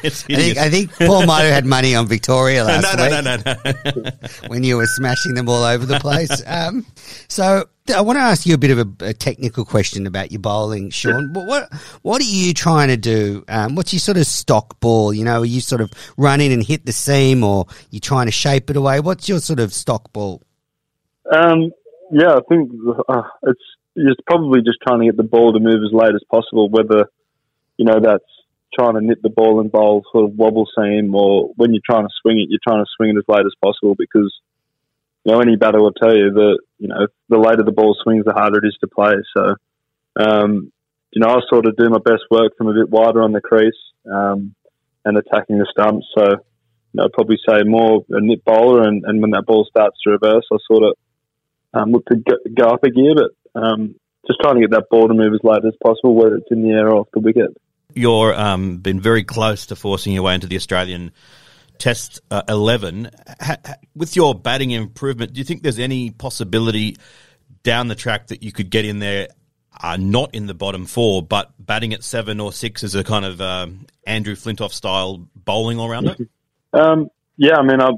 it's 0.00 0.24
I, 0.28 0.34
think, 0.34 0.58
I 0.58 0.70
think 0.70 0.92
Paul 0.98 1.26
Manu 1.26 1.48
had 1.48 1.64
money 1.64 1.94
on 1.94 2.06
Victoria 2.06 2.64
last 2.64 2.96
no, 2.96 3.08
no, 3.08 3.16
week. 3.16 3.24
No, 3.24 3.36
no, 3.36 4.00
no, 4.04 4.10
when 4.48 4.62
you 4.62 4.76
were 4.76 4.86
smashing 4.86 5.34
them 5.34 5.48
all 5.48 5.64
over 5.64 5.86
the 5.86 5.98
place. 5.98 6.42
Um, 6.46 6.86
so 7.28 7.64
I 7.94 8.00
want 8.00 8.16
to 8.18 8.22
ask 8.22 8.46
you 8.46 8.54
a 8.54 8.58
bit 8.58 8.70
of 8.70 8.78
a, 8.78 9.08
a 9.08 9.14
technical 9.14 9.64
question 9.64 10.06
about 10.06 10.32
your 10.32 10.40
bowling, 10.40 10.90
Sean. 10.90 11.32
What 11.32 11.46
what, 11.46 11.72
what 12.02 12.20
are 12.20 12.24
you 12.24 12.52
trying 12.52 12.88
to 12.88 12.96
do? 12.96 13.44
Um, 13.48 13.74
what's 13.76 13.92
your 13.92 14.00
sort 14.00 14.16
of 14.16 14.26
stock 14.26 14.80
ball? 14.80 15.14
You 15.14 15.24
know, 15.24 15.42
are 15.42 15.46
you 15.46 15.60
sort 15.60 15.80
of 15.80 15.92
run 16.16 16.40
in 16.40 16.52
and 16.52 16.64
hit 16.64 16.84
the 16.84 16.92
seam, 16.92 17.44
or 17.44 17.66
you're 17.90 18.00
trying 18.00 18.26
to 18.26 18.32
shape 18.32 18.70
it 18.70 18.76
away? 18.76 19.00
What's 19.00 19.28
your 19.28 19.38
sort 19.38 19.60
of 19.60 19.72
stock 19.72 20.12
ball? 20.12 20.42
Um, 21.32 21.70
yeah, 22.12 22.34
I 22.34 22.40
think 22.48 22.70
uh, 23.08 23.22
it's 23.44 23.60
it's 23.96 24.20
probably 24.26 24.60
just 24.60 24.78
trying 24.86 25.00
to 25.00 25.06
get 25.06 25.16
the 25.16 25.22
ball 25.22 25.52
to 25.52 25.60
move 25.60 25.82
as 25.82 25.92
late 25.92 26.14
as 26.14 26.22
possible. 26.30 26.68
Whether 26.68 27.10
you 27.76 27.84
know 27.84 28.00
that's 28.00 28.24
trying 28.78 28.94
to 28.94 29.00
nip 29.00 29.20
the 29.22 29.30
ball 29.30 29.60
and 29.60 29.72
bowl 29.72 30.04
sort 30.12 30.30
of 30.30 30.36
wobble 30.36 30.66
seam, 30.78 31.14
or 31.14 31.50
when 31.56 31.72
you're 31.72 31.82
trying 31.84 32.04
to 32.04 32.14
swing 32.22 32.38
it, 32.38 32.48
you're 32.50 32.60
trying 32.66 32.84
to 32.84 32.90
swing 32.96 33.10
it 33.10 33.18
as 33.18 33.24
late 33.28 33.46
as 33.46 33.54
possible 33.62 33.94
because 33.98 34.32
you 35.26 35.32
know, 35.32 35.40
any 35.40 35.56
batter 35.56 35.80
will 35.80 35.92
tell 35.92 36.14
you 36.16 36.30
that, 36.30 36.58
you 36.78 36.86
know, 36.86 37.08
the 37.28 37.36
later 37.36 37.64
the 37.64 37.72
ball 37.72 37.96
swings, 38.00 38.24
the 38.24 38.32
harder 38.32 38.58
it 38.64 38.68
is 38.68 38.76
to 38.80 38.86
play. 38.86 39.14
So, 39.36 39.56
um, 40.14 40.72
you 41.10 41.20
know, 41.20 41.30
I 41.30 41.40
sort 41.50 41.66
of 41.66 41.76
do 41.76 41.90
my 41.90 41.98
best 41.98 42.22
work 42.30 42.52
from 42.56 42.68
a 42.68 42.74
bit 42.74 42.88
wider 42.88 43.22
on 43.22 43.32
the 43.32 43.40
crease 43.40 43.74
um, 44.08 44.54
and 45.04 45.18
attacking 45.18 45.58
the 45.58 45.66
stumps. 45.68 46.06
So, 46.16 46.24
you 46.30 46.94
know, 46.94 47.06
I'd 47.06 47.12
probably 47.12 47.38
say 47.48 47.64
more 47.64 48.04
a 48.08 48.20
nip 48.20 48.44
bowler, 48.44 48.86
and, 48.86 49.02
and 49.04 49.20
when 49.20 49.32
that 49.32 49.46
ball 49.46 49.66
starts 49.68 49.96
to 50.04 50.10
reverse, 50.10 50.44
I 50.52 50.58
sort 50.70 50.84
of 50.84 50.94
um, 51.74 51.90
look 51.90 52.06
to 52.06 52.16
go, 52.18 52.36
go 52.54 52.68
up 52.68 52.84
a 52.84 52.90
gear, 52.90 53.14
but 53.16 53.32
um, 53.56 53.94
just 54.26 54.40
trying 54.40 54.56
to 54.56 54.60
get 54.60 54.70
that 54.70 54.88
ball 54.90 55.08
to 55.08 55.14
move 55.14 55.32
as 55.32 55.40
late 55.42 55.64
as 55.64 55.74
possible, 55.82 56.14
whether 56.14 56.36
it's 56.36 56.50
in 56.50 56.62
the 56.62 56.70
air 56.70 56.88
or 56.88 57.00
off 57.00 57.08
the 57.12 57.20
wicket. 57.20 57.56
You've 57.94 58.36
um, 58.36 58.78
been 58.78 59.00
very 59.00 59.24
close 59.24 59.66
to 59.66 59.76
forcing 59.76 60.12
your 60.12 60.22
way 60.22 60.34
into 60.34 60.46
the 60.46 60.56
Australian 60.56 61.12
Test 61.78 62.20
uh, 62.30 62.42
11. 62.48 63.10
Ha, 63.40 63.56
ha, 63.64 63.74
with 63.94 64.16
your 64.16 64.34
batting 64.34 64.70
improvement, 64.70 65.32
do 65.32 65.38
you 65.38 65.44
think 65.44 65.62
there's 65.62 65.78
any 65.78 66.10
possibility 66.10 66.96
down 67.62 67.88
the 67.88 67.94
track 67.94 68.28
that 68.28 68.42
you 68.42 68.52
could 68.52 68.70
get 68.70 68.84
in 68.84 68.98
there, 68.98 69.28
uh, 69.82 69.96
not 69.98 70.34
in 70.34 70.46
the 70.46 70.54
bottom 70.54 70.86
four, 70.86 71.22
but 71.22 71.52
batting 71.58 71.92
at 71.92 72.02
seven 72.04 72.40
or 72.40 72.52
six 72.52 72.84
as 72.84 72.94
a 72.94 73.04
kind 73.04 73.24
of 73.24 73.40
um, 73.40 73.86
Andrew 74.06 74.34
Flintoff 74.34 74.72
style 74.72 75.26
bowling 75.34 75.78
all 75.78 75.88
rounder? 75.88 76.16
Um, 76.72 77.08
yeah, 77.38 77.56
I 77.56 77.62
mean, 77.62 77.80
I've 77.80 77.94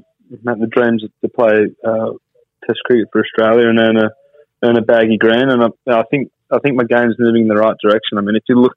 had 0.46 0.60
the 0.60 0.68
dreams 0.68 1.02
to 1.02 1.28
play 1.28 1.66
uh, 1.84 2.10
Test 2.64 2.78
cricket 2.84 3.08
for 3.10 3.22
Australia 3.24 3.68
and 3.68 3.78
earn 3.80 3.96
a 3.96 4.10
earn 4.64 4.78
a 4.78 4.82
baggy 4.82 5.18
green, 5.18 5.48
and 5.48 5.62
I, 5.62 5.68
I 5.90 6.02
think 6.10 6.30
I 6.50 6.58
think 6.58 6.76
my 6.76 6.84
game's 6.84 7.16
moving 7.18 7.42
in 7.42 7.48
the 7.48 7.56
right 7.56 7.76
direction. 7.82 8.18
I 8.18 8.22
mean, 8.22 8.36
if 8.36 8.44
you 8.48 8.56
look 8.56 8.76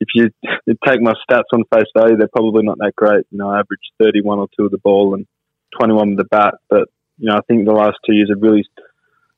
if 0.00 0.08
you 0.14 0.30
take 0.86 1.02
my 1.02 1.12
stats 1.28 1.52
on 1.52 1.64
face 1.72 1.88
value, 1.96 2.16
they're 2.16 2.28
probably 2.28 2.62
not 2.64 2.78
that 2.78 2.96
great. 2.96 3.26
You 3.30 3.38
know, 3.38 3.50
I 3.50 3.60
average 3.60 3.80
31 4.02 4.38
or 4.38 4.48
2 4.58 4.64
of 4.64 4.70
the 4.70 4.78
ball 4.78 5.14
and 5.14 5.26
21 5.78 6.10
with 6.10 6.18
the 6.18 6.24
bat. 6.24 6.54
But, 6.70 6.88
you 7.18 7.28
know, 7.28 7.36
I 7.36 7.40
think 7.46 7.66
the 7.66 7.74
last 7.74 7.98
two 8.06 8.14
years 8.14 8.30
have 8.30 8.42
really 8.42 8.64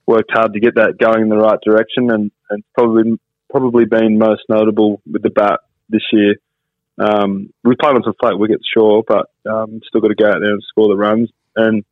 worked 0.06 0.30
hard 0.32 0.52
to 0.52 0.60
get 0.60 0.76
that 0.76 0.98
going 0.98 1.22
in 1.22 1.28
the 1.28 1.36
right 1.36 1.58
direction 1.64 2.10
and, 2.12 2.30
and 2.50 2.62
probably 2.74 3.18
probably 3.50 3.84
been 3.84 4.18
most 4.18 4.42
notable 4.48 5.02
with 5.10 5.22
the 5.22 5.30
bat 5.30 5.60
this 5.88 6.02
year. 6.12 6.36
Um, 6.98 7.52
we 7.64 7.76
played 7.76 7.96
on 7.96 8.02
some 8.02 8.14
flat 8.20 8.38
wickets, 8.38 8.64
sure, 8.72 9.02
but 9.06 9.26
um, 9.50 9.80
still 9.86 10.00
got 10.00 10.08
to 10.08 10.14
go 10.14 10.28
out 10.28 10.40
there 10.40 10.52
and 10.52 10.62
score 10.68 10.88
the 10.88 10.96
runs. 10.96 11.28
And 11.56 11.84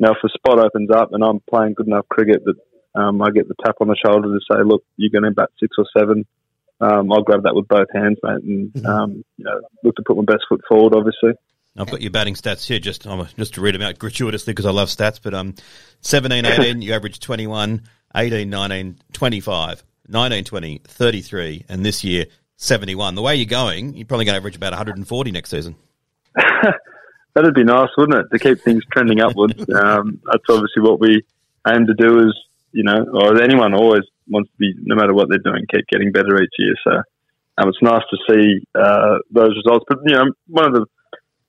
now, 0.00 0.12
if 0.12 0.18
a 0.24 0.28
spot 0.30 0.58
opens 0.58 0.90
up 0.90 1.10
and 1.12 1.22
I'm 1.22 1.40
playing 1.48 1.74
good 1.74 1.86
enough 1.86 2.08
cricket 2.08 2.42
that 2.44 2.56
um, 2.96 3.22
I 3.22 3.30
get 3.30 3.48
the 3.48 3.54
tap 3.64 3.76
on 3.80 3.88
the 3.88 3.96
shoulder 3.96 4.28
to 4.28 4.40
say, 4.50 4.62
look, 4.64 4.84
you're 4.96 5.10
going 5.10 5.24
to 5.24 5.30
bat 5.30 5.50
six 5.60 5.76
or 5.78 5.86
seven, 5.96 6.24
um, 6.80 7.10
I'll 7.12 7.22
grab 7.22 7.44
that 7.44 7.54
with 7.54 7.68
both 7.68 7.88
hands, 7.94 8.18
mate, 8.22 8.42
and 8.42 8.72
mm-hmm. 8.72 8.86
um, 8.86 9.24
you 9.36 9.44
know, 9.44 9.60
look 9.82 9.96
to 9.96 10.02
put 10.06 10.16
my 10.16 10.24
best 10.24 10.44
foot 10.48 10.60
forward. 10.68 10.94
Obviously, 10.94 11.32
I've 11.78 11.90
got 11.90 12.02
your 12.02 12.10
batting 12.10 12.34
stats 12.34 12.66
here, 12.66 12.78
just 12.78 13.06
um, 13.06 13.26
just 13.38 13.54
to 13.54 13.60
read 13.60 13.74
them 13.74 13.82
out 13.82 13.98
gratuitously 13.98 14.52
because 14.52 14.66
I 14.66 14.70
love 14.70 14.88
stats. 14.88 15.18
But 15.22 15.34
um, 15.34 15.54
17, 16.02 16.44
18, 16.46 16.82
you 16.82 16.92
average 16.92 17.20
21, 17.20 17.82
18, 18.14 18.50
19, 18.50 18.98
25, 19.12 19.84
19, 20.08 20.44
20, 20.44 20.80
33, 20.84 21.64
and 21.68 21.84
this 21.84 22.04
year 22.04 22.26
71. 22.56 23.14
The 23.14 23.22
way 23.22 23.36
you're 23.36 23.46
going, 23.46 23.94
you're 23.94 24.06
probably 24.06 24.26
going 24.26 24.34
to 24.34 24.38
average 24.38 24.56
about 24.56 24.72
140 24.72 25.30
next 25.30 25.50
season. 25.50 25.76
That'd 27.34 27.54
be 27.54 27.64
nice, 27.64 27.88
wouldn't 27.96 28.18
it, 28.18 28.26
to 28.32 28.38
keep 28.38 28.62
things 28.62 28.82
trending 28.92 29.20
upwards? 29.20 29.58
um, 29.74 30.20
that's 30.24 30.44
obviously 30.48 30.82
what 30.82 31.00
we 31.00 31.22
aim 31.68 31.86
to 31.86 31.94
do. 31.94 32.28
Is 32.28 32.34
you 32.76 32.84
know, 32.84 33.06
or 33.14 33.42
anyone 33.42 33.72
always 33.74 34.04
wants 34.28 34.50
to 34.50 34.56
be, 34.58 34.74
no 34.82 34.94
matter 34.94 35.14
what 35.14 35.28
they're 35.30 35.38
doing, 35.38 35.64
keep 35.72 35.86
getting 35.88 36.12
better 36.12 36.40
each 36.42 36.52
year. 36.58 36.74
So 36.84 36.90
um, 37.56 37.68
it's 37.68 37.80
nice 37.80 38.02
to 38.10 38.18
see 38.28 38.66
uh, 38.74 39.18
those 39.30 39.56
results. 39.56 39.86
But 39.88 39.98
you 40.04 40.14
know, 40.14 40.24
one 40.46 40.66
of 40.66 40.74
the, 40.74 40.86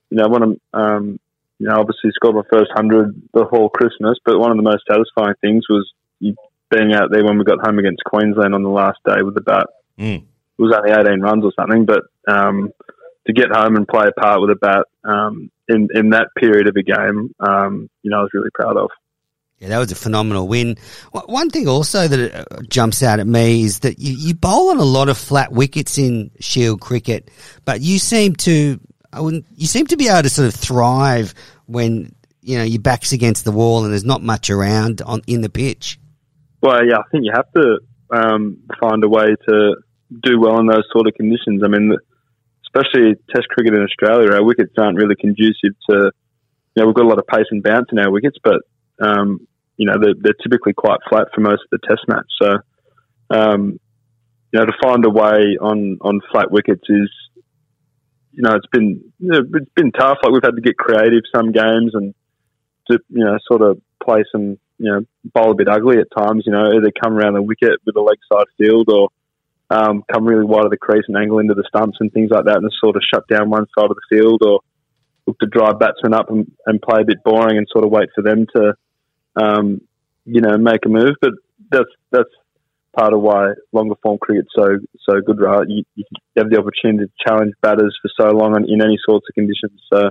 you 0.10 0.18
know, 0.18 0.28
one 0.30 0.44
of 0.44 0.58
um, 0.74 1.20
you 1.60 1.68
know, 1.68 1.76
obviously 1.80 2.12
scored 2.14 2.36
my 2.36 2.48
first 2.50 2.72
hundred 2.74 3.30
before 3.34 3.70
Christmas. 3.72 4.18
But 4.24 4.40
one 4.40 4.52
of 4.52 4.58
the 4.58 4.64
most 4.64 4.84
satisfying 4.90 5.36
things 5.42 5.66
was 5.70 5.92
being 6.22 6.94
out 6.94 7.12
there 7.12 7.26
when 7.26 7.38
we 7.38 7.44
got 7.44 7.66
home 7.66 7.80
against 7.80 8.04
Queensland 8.06 8.56
on 8.56 8.64
the 8.64 8.70
last 8.70 9.00
day 9.06 9.22
with 9.22 9.36
the 9.36 9.42
bat. 9.42 9.68
Mm. 10.00 10.24
It 10.24 10.62
was 10.62 10.74
only 10.76 10.92
18 10.92 11.22
runs 11.22 11.44
or 11.44 11.52
something, 11.60 11.86
but 11.86 12.04
um, 12.28 12.72
to 13.26 13.34
get 13.34 13.52
home 13.52 13.76
and 13.76 13.88
play 13.88 14.08
a 14.08 14.20
part 14.20 14.42
with 14.42 14.50
a 14.52 14.56
bat 14.56 14.86
um, 15.04 15.52
in 15.68 15.90
in 15.94 16.12
that 16.12 16.30
period 16.38 16.68
of 16.68 16.76
a 16.76 16.84
game, 16.84 17.34
um, 17.40 17.90
you 18.02 18.12
know, 18.12 18.20
I 18.20 18.22
was 18.22 18.32
really 18.34 18.50
proud 18.54 18.78
of. 18.78 18.90
Yeah, 19.60 19.70
that 19.70 19.80
was 19.80 19.91
a 19.91 19.95
phenomenal 19.95 20.47
win. 20.47 20.78
One 21.12 21.49
thing 21.49 21.68
also 21.68 22.08
that 22.08 22.36
uh, 22.36 22.62
jumps 22.70 23.01
out 23.01 23.20
at 23.20 23.26
me 23.26 23.64
is 23.64 23.80
that 23.80 23.97
you, 23.97 24.14
you 24.14 24.36
bowl 24.36 24.70
on 24.70 24.78
a 24.78 24.84
lot 24.84 25.10
of 25.10 25.18
flat 25.18 25.51
wickets 25.51 25.97
in 25.97 26.30
Shield 26.39 26.80
cricket, 26.80 27.32
but 27.66 27.82
you 27.82 27.97
seem 27.97 28.36
to 28.36 28.80
I 29.12 29.22
wouldn't, 29.22 29.45
you 29.55 29.68
seem 29.68 29.88
to 29.88 29.97
be 29.97 30.10
able 30.10 30.24
to 30.24 30.30
sort 30.30 30.47
of 30.47 30.53
thrive 30.53 31.34
when 31.66 32.14
you 32.41 32.58
know 32.58 32.64
your 32.64 32.82
back's 32.82 33.14
against 33.14 33.45
the 33.45 33.51
wall 33.51 33.84
and 33.84 33.91
there's 33.91 34.05
not 34.05 34.22
much 34.22 34.49
around 34.49 35.01
on 35.01 35.22
in 35.28 35.41
the 35.41 35.49
pitch. 35.49 35.99
Well, 36.62 36.86
yeah, 36.86 36.97
I 36.97 37.03
think 37.12 37.26
you 37.26 37.32
have 37.34 37.51
to 37.53 37.80
um, 38.12 38.58
find 38.80 39.03
a 39.03 39.10
way 39.10 39.36
to 39.49 39.76
do 40.24 40.39
well 40.39 40.60
in 40.60 40.68
those 40.68 40.86
sort 40.91 41.08
of 41.08 41.14
conditions. 41.16 41.62
I 41.64 41.68
mean, 41.68 41.95
especially 42.66 43.16
Test 43.34 43.47
cricket 43.49 43.74
in 43.74 43.82
Australia, 43.82 44.34
our 44.34 44.43
wickets 44.43 44.74
aren't 44.78 44.97
really 44.97 45.16
conducive 45.16 45.74
to. 45.89 46.12
You 46.76 46.84
know, 46.84 46.86
we've 46.86 46.95
got 46.95 47.05
a 47.05 47.10
lot 47.10 47.18
of 47.18 47.26
pace 47.26 47.47
and 47.49 47.64
bounce 47.64 47.88
in 47.91 47.97
our 47.97 48.12
wickets, 48.12 48.38
but 48.43 48.62
um, 49.02 49.48
you 49.78 49.86
know 49.86 49.95
they're, 50.02 50.16
they're, 50.20 50.34
typically 50.41 50.74
quite 50.74 51.00
flat 51.10 51.28
for 51.34 51.41
most 51.41 51.62
of 51.72 51.80
the 51.80 51.88
Test 51.88 52.02
match. 52.08 52.26
So, 52.41 52.58
um, 53.30 53.80
you 54.52 54.60
know, 54.60 54.66
to 54.66 54.74
find 54.82 55.06
a 55.06 55.10
way 55.10 55.58
on 55.62 55.98
on 56.02 56.22
flat 56.32 56.52
wickets 56.52 56.84
is, 56.89 57.10
you 58.32 58.43
know, 58.43 58.56
it's 58.56 58.68
been 58.72 59.02
you 59.20 59.30
know, 59.30 59.41
it's 59.54 59.72
been 59.76 59.91
tough. 59.91 60.18
Like 60.24 60.34
we've 60.34 60.43
had 60.43 60.56
to 60.56 60.62
get 60.62 60.78
creative 60.78 61.24
some 61.36 61.52
games 61.52 61.91
and 61.93 62.14
to 62.89 63.00
you 63.10 63.24
know 63.24 63.38
sort 63.48 63.62
of 63.62 63.80
play 64.04 64.24
some 64.32 64.58
you 64.80 64.91
know 64.91 65.02
bowl 65.24 65.52
a 65.52 65.56
bit 65.56 65.68
ugly 65.68 65.98
at 66.00 66.08
times. 66.18 66.43
You 66.45 66.54
know, 66.54 66.74
either 66.74 66.91
come 67.04 67.14
around 67.14 67.36
the 67.36 67.41
wicket 67.41 67.80
with 67.86 67.95
a 67.95 68.02
leg 68.02 68.18
side 68.32 68.48
field 68.58 68.89
or 68.89 69.10
um, 69.70 70.04
come 70.12 70.26
really 70.26 70.45
wide 70.45 70.66
of 70.66 70.72
the 70.72 70.78
crease 70.78 71.04
and 71.08 71.18
angle 71.18 71.39
into 71.39 71.54
the 71.54 71.66
stumps 71.68 71.98
and 72.00 72.12
things 72.12 72.32
like 72.32 72.45
that, 72.45 72.58
and 72.58 72.72
sort 72.84 72.95
of 72.95 73.04
shut 73.14 73.28
down 73.28 73.50
one 73.50 73.66
side 73.78 73.91
of 73.91 73.98
the 73.98 74.18
field 74.18 74.41
or 74.43 74.62
look 75.28 75.38
to 75.39 75.48
drive 75.48 75.78
batsmen 75.78 76.14
up 76.14 76.30
and, 76.30 76.50
and 76.66 76.82
play 76.82 77.02
a 77.02 77.06
bit 77.06 77.24
boring 77.24 77.58
and 77.58 77.68
sort 77.70 77.84
of 77.84 77.91
wait 77.91 78.10
for 78.16 78.22
them 78.22 78.45
to 78.56 78.74
um, 79.40 79.82
you 80.26 80.42
know, 80.42 80.58
make 80.58 80.86
a 80.86 80.90
move. 80.90 81.16
But 81.22 81.32
that's 81.72 81.90
that's 82.12 82.30
part 82.98 83.14
of 83.14 83.22
why 83.22 83.54
longer 83.72 83.96
form 84.02 84.18
cricket's 84.20 84.50
so 84.56 84.68
so 85.08 85.22
good, 85.22 85.40
right? 85.40 85.68
You, 85.68 85.84
you 85.96 86.06
have 86.38 86.50
the 86.50 86.58
opportunity 86.58 87.06
to 87.06 87.12
challenge 87.26 87.54
batters 87.62 87.98
for 88.02 88.10
so 88.20 88.32
long 88.32 88.56
in 88.68 88.82
any 88.82 88.98
sorts 89.08 89.26
of 89.30 89.36
conditions. 89.36 89.82
So 89.92 90.10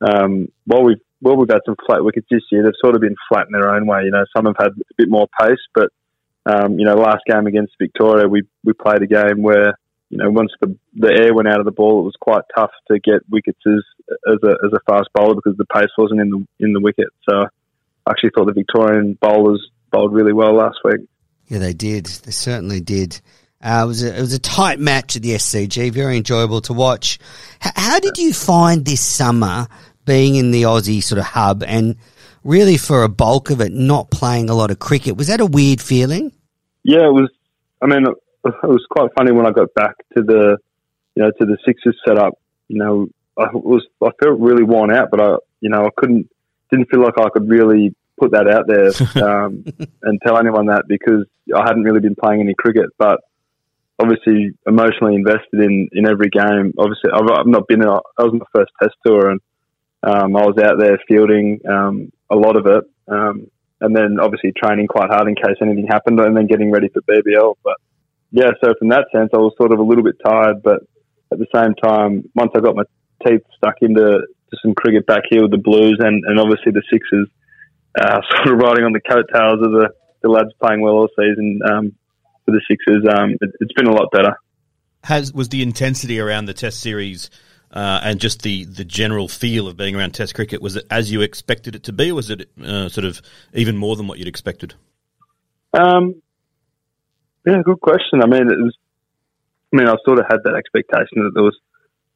um, 0.00 0.48
while 0.66 0.84
we've 0.84 1.00
while 1.20 1.36
we've 1.36 1.50
had 1.50 1.60
some 1.66 1.76
flat 1.86 2.04
wickets 2.04 2.26
this 2.30 2.42
year, 2.50 2.62
they've 2.62 2.72
sort 2.82 2.94
of 2.94 3.00
been 3.00 3.16
flat 3.28 3.46
in 3.46 3.52
their 3.52 3.74
own 3.74 3.86
way. 3.86 4.02
You 4.04 4.10
know, 4.10 4.24
some 4.34 4.46
have 4.46 4.56
had 4.58 4.72
a 4.72 4.94
bit 4.96 5.08
more 5.10 5.28
pace, 5.40 5.60
but 5.74 5.90
um, 6.46 6.78
you 6.78 6.86
know, 6.86 6.94
last 6.94 7.22
game 7.26 7.46
against 7.46 7.74
Victoria, 7.78 8.28
we 8.28 8.42
we 8.64 8.72
played 8.72 9.02
a 9.02 9.06
game 9.06 9.42
where 9.42 9.74
you 10.08 10.18
know 10.18 10.30
once 10.30 10.52
the 10.60 10.76
the 10.94 11.12
air 11.12 11.34
went 11.34 11.48
out 11.48 11.60
of 11.60 11.66
the 11.66 11.72
ball, 11.72 12.00
it 12.00 12.04
was 12.04 12.16
quite 12.20 12.42
tough 12.56 12.72
to 12.90 12.98
get 12.98 13.28
wickets 13.30 13.60
as 13.66 13.82
as 14.26 14.38
a 14.42 14.52
as 14.64 14.72
a 14.72 14.80
fast 14.90 15.08
bowler 15.14 15.34
because 15.34 15.56
the 15.56 15.66
pace 15.66 15.90
wasn't 15.98 16.20
in 16.20 16.30
the 16.30 16.46
in 16.60 16.72
the 16.72 16.80
wicket. 16.80 17.08
So 17.28 17.46
I 18.10 18.12
actually 18.12 18.30
thought 18.34 18.46
the 18.46 18.52
Victorian 18.52 19.16
bowlers 19.20 19.70
bowled 19.92 20.12
really 20.12 20.32
well 20.32 20.52
last 20.52 20.78
week. 20.84 21.00
Yeah, 21.46 21.58
they 21.58 21.72
did. 21.72 22.06
They 22.06 22.32
certainly 22.32 22.80
did. 22.80 23.20
Uh, 23.62 23.82
it 23.84 23.86
was 23.86 24.02
a, 24.02 24.16
it 24.16 24.20
was 24.20 24.32
a 24.32 24.38
tight 24.40 24.80
match 24.80 25.14
at 25.14 25.22
the 25.22 25.30
SCG, 25.32 25.92
very 25.92 26.16
enjoyable 26.16 26.60
to 26.62 26.72
watch. 26.72 27.18
H- 27.64 27.72
how 27.76 28.00
did 28.00 28.18
you 28.18 28.32
find 28.32 28.84
this 28.84 29.00
summer 29.00 29.68
being 30.04 30.34
in 30.34 30.50
the 30.50 30.62
Aussie 30.62 31.02
sort 31.02 31.18
of 31.18 31.26
hub 31.26 31.62
and 31.62 31.96
really 32.42 32.76
for 32.76 33.04
a 33.04 33.08
bulk 33.08 33.50
of 33.50 33.60
it 33.60 33.72
not 33.72 34.10
playing 34.10 34.50
a 34.50 34.54
lot 34.54 34.72
of 34.72 34.80
cricket? 34.80 35.16
Was 35.16 35.28
that 35.28 35.40
a 35.40 35.46
weird 35.46 35.80
feeling? 35.80 36.32
Yeah, 36.82 37.06
it 37.06 37.12
was. 37.12 37.30
I 37.80 37.86
mean, 37.86 38.06
it 38.06 38.54
was 38.62 38.86
quite 38.90 39.10
funny 39.16 39.30
when 39.30 39.46
I 39.46 39.52
got 39.52 39.72
back 39.74 39.94
to 40.16 40.22
the, 40.22 40.58
you 41.14 41.22
know, 41.22 41.30
to 41.30 41.46
the 41.46 41.58
Sixers 41.64 42.00
setup. 42.06 42.34
You 42.68 42.78
know, 42.78 43.08
I 43.38 43.48
was 43.52 43.86
I 44.02 44.10
felt 44.22 44.40
really 44.40 44.64
worn 44.64 44.92
out, 44.92 45.08
but 45.10 45.20
I, 45.20 45.36
you 45.60 45.68
know, 45.68 45.84
I 45.84 45.90
couldn't 45.96 46.28
didn't 46.70 46.90
feel 46.90 47.02
like 47.02 47.18
I 47.18 47.28
could 47.28 47.48
really 47.48 47.94
put 48.20 48.32
that 48.32 48.48
out 48.48 48.66
there 48.68 48.92
um, 49.24 49.64
and 50.02 50.20
tell 50.24 50.38
anyone 50.38 50.66
that 50.66 50.84
because 50.86 51.24
I 51.54 51.62
hadn't 51.66 51.84
really 51.84 52.00
been 52.00 52.14
playing 52.14 52.40
any 52.40 52.54
cricket, 52.54 52.90
but 52.98 53.20
obviously 53.98 54.52
emotionally 54.66 55.14
invested 55.14 55.60
in, 55.60 55.88
in 55.92 56.06
every 56.06 56.28
game. 56.28 56.72
Obviously, 56.78 57.10
I've, 57.12 57.28
I've 57.30 57.46
not 57.46 57.66
been. 57.68 57.80
That 57.80 58.02
was 58.18 58.32
my 58.32 58.46
first 58.54 58.72
test 58.82 58.94
tour, 59.04 59.30
and 59.30 59.40
um, 60.02 60.36
I 60.36 60.44
was 60.46 60.58
out 60.62 60.78
there 60.78 60.98
fielding 61.08 61.60
um, 61.68 62.12
a 62.30 62.36
lot 62.36 62.56
of 62.56 62.66
it, 62.66 62.84
um, 63.08 63.50
and 63.80 63.96
then 63.96 64.18
obviously 64.20 64.52
training 64.52 64.86
quite 64.86 65.10
hard 65.10 65.28
in 65.28 65.34
case 65.34 65.56
anything 65.62 65.86
happened, 65.88 66.20
and 66.20 66.36
then 66.36 66.46
getting 66.46 66.70
ready 66.70 66.88
for 66.88 67.02
BBL. 67.02 67.54
But 67.64 67.76
yeah, 68.30 68.50
so 68.62 68.74
from 68.78 68.88
that 68.88 69.06
sense, 69.12 69.30
I 69.34 69.38
was 69.38 69.54
sort 69.56 69.72
of 69.72 69.78
a 69.78 69.82
little 69.82 70.04
bit 70.04 70.16
tired, 70.24 70.62
but 70.62 70.80
at 71.32 71.38
the 71.38 71.46
same 71.54 71.74
time, 71.74 72.24
once 72.34 72.52
I 72.56 72.60
got 72.60 72.76
my 72.76 72.84
teeth 73.26 73.42
stuck 73.56 73.76
into 73.82 74.20
some 74.62 74.74
cricket 74.74 75.06
back 75.06 75.22
here 75.30 75.42
with 75.42 75.50
the 75.50 75.58
Blues 75.58 75.98
and, 76.00 76.24
and 76.26 76.40
obviously 76.40 76.72
the 76.72 76.82
Sixers, 76.90 77.28
uh, 77.98 78.20
sort 78.36 78.48
of 78.48 78.58
riding 78.58 78.84
on 78.84 78.92
the 78.92 79.00
coattails 79.00 79.64
of 79.64 79.72
the, 79.72 79.90
the 80.22 80.28
lads 80.28 80.50
playing 80.62 80.80
well 80.82 80.94
all 80.94 81.08
season 81.16 81.60
um, 81.70 81.92
for 82.44 82.52
the 82.52 82.60
Sixers. 82.68 83.04
Um, 83.08 83.36
it, 83.40 83.50
has 83.60 83.70
been 83.74 83.86
a 83.86 83.92
lot 83.92 84.10
better. 84.12 84.38
Has 85.04 85.32
was 85.32 85.48
the 85.48 85.62
intensity 85.62 86.20
around 86.20 86.44
the 86.44 86.54
Test 86.54 86.80
series 86.80 87.30
uh, 87.72 88.00
and 88.02 88.20
just 88.20 88.42
the, 88.42 88.64
the 88.64 88.84
general 88.84 89.28
feel 89.28 89.68
of 89.68 89.76
being 89.76 89.96
around 89.96 90.12
Test 90.12 90.34
cricket 90.34 90.60
was 90.60 90.76
it 90.76 90.86
as 90.90 91.10
you 91.10 91.20
expected 91.20 91.74
it 91.74 91.84
to 91.84 91.92
be, 91.92 92.10
or 92.10 92.16
was 92.16 92.30
it 92.30 92.50
uh, 92.62 92.88
sort 92.88 93.04
of 93.04 93.22
even 93.54 93.76
more 93.76 93.96
than 93.96 94.06
what 94.08 94.18
you'd 94.18 94.28
expected? 94.28 94.74
Um, 95.72 96.20
yeah, 97.46 97.62
good 97.64 97.80
question. 97.80 98.22
I 98.22 98.26
mean, 98.26 98.50
it 98.50 98.58
was. 98.58 98.76
I 99.72 99.76
mean, 99.76 99.88
I 99.88 99.94
sort 100.04 100.18
of 100.18 100.26
had 100.28 100.38
that 100.44 100.56
expectation 100.56 101.22
that 101.22 101.30
there 101.32 101.44
was 101.44 101.56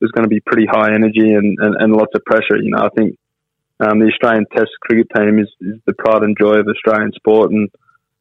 there's 0.00 0.10
going 0.10 0.24
to 0.24 0.28
be 0.28 0.40
pretty 0.40 0.66
high 0.66 0.92
energy 0.92 1.32
and, 1.32 1.56
and, 1.60 1.76
and 1.78 1.92
lots 1.92 2.12
of 2.14 2.24
pressure. 2.24 2.60
You 2.60 2.72
know, 2.72 2.82
I 2.82 2.88
think 2.96 3.16
um, 3.80 3.98
the 3.98 4.06
Australian 4.06 4.46
Test 4.54 4.70
cricket 4.80 5.08
team 5.16 5.38
is, 5.38 5.48
is, 5.60 5.80
the 5.86 5.94
pride 5.94 6.22
and 6.22 6.36
joy 6.38 6.60
of 6.60 6.68
Australian 6.68 7.12
sport 7.12 7.50
and 7.50 7.68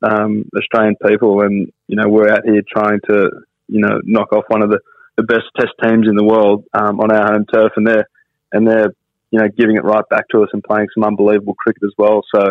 um, 0.02 0.50
Australian 0.58 0.96
people, 1.06 1.42
and 1.42 1.72
you 1.88 1.96
know 1.96 2.10
we're 2.10 2.30
out 2.30 2.44
here 2.46 2.62
trying 2.68 3.00
to 3.10 3.30
you 3.68 3.80
know 3.80 4.02
knock 4.04 4.34
off 4.34 4.46
one 4.48 4.64
of 4.64 4.70
the, 4.70 4.80
the 5.16 5.24
best 5.24 5.46
Test 5.58 5.74
teams 5.84 6.08
in 6.08 6.16
the 6.16 6.24
world 6.24 6.66
um, 6.74 7.00
on 7.00 7.12
our 7.12 7.34
home 7.34 7.46
turf, 7.54 7.72
and 7.76 7.86
they're 7.86 8.08
and 8.52 8.68
they're 8.68 8.94
you 9.30 9.40
know 9.40 9.48
giving 9.56 9.76
it 9.76 9.84
right 9.84 10.08
back 10.10 10.28
to 10.30 10.42
us 10.42 10.50
and 10.54 10.64
playing 10.64 10.88
some 10.94 11.04
unbelievable 11.04 11.56
cricket 11.56 11.84
as 11.84 11.94
well. 11.98 12.24
So, 12.34 12.50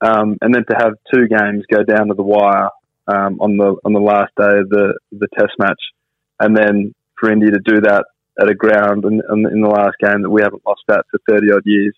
um, 0.00 0.38
and 0.40 0.54
then 0.54 0.64
to 0.70 0.76
have 0.78 0.94
two 1.12 1.26
games 1.26 1.64
go 1.70 1.82
down 1.82 2.08
to 2.08 2.14
the 2.14 2.22
wire 2.22 2.70
um, 3.08 3.40
on 3.40 3.56
the 3.56 3.76
on 3.84 3.92
the 3.92 4.00
last 4.00 4.32
day 4.38 4.60
of 4.60 4.68
the 4.68 4.96
the 5.10 5.28
Test 5.36 5.54
match, 5.58 5.82
and 6.38 6.56
then 6.56 6.94
for 7.18 7.32
India 7.32 7.50
to 7.50 7.60
do 7.64 7.80
that 7.80 8.04
at 8.40 8.48
a 8.48 8.54
ground 8.54 9.04
in, 9.04 9.20
in 9.28 9.60
the 9.60 9.68
last 9.68 9.96
game 10.00 10.22
that 10.22 10.30
we 10.30 10.40
haven't 10.40 10.62
lost 10.64 10.82
at 10.88 11.04
for 11.10 11.18
30 11.28 11.50
odd 11.52 11.62
years 11.64 11.92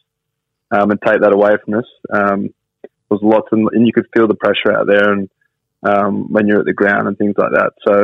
um, 0.70 0.90
and 0.90 1.00
take 1.04 1.20
that 1.20 1.32
away 1.32 1.52
from 1.64 1.78
us. 1.78 1.86
Um, 2.12 2.50
was 3.10 3.20
lots 3.22 3.48
of, 3.52 3.58
and 3.72 3.86
you 3.86 3.92
could 3.92 4.06
feel 4.14 4.28
the 4.28 4.34
pressure 4.34 4.72
out 4.72 4.86
there 4.86 5.12
and 5.12 5.28
um, 5.82 6.32
when 6.32 6.46
you're 6.46 6.60
at 6.60 6.66
the 6.66 6.72
ground 6.72 7.08
and 7.08 7.18
things 7.18 7.34
like 7.36 7.52
that. 7.52 7.72
So 7.86 7.94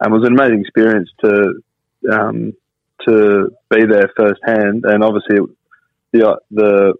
um, 0.00 0.12
it 0.12 0.18
was 0.18 0.26
an 0.26 0.34
amazing 0.34 0.60
experience 0.60 1.08
to 1.24 1.62
um, 2.12 2.52
to 3.06 3.50
be 3.70 3.86
there 3.86 4.10
firsthand, 4.16 4.84
and 4.84 5.04
obviously 5.04 5.38
the 6.12 6.38
the 6.50 6.94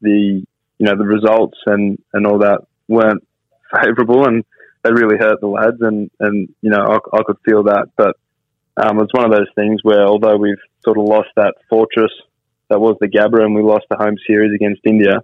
the 0.00 0.44
you 0.78 0.86
know 0.86 0.96
the 0.96 1.04
results 1.04 1.58
and 1.66 1.98
and 2.12 2.26
all 2.26 2.38
that 2.38 2.62
weren't 2.88 3.26
favourable, 3.82 4.26
and 4.26 4.44
they 4.82 4.92
really 4.92 5.18
hurt 5.18 5.40
the 5.40 5.48
lads, 5.48 5.80
and 5.80 6.10
and 6.20 6.48
you 6.62 6.70
know 6.70 6.82
I, 6.82 7.18
I 7.18 7.22
could 7.24 7.38
feel 7.44 7.64
that, 7.64 7.88
but 7.96 8.16
um, 8.76 9.00
it's 9.00 9.12
one 9.12 9.26
of 9.26 9.32
those 9.32 9.50
things 9.54 9.80
where 9.82 10.06
although 10.06 10.36
we've 10.36 10.56
sort 10.84 10.98
of 10.98 11.04
lost 11.04 11.28
that 11.36 11.54
fortress 11.68 12.12
that 12.70 12.80
was 12.80 12.96
the 13.00 13.08
Gabba 13.08 13.44
and 13.44 13.54
we 13.54 13.62
lost 13.62 13.84
the 13.90 13.96
home 13.96 14.16
series 14.26 14.54
against 14.54 14.80
India, 14.84 15.22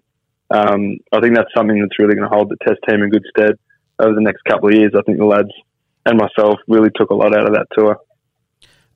um, 0.51 0.99
I 1.13 1.21
think 1.21 1.35
that's 1.35 1.53
something 1.57 1.81
that's 1.81 1.99
really 1.99 2.15
going 2.15 2.29
to 2.29 2.35
hold 2.35 2.51
the 2.51 2.57
Test 2.65 2.81
team 2.89 3.03
in 3.03 3.11
good 3.11 3.25
stead 3.31 3.55
over 3.99 4.15
the 4.15 4.21
next 4.21 4.43
couple 4.45 4.69
of 4.69 4.75
years. 4.75 4.93
I 4.97 5.03
think 5.03 5.19
the 5.19 5.25
lads 5.25 5.51
and 6.05 6.19
myself 6.19 6.59
really 6.69 6.91
took 6.95 7.11
a 7.11 7.15
lot 7.15 7.37
out 7.37 7.47
of 7.47 7.55
that 7.55 7.67
tour. 7.73 7.99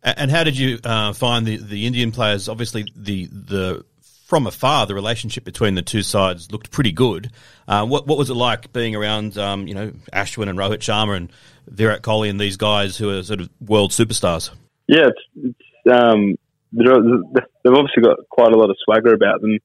And 0.02 0.30
how 0.30 0.44
did 0.44 0.56
you 0.56 0.78
uh, 0.82 1.12
find 1.12 1.46
the, 1.46 1.56
the 1.56 1.86
Indian 1.86 2.10
players? 2.10 2.48
Obviously, 2.48 2.90
the 2.96 3.26
the 3.26 3.84
from 4.30 4.46
afar, 4.46 4.86
the 4.86 4.94
relationship 4.94 5.44
between 5.44 5.74
the 5.74 5.82
two 5.82 6.02
sides 6.02 6.50
looked 6.50 6.70
pretty 6.70 6.92
good. 6.92 7.30
Uh, 7.68 7.84
what 7.84 8.06
what 8.06 8.16
was 8.16 8.30
it 8.30 8.34
like 8.34 8.72
being 8.72 8.96
around, 8.96 9.36
um, 9.36 9.66
you 9.66 9.74
know, 9.74 9.92
Ashwin 10.12 10.48
and 10.48 10.58
Rohit 10.58 10.78
Sharma 10.78 11.16
and 11.16 11.30
Virat 11.66 12.02
Kohli 12.02 12.30
and 12.30 12.40
these 12.40 12.56
guys 12.56 12.96
who 12.96 13.10
are 13.10 13.22
sort 13.22 13.40
of 13.40 13.50
world 13.60 13.90
superstars? 13.90 14.50
Yeah, 14.86 15.08
it's, 15.08 15.54
it's 15.84 15.92
um, 15.92 16.36
they've 16.72 17.74
obviously 17.74 18.02
got 18.02 18.18
quite 18.28 18.52
a 18.52 18.56
lot 18.56 18.70
of 18.70 18.76
swagger 18.84 19.14
about 19.14 19.40
them. 19.40 19.58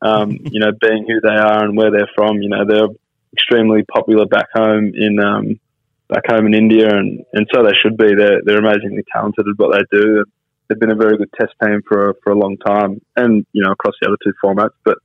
Um, 0.00 0.30
you 0.44 0.60
know, 0.60 0.72
being 0.80 1.06
who 1.06 1.20
they 1.20 1.34
are 1.34 1.64
and 1.64 1.76
where 1.76 1.90
they're 1.90 2.10
from. 2.14 2.42
You 2.42 2.48
know, 2.48 2.64
they're 2.66 2.88
extremely 3.32 3.82
popular 3.84 4.26
back 4.26 4.46
home 4.54 4.92
in 4.94 5.18
um, 5.20 5.60
back 6.08 6.24
home 6.28 6.46
in 6.46 6.54
India, 6.54 6.88
and, 6.88 7.24
and 7.32 7.46
so 7.52 7.62
they 7.62 7.74
should 7.74 7.96
be. 7.96 8.14
They're 8.14 8.40
they're 8.44 8.58
amazingly 8.58 9.04
talented 9.12 9.46
at 9.48 9.58
what 9.58 9.72
they 9.72 9.98
do. 9.98 10.24
they've 10.68 10.80
been 10.80 10.92
a 10.92 10.96
very 10.96 11.16
good 11.16 11.32
test 11.38 11.52
team 11.62 11.80
for 11.88 12.14
for 12.22 12.32
a 12.32 12.38
long 12.38 12.56
time, 12.58 13.00
and 13.16 13.46
you 13.52 13.62
know 13.62 13.72
across 13.72 13.94
the 14.00 14.08
other 14.08 14.18
two 14.22 14.32
formats. 14.44 14.76
But 14.84 14.98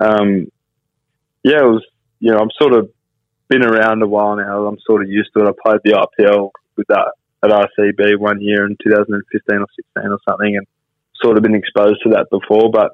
um, 0.00 0.50
yeah, 1.42 1.60
it 1.60 1.68
was 1.68 1.84
you 2.20 2.32
know 2.32 2.38
I'm 2.38 2.50
sort 2.58 2.72
of 2.72 2.90
been 3.48 3.64
around 3.64 4.02
a 4.02 4.08
while 4.08 4.36
now. 4.36 4.66
I'm 4.66 4.78
sort 4.86 5.02
of 5.02 5.10
used 5.10 5.30
to 5.36 5.44
it. 5.44 5.48
I 5.48 5.52
played 5.62 5.80
the 5.84 5.92
IPL 5.92 6.50
with 6.76 6.86
that 6.88 7.12
at 7.42 7.50
RCB 7.50 8.18
one 8.18 8.40
year 8.40 8.64
in 8.64 8.76
2015 8.82 9.58
or 9.58 9.66
16 9.76 10.10
or 10.10 10.18
something, 10.26 10.56
and 10.56 10.66
sort 11.24 11.36
of 11.36 11.42
been 11.42 11.54
exposed 11.54 12.02
to 12.04 12.10
that 12.10 12.26
before. 12.30 12.70
But 12.70 12.92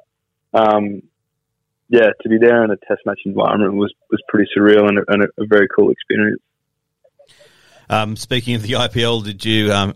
um, 0.55 1.03
yeah, 1.89 2.11
to 2.23 2.29
be 2.29 2.39
there 2.39 2.65
in 2.65 2.71
a 2.71 2.77
test 2.77 3.01
match 3.05 3.21
environment 3.25 3.75
was 3.75 3.93
was 4.11 4.23
pretty 4.29 4.49
surreal 4.57 4.89
and 4.89 4.99
a, 4.99 5.03
and 5.09 5.23
a, 5.25 5.47
very 5.47 5.69
cool 5.75 5.91
experience. 5.91 6.41
Um, 7.89 8.17
speaking 8.17 8.55
of 8.55 8.63
the 8.63 8.73
IPL, 8.73 9.25
did 9.25 9.45
you? 9.45 9.73
Um, 9.73 9.95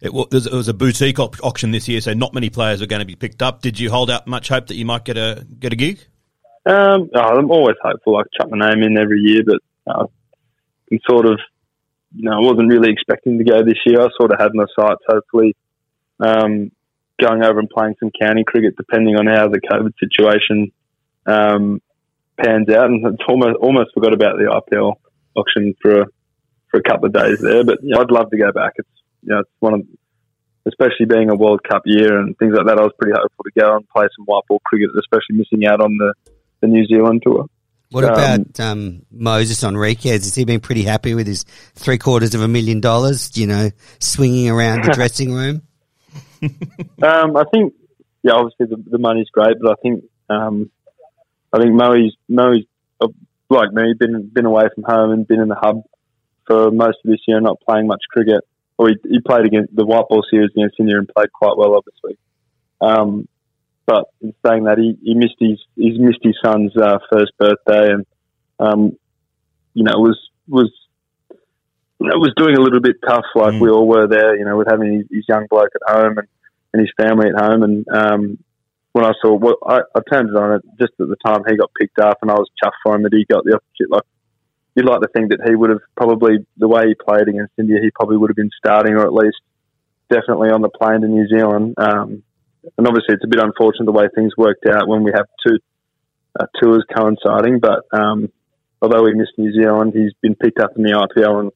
it, 0.00 0.12
was, 0.12 0.46
it 0.46 0.52
was 0.52 0.66
a 0.66 0.74
boutique 0.74 1.20
op- 1.20 1.42
auction 1.44 1.70
this 1.70 1.86
year, 1.88 2.00
so 2.00 2.12
not 2.12 2.34
many 2.34 2.50
players 2.50 2.80
were 2.80 2.88
going 2.88 3.00
to 3.00 3.06
be 3.06 3.14
picked 3.14 3.40
up. 3.40 3.62
Did 3.62 3.78
you 3.78 3.88
hold 3.88 4.10
out 4.10 4.26
much 4.26 4.48
hope 4.48 4.66
that 4.66 4.74
you 4.74 4.84
might 4.84 5.04
get 5.04 5.16
a 5.16 5.46
get 5.60 5.72
a 5.72 5.76
gig? 5.76 6.00
Um, 6.66 7.10
oh, 7.14 7.20
I'm 7.20 7.50
always 7.50 7.76
hopeful. 7.80 8.16
I 8.16 8.22
chuck 8.36 8.50
my 8.50 8.68
name 8.68 8.82
in 8.82 8.98
every 8.98 9.20
year, 9.20 9.42
but 9.46 9.58
uh, 9.86 10.06
I'm 10.90 10.98
sort 11.08 11.26
of, 11.26 11.38
you 12.14 12.28
know, 12.28 12.32
I 12.32 12.40
wasn't 12.40 12.68
really 12.68 12.90
expecting 12.92 13.38
to 13.38 13.44
go 13.44 13.64
this 13.64 13.78
year. 13.86 14.00
I 14.00 14.08
sort 14.18 14.32
of 14.32 14.40
had 14.40 14.54
my 14.54 14.64
sights, 14.76 15.02
hopefully, 15.08 15.56
um, 16.18 16.72
going 17.22 17.42
over 17.44 17.58
and 17.58 17.70
playing 17.70 17.94
some 18.00 18.10
county 18.20 18.44
cricket, 18.44 18.76
depending 18.76 19.16
on 19.16 19.26
how 19.26 19.48
the 19.48 19.60
COVID 19.60 19.92
situation 19.98 20.72
um, 21.26 21.80
pans 22.42 22.68
out. 22.70 22.86
And 22.86 23.06
it's 23.06 23.22
almost 23.28 23.56
almost 23.60 23.90
forgot 23.94 24.14
about 24.14 24.36
the 24.36 24.50
IPL 24.50 24.94
auction 25.34 25.74
for 25.80 26.06
for 26.70 26.80
a 26.80 26.82
couple 26.82 27.06
of 27.06 27.12
days 27.12 27.40
there. 27.40 27.64
But 27.64 27.78
I'd 27.82 28.10
love 28.10 28.30
to 28.30 28.38
go 28.38 28.52
back. 28.52 28.72
It's 28.76 28.88
you 29.22 29.34
know, 29.34 29.40
it's 29.40 29.50
one 29.60 29.74
of 29.74 29.86
especially 30.66 31.06
being 31.06 31.30
a 31.30 31.34
World 31.34 31.60
Cup 31.68 31.82
year 31.86 32.18
and 32.18 32.36
things 32.38 32.54
like 32.56 32.66
that. 32.66 32.78
I 32.78 32.82
was 32.82 32.92
pretty 32.98 33.18
hopeful 33.18 33.44
to 33.44 33.60
go 33.60 33.76
and 33.76 33.88
play 33.88 34.06
some 34.16 34.24
white 34.26 34.42
ball 34.48 34.60
cricket, 34.64 34.90
especially 34.98 35.36
missing 35.36 35.66
out 35.66 35.80
on 35.80 35.96
the, 35.96 36.14
the 36.60 36.68
New 36.68 36.86
Zealand 36.86 37.22
tour. 37.24 37.46
What 37.90 38.04
um, 38.04 38.10
about 38.10 38.60
um, 38.60 39.02
Moises 39.14 39.62
Henriques? 39.62 40.10
Has 40.10 40.34
he 40.34 40.44
been 40.44 40.60
pretty 40.60 40.82
happy 40.82 41.14
with 41.14 41.26
his 41.26 41.44
three 41.74 41.98
quarters 41.98 42.34
of 42.34 42.40
a 42.40 42.48
million 42.48 42.80
dollars? 42.80 43.36
You 43.36 43.46
know, 43.46 43.70
swinging 43.98 44.48
around 44.48 44.84
the 44.84 44.90
dressing 44.94 45.32
room. 45.32 45.62
Um, 46.42 47.36
I 47.36 47.44
think, 47.52 47.74
yeah, 48.22 48.32
obviously 48.32 48.66
the, 48.66 48.82
the 48.90 48.98
money's 48.98 49.28
great, 49.32 49.56
but 49.60 49.72
I 49.72 49.74
think, 49.82 50.04
um, 50.28 50.70
I 51.52 51.58
think 51.60 51.74
Moe's 51.74 52.16
Moe's 52.28 52.64
uh, 53.00 53.08
like 53.50 53.72
me, 53.72 53.94
been 53.98 54.30
been 54.32 54.46
away 54.46 54.64
from 54.74 54.84
home 54.84 55.10
and 55.10 55.26
been 55.26 55.40
in 55.40 55.48
the 55.48 55.56
hub 55.60 55.82
for 56.46 56.70
most 56.70 56.98
of 57.04 57.10
this 57.10 57.20
year, 57.26 57.40
not 57.40 57.60
playing 57.60 57.86
much 57.86 58.02
cricket. 58.10 58.42
Or 58.78 58.88
he, 58.88 58.96
he 59.04 59.20
played 59.20 59.44
against 59.44 59.74
the 59.76 59.84
white 59.84 60.08
ball 60.08 60.24
series 60.28 60.50
against 60.56 60.80
India 60.80 60.96
and 60.96 61.08
played 61.08 61.32
quite 61.32 61.56
well, 61.56 61.76
obviously. 61.76 62.18
Um, 62.80 63.28
but 63.86 64.06
in 64.20 64.34
saying 64.44 64.64
that, 64.64 64.78
he, 64.78 64.96
he 65.02 65.14
missed 65.14 65.36
his 65.38 65.60
he's 65.76 65.98
missed 65.98 66.20
his 66.22 66.36
son's 66.44 66.74
uh, 66.76 66.98
first 67.12 67.32
birthday, 67.38 67.92
and 67.92 68.06
um, 68.58 68.96
you 69.74 69.84
know 69.84 69.98
was 69.98 70.18
was 70.48 70.70
you 72.02 72.08
know, 72.08 72.18
was 72.18 72.32
doing 72.36 72.56
a 72.56 72.60
little 72.60 72.80
bit 72.80 72.96
tough, 73.06 73.24
like 73.36 73.54
mm. 73.54 73.60
we 73.60 73.70
all 73.70 73.86
were 73.86 74.08
there. 74.08 74.36
You 74.36 74.44
know, 74.44 74.56
with 74.56 74.66
having 74.68 74.92
his, 74.92 75.06
his, 75.10 75.24
young 75.28 75.46
bloke 75.48 75.70
at 75.74 75.94
home 75.94 76.18
and, 76.18 76.28
and 76.72 76.80
his 76.80 76.92
family 77.00 77.28
at 77.28 77.40
home, 77.40 77.62
and 77.62 77.86
um, 77.88 78.38
when 78.92 79.04
I 79.04 79.12
saw, 79.22 79.34
well, 79.34 79.56
I, 79.66 79.80
I 79.94 80.00
turned 80.10 80.30
it 80.30 80.36
on 80.36 80.54
it 80.54 80.62
just 80.78 80.92
at 81.00 81.08
the 81.08 81.16
time 81.24 81.42
he 81.48 81.56
got 81.56 81.70
picked 81.78 81.98
up, 81.98 82.18
and 82.22 82.30
I 82.30 82.34
was 82.34 82.50
chuffed 82.62 82.80
for 82.82 82.94
him 82.94 83.02
that 83.02 83.12
he 83.12 83.24
got 83.24 83.44
the 83.44 83.54
opportunity. 83.54 83.90
Like 83.90 84.04
you'd 84.74 84.86
like 84.86 85.00
to 85.00 85.08
think 85.08 85.30
that 85.30 85.46
he 85.46 85.54
would 85.54 85.70
have 85.70 85.80
probably 85.96 86.46
the 86.56 86.68
way 86.68 86.88
he 86.88 86.94
played 86.94 87.28
against 87.28 87.52
India, 87.58 87.78
he 87.82 87.90
probably 87.90 88.16
would 88.16 88.30
have 88.30 88.36
been 88.36 88.50
starting 88.56 88.94
or 88.94 89.04
at 89.04 89.12
least 89.12 89.38
definitely 90.10 90.50
on 90.50 90.62
the 90.62 90.68
plane 90.68 91.00
to 91.00 91.08
New 91.08 91.26
Zealand. 91.28 91.74
Um, 91.76 92.22
and 92.78 92.86
obviously, 92.86 93.14
it's 93.14 93.24
a 93.24 93.28
bit 93.28 93.42
unfortunate 93.42 93.86
the 93.86 93.92
way 93.92 94.08
things 94.14 94.32
worked 94.36 94.66
out 94.66 94.88
when 94.88 95.02
we 95.02 95.12
have 95.14 95.26
two 95.46 95.58
uh, 96.38 96.46
tours 96.60 96.84
coinciding. 96.94 97.58
But 97.58 97.80
um, 97.92 98.30
although 98.80 99.02
we 99.02 99.14
missed 99.14 99.32
New 99.36 99.52
Zealand, 99.52 99.92
he's 99.94 100.12
been 100.20 100.36
picked 100.36 100.60
up 100.60 100.72
in 100.76 100.82
the 100.82 100.92
IPL 100.92 101.40
and 101.40 101.52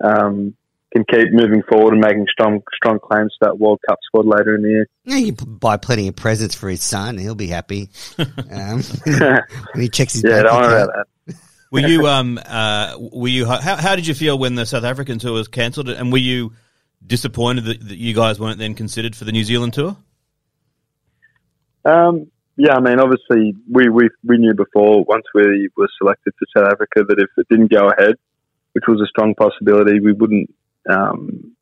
um, 0.00 0.56
can 0.92 1.04
keep 1.04 1.32
moving 1.32 1.62
forward 1.68 1.92
and 1.92 2.00
making 2.00 2.26
strong 2.30 2.62
strong 2.74 2.98
claims 2.98 3.32
to 3.32 3.46
that 3.46 3.58
World 3.58 3.80
Cup 3.88 3.98
squad 4.04 4.26
later 4.26 4.54
in 4.54 4.62
the 4.62 4.68
year. 4.68 4.86
Yeah, 5.04 5.16
you 5.16 5.32
buy 5.32 5.76
plenty 5.76 6.08
of 6.08 6.16
presents 6.16 6.54
for 6.54 6.68
his 6.68 6.82
son; 6.82 7.18
he'll 7.18 7.34
be 7.34 7.48
happy 7.48 7.90
um, 8.18 8.82
when 9.04 9.42
he 9.76 9.88
checks 9.88 10.14
his. 10.14 10.24
yeah, 10.24 10.42
don't 10.42 10.62
worry 10.62 10.82
about 10.82 11.06
that. 11.26 11.36
were 11.70 11.80
you 11.80 12.06
um 12.06 12.40
uh 12.46 12.96
were 12.98 13.28
you 13.28 13.44
how, 13.46 13.76
how 13.76 13.94
did 13.94 14.06
you 14.06 14.14
feel 14.14 14.38
when 14.38 14.54
the 14.54 14.64
South 14.64 14.84
African 14.84 15.18
tour 15.18 15.32
was 15.32 15.48
cancelled 15.48 15.88
and 15.90 16.10
were 16.10 16.18
you 16.18 16.52
disappointed 17.06 17.64
that, 17.64 17.88
that 17.88 17.98
you 17.98 18.14
guys 18.14 18.40
weren't 18.40 18.58
then 18.58 18.74
considered 18.74 19.14
for 19.14 19.24
the 19.24 19.32
New 19.32 19.44
Zealand 19.44 19.74
tour? 19.74 19.96
Um, 21.84 22.30
yeah, 22.56 22.74
I 22.74 22.80
mean, 22.80 22.98
obviously 22.98 23.54
we, 23.70 23.88
we 23.88 24.10
we 24.24 24.38
knew 24.38 24.54
before 24.54 25.04
once 25.04 25.24
we 25.34 25.68
were 25.76 25.88
selected 25.98 26.32
for 26.38 26.46
South 26.56 26.72
Africa 26.72 27.04
that 27.06 27.18
if 27.18 27.28
it 27.36 27.46
didn't 27.48 27.70
go 27.70 27.88
ahead, 27.88 28.16
which 28.72 28.84
was 28.88 29.00
a 29.00 29.06
strong 29.06 29.34
possibility, 29.34 30.00
we 30.00 30.12
wouldn't 30.12 30.50
um, 30.88 31.56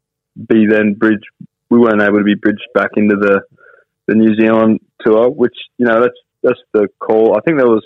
be 0.48 0.66
then 0.66 0.94
bridged. 0.94 1.26
We 1.70 1.78
weren't 1.78 2.02
able 2.02 2.18
to 2.18 2.24
be 2.24 2.34
bridged 2.34 2.68
back 2.74 2.90
into 2.96 3.16
the 3.16 3.42
the 4.06 4.14
New 4.14 4.36
Zealand 4.36 4.80
tour, 5.04 5.30
which 5.30 5.56
you 5.78 5.86
know 5.86 6.00
that's 6.00 6.18
that's 6.42 6.60
the 6.72 6.88
call. 6.98 7.36
I 7.36 7.40
think 7.40 7.58
there 7.58 7.66
was 7.66 7.84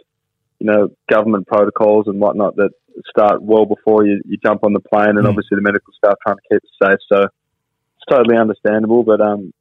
you 0.60 0.66
know, 0.66 0.88
government 1.10 1.46
protocols 1.46 2.06
and 2.06 2.20
whatnot 2.20 2.54
that 2.56 2.70
start 3.08 3.42
well 3.42 3.64
before 3.64 4.04
you, 4.04 4.20
you 4.26 4.36
jump 4.44 4.62
on 4.62 4.74
the 4.74 4.80
plane, 4.80 5.16
and 5.16 5.24
mm. 5.24 5.28
obviously 5.28 5.56
the 5.56 5.62
medical 5.62 5.92
staff 5.96 6.14
trying 6.24 6.36
to 6.36 6.42
keep 6.48 6.62
it 6.62 6.84
safe. 6.84 7.00
So 7.10 7.22
it's 7.24 8.06
totally 8.08 8.36
understandable. 8.36 9.02
But 9.02 9.22
um, 9.22 9.52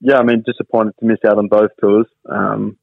yeah, 0.00 0.18
I 0.18 0.22
mean, 0.22 0.44
disappointed 0.46 0.94
to 1.00 1.04
miss 1.04 1.18
out 1.26 1.38
on 1.38 1.48
both 1.48 1.70
tours. 1.80 2.06
Um, 2.30 2.78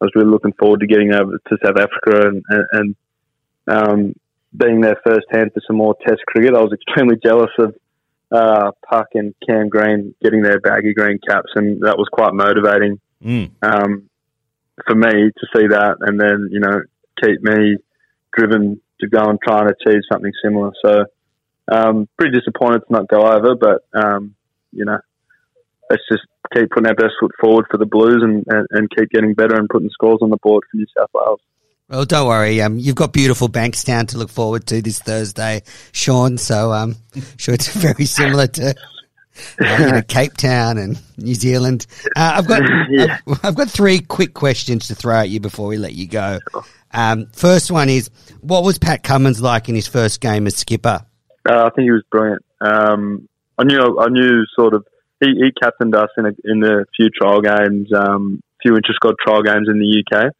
I 0.00 0.04
was 0.04 0.12
really 0.14 0.30
looking 0.30 0.52
forward 0.52 0.80
to 0.80 0.86
getting 0.86 1.12
over 1.12 1.38
to 1.38 1.58
South 1.64 1.76
Africa 1.76 2.28
and, 2.28 2.44
and, 2.48 2.66
and 2.72 2.96
um, 3.66 4.14
being 4.56 4.80
there 4.80 4.96
firsthand 5.04 5.50
for 5.52 5.60
some 5.66 5.76
more 5.76 5.96
Test 6.06 6.20
cricket. 6.24 6.54
I 6.54 6.62
was 6.62 6.72
extremely 6.72 7.16
jealous 7.22 7.50
of 7.58 7.74
uh, 8.30 8.72
Puck 8.88 9.08
and 9.14 9.34
Cam 9.46 9.68
Green 9.68 10.14
getting 10.22 10.42
their 10.42 10.60
baggy 10.60 10.94
green 10.94 11.18
caps, 11.26 11.50
and 11.54 11.80
that 11.82 11.96
was 11.96 12.08
quite 12.12 12.34
motivating 12.34 13.00
mm. 13.24 13.50
um, 13.62 14.08
for 14.86 14.94
me 14.94 15.10
to 15.10 15.46
see 15.54 15.66
that. 15.68 15.96
And 16.00 16.20
then, 16.20 16.48
you 16.50 16.60
know, 16.60 16.80
keep 17.22 17.42
me 17.42 17.76
driven 18.36 18.80
to 19.00 19.08
go 19.08 19.22
and 19.24 19.38
try 19.42 19.60
and 19.60 19.70
achieve 19.70 20.02
something 20.10 20.32
similar. 20.42 20.72
So, 20.84 21.04
um, 21.70 22.08
pretty 22.18 22.36
disappointed 22.36 22.80
to 22.80 22.92
not 22.92 23.08
go 23.08 23.20
over, 23.20 23.54
but 23.54 23.82
um, 23.98 24.34
you 24.72 24.84
know, 24.84 24.98
let's 25.90 26.02
just 26.10 26.24
keep 26.54 26.70
putting 26.70 26.88
our 26.88 26.94
best 26.94 27.14
foot 27.20 27.32
forward 27.40 27.66
for 27.70 27.76
the 27.76 27.86
Blues 27.86 28.22
and, 28.22 28.44
and, 28.48 28.66
and, 28.70 28.90
keep 28.96 29.10
getting 29.10 29.34
better 29.34 29.56
and 29.56 29.68
putting 29.68 29.90
scores 29.90 30.20
on 30.22 30.30
the 30.30 30.38
board 30.38 30.64
for 30.70 30.76
New 30.76 30.86
South 30.96 31.10
Wales. 31.12 31.40
Well, 31.88 32.04
don't 32.04 32.28
worry. 32.28 32.60
Um, 32.60 32.78
you've 32.78 32.96
got 32.96 33.14
beautiful 33.14 33.48
Bankstown 33.48 34.08
to 34.08 34.18
look 34.18 34.28
forward 34.28 34.66
to 34.66 34.82
this 34.82 35.00
Thursday, 35.00 35.62
Sean. 35.92 36.36
So 36.36 36.70
I'm 36.70 36.96
um, 37.14 37.22
sure 37.38 37.54
it's 37.54 37.68
very 37.68 38.04
similar 38.04 38.46
to 38.46 38.74
uh, 39.60 39.76
you 39.80 39.92
know, 39.92 40.02
Cape 40.02 40.34
Town 40.34 40.76
and 40.76 41.00
New 41.16 41.34
Zealand. 41.34 41.86
Uh, 42.14 42.34
I've 42.36 42.46
got 42.46 42.62
yeah. 42.90 43.18
I've, 43.26 43.44
I've, 43.44 43.54
got 43.54 43.70
three 43.70 44.00
quick 44.00 44.34
questions 44.34 44.88
to 44.88 44.94
throw 44.94 45.20
at 45.20 45.30
you 45.30 45.40
before 45.40 45.66
we 45.66 45.78
let 45.78 45.94
you 45.94 46.06
go. 46.06 46.40
Um, 46.92 47.28
first 47.32 47.70
one 47.70 47.88
is, 47.88 48.10
what 48.40 48.64
was 48.64 48.78
Pat 48.78 49.02
Cummins 49.02 49.40
like 49.40 49.68
in 49.68 49.74
his 49.74 49.86
first 49.86 50.20
game 50.20 50.46
as 50.46 50.56
skipper? 50.56 51.06
Uh, 51.48 51.64
I 51.64 51.70
think 51.70 51.84
he 51.84 51.90
was 51.90 52.02
brilliant. 52.10 52.44
Um, 52.60 53.28
I 53.56 53.64
knew, 53.64 53.98
I 53.98 54.08
knew 54.08 54.44
sort 54.58 54.74
of. 54.74 54.86
He, 55.20 55.28
he 55.28 55.50
captained 55.60 55.96
us 55.96 56.10
in 56.16 56.26
a, 56.26 56.32
in 56.44 56.62
a 56.62 56.84
few 56.94 57.08
trial 57.10 57.40
games, 57.40 57.88
um, 57.92 58.40
few 58.62 58.76
interest 58.76 58.96
squad 58.96 59.14
trial 59.24 59.42
games 59.42 59.68
in 59.68 59.80
the 59.80 60.04
UK, 60.04 60.32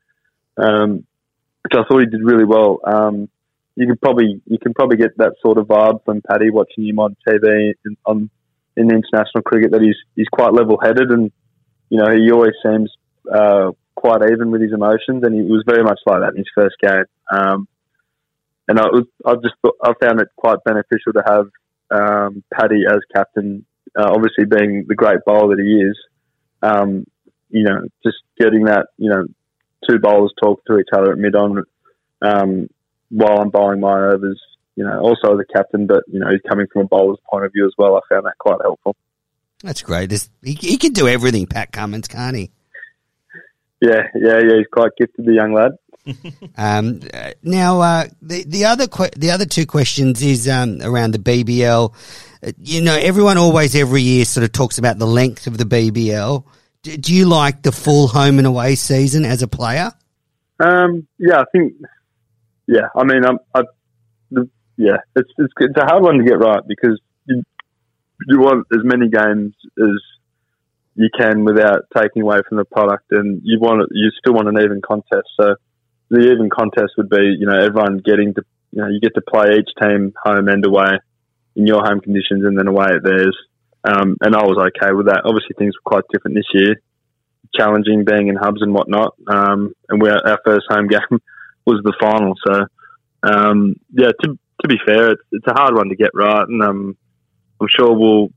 um, 0.56 1.04
which 1.68 1.78
I 1.78 1.86
thought 1.86 2.00
he 2.00 2.06
did 2.06 2.24
really 2.24 2.44
well. 2.44 2.78
Um, 2.84 3.28
you 3.76 3.86
could 3.86 4.00
probably 4.00 4.40
you 4.46 4.58
can 4.58 4.74
probably 4.74 4.96
get 4.96 5.16
that 5.18 5.34
sort 5.44 5.58
of 5.58 5.66
vibe 5.66 6.04
from 6.04 6.22
Paddy 6.22 6.50
watching 6.50 6.86
him 6.86 6.98
on 6.98 7.16
TV 7.28 7.74
in, 7.84 7.96
on 8.04 8.30
in 8.76 8.90
international 8.90 9.42
cricket 9.44 9.72
that 9.72 9.82
he's 9.82 9.96
he's 10.16 10.28
quite 10.32 10.52
level 10.52 10.78
headed 10.82 11.10
and 11.10 11.30
you 11.90 11.98
know 11.98 12.10
he 12.10 12.30
always 12.32 12.54
seems 12.64 12.90
uh, 13.32 13.70
quite 13.94 14.22
even 14.32 14.50
with 14.50 14.62
his 14.62 14.72
emotions, 14.72 15.22
and 15.24 15.34
he 15.34 15.42
was 15.42 15.64
very 15.66 15.82
much 15.82 16.00
like 16.06 16.20
that 16.20 16.30
in 16.30 16.38
his 16.38 16.50
first 16.54 16.76
game. 16.80 17.04
Um, 17.30 17.68
and 18.68 18.78
I 18.78 18.84
was, 18.84 19.06
I 19.24 19.34
just, 19.34 19.54
I 19.82 19.92
found 20.00 20.20
it 20.20 20.28
quite 20.36 20.58
beneficial 20.64 21.12
to 21.14 21.22
have 21.26 21.46
um, 21.90 22.44
Paddy 22.52 22.84
as 22.88 22.98
captain. 23.14 23.64
Uh, 23.98 24.10
obviously, 24.14 24.44
being 24.44 24.84
the 24.86 24.94
great 24.94 25.18
bowler 25.26 25.56
that 25.56 25.62
he 25.62 25.82
is, 25.82 25.98
um, 26.62 27.06
you 27.48 27.64
know, 27.64 27.80
just 28.04 28.18
getting 28.38 28.64
that, 28.64 28.88
you 28.98 29.10
know, 29.10 29.24
two 29.88 29.98
bowlers 29.98 30.32
talk 30.42 30.64
to 30.66 30.78
each 30.78 30.88
other 30.92 31.12
at 31.12 31.18
mid 31.18 31.34
on 31.34 31.64
um, 32.22 32.68
while 33.10 33.40
I'm 33.40 33.50
bowling 33.50 33.80
my 33.80 34.08
overs. 34.12 34.40
You 34.76 34.84
know, 34.84 35.00
also 35.00 35.34
as 35.34 35.40
a 35.40 35.52
captain, 35.52 35.86
but 35.86 36.04
you 36.06 36.20
know, 36.20 36.28
he's 36.30 36.40
coming 36.48 36.68
from 36.72 36.82
a 36.82 36.88
bowler's 36.88 37.18
point 37.28 37.44
of 37.44 37.52
view 37.52 37.66
as 37.66 37.72
well. 37.76 37.96
I 37.96 38.00
found 38.08 38.26
that 38.26 38.38
quite 38.38 38.58
helpful. 38.62 38.94
That's 39.62 39.82
great. 39.82 40.12
he, 40.40 40.52
he 40.52 40.76
can 40.76 40.92
do 40.92 41.08
everything, 41.08 41.46
Pat 41.46 41.72
Cummins, 41.72 42.06
can't 42.06 42.36
he? 42.36 42.52
Yeah, 43.80 44.02
yeah, 44.14 44.38
yeah. 44.38 44.56
He's 44.56 44.66
quite 44.72 44.92
gifted, 44.96 45.24
the 45.24 45.34
young 45.34 45.52
lad. 45.52 45.72
um, 46.56 47.00
now, 47.42 47.80
uh, 47.80 48.06
the 48.22 48.44
the 48.44 48.64
other 48.64 48.86
que- 48.86 49.10
the 49.16 49.30
other 49.30 49.46
two 49.46 49.66
questions 49.66 50.22
is 50.22 50.48
um, 50.48 50.80
around 50.82 51.12
the 51.12 51.18
BBL. 51.18 51.92
uh, 52.42 52.52
you 52.58 52.82
know, 52.82 52.96
everyone 52.96 53.36
always 53.36 53.74
every 53.74 54.02
year 54.02 54.24
sort 54.24 54.44
of 54.44 54.52
talks 54.52 54.78
about 54.78 54.98
the 54.98 55.06
length 55.06 55.46
of 55.46 55.58
the 55.58 55.64
BBL. 55.64 56.44
Do, 56.96 57.14
you 57.14 57.26
like 57.26 57.62
the 57.62 57.72
full 57.72 58.08
home 58.08 58.38
and 58.38 58.46
away 58.46 58.74
season 58.74 59.24
as 59.24 59.42
a 59.42 59.48
player? 59.48 59.92
Um, 60.60 61.06
yeah, 61.18 61.40
I 61.40 61.44
think. 61.52 61.74
Yeah, 62.66 62.88
I 62.94 63.04
mean, 63.04 63.24
I'm, 63.24 63.38
I, 63.54 63.62
the, 64.30 64.48
yeah, 64.76 64.98
it's, 65.16 65.30
it's 65.38 65.52
it's 65.58 65.76
a 65.76 65.84
hard 65.84 66.02
one 66.02 66.18
to 66.18 66.24
get 66.24 66.38
right 66.38 66.60
because 66.66 67.00
you 67.26 67.42
you 68.26 68.38
want 68.40 68.66
as 68.72 68.80
many 68.84 69.08
games 69.08 69.54
as 69.80 70.00
you 70.94 71.08
can 71.16 71.44
without 71.44 71.86
taking 71.96 72.22
away 72.22 72.38
from 72.48 72.58
the 72.58 72.64
product, 72.64 73.06
and 73.10 73.40
you 73.44 73.58
want 73.60 73.88
you 73.92 74.10
still 74.18 74.34
want 74.34 74.48
an 74.48 74.58
even 74.62 74.80
contest. 74.86 75.28
So 75.40 75.54
the 76.10 76.32
even 76.32 76.50
contest 76.50 76.92
would 76.96 77.08
be, 77.08 77.36
you 77.38 77.46
know, 77.46 77.58
everyone 77.58 77.98
getting 77.98 78.34
to, 78.34 78.42
you 78.72 78.82
know, 78.82 78.88
you 78.88 79.00
get 79.00 79.14
to 79.14 79.22
play 79.22 79.58
each 79.58 79.70
team 79.80 80.12
home 80.22 80.48
and 80.48 80.64
away 80.66 80.98
in 81.56 81.66
your 81.66 81.84
home 81.84 82.00
conditions, 82.00 82.44
and 82.44 82.58
then 82.58 82.68
away 82.68 82.88
at 82.94 83.02
theirs. 83.02 83.36
Um, 83.84 84.16
and 84.20 84.34
I 84.34 84.42
was 84.42 84.58
okay 84.58 84.92
with 84.92 85.06
that. 85.06 85.22
Obviously, 85.24 85.54
things 85.58 85.74
were 85.74 85.90
quite 85.90 86.04
different 86.12 86.36
this 86.36 86.50
year, 86.52 86.76
challenging 87.54 88.04
being 88.04 88.28
in 88.28 88.36
hubs 88.36 88.62
and 88.62 88.74
whatnot. 88.74 89.14
Um, 89.26 89.72
and 89.88 90.02
we 90.02 90.10
our 90.10 90.38
first 90.44 90.66
home 90.68 90.88
game 90.88 91.00
was 91.66 91.80
the 91.84 91.94
final. 92.00 92.34
So, 92.46 92.66
um, 93.22 93.76
yeah, 93.90 94.10
to, 94.22 94.38
to 94.62 94.68
be 94.68 94.78
fair, 94.84 95.12
it's, 95.12 95.22
it's 95.32 95.46
a 95.46 95.54
hard 95.54 95.74
one 95.74 95.88
to 95.88 95.96
get 95.96 96.10
right, 96.14 96.46
and 96.46 96.62
um, 96.62 96.96
I'm 97.60 97.68
sure 97.68 97.92
we'll 97.92 98.28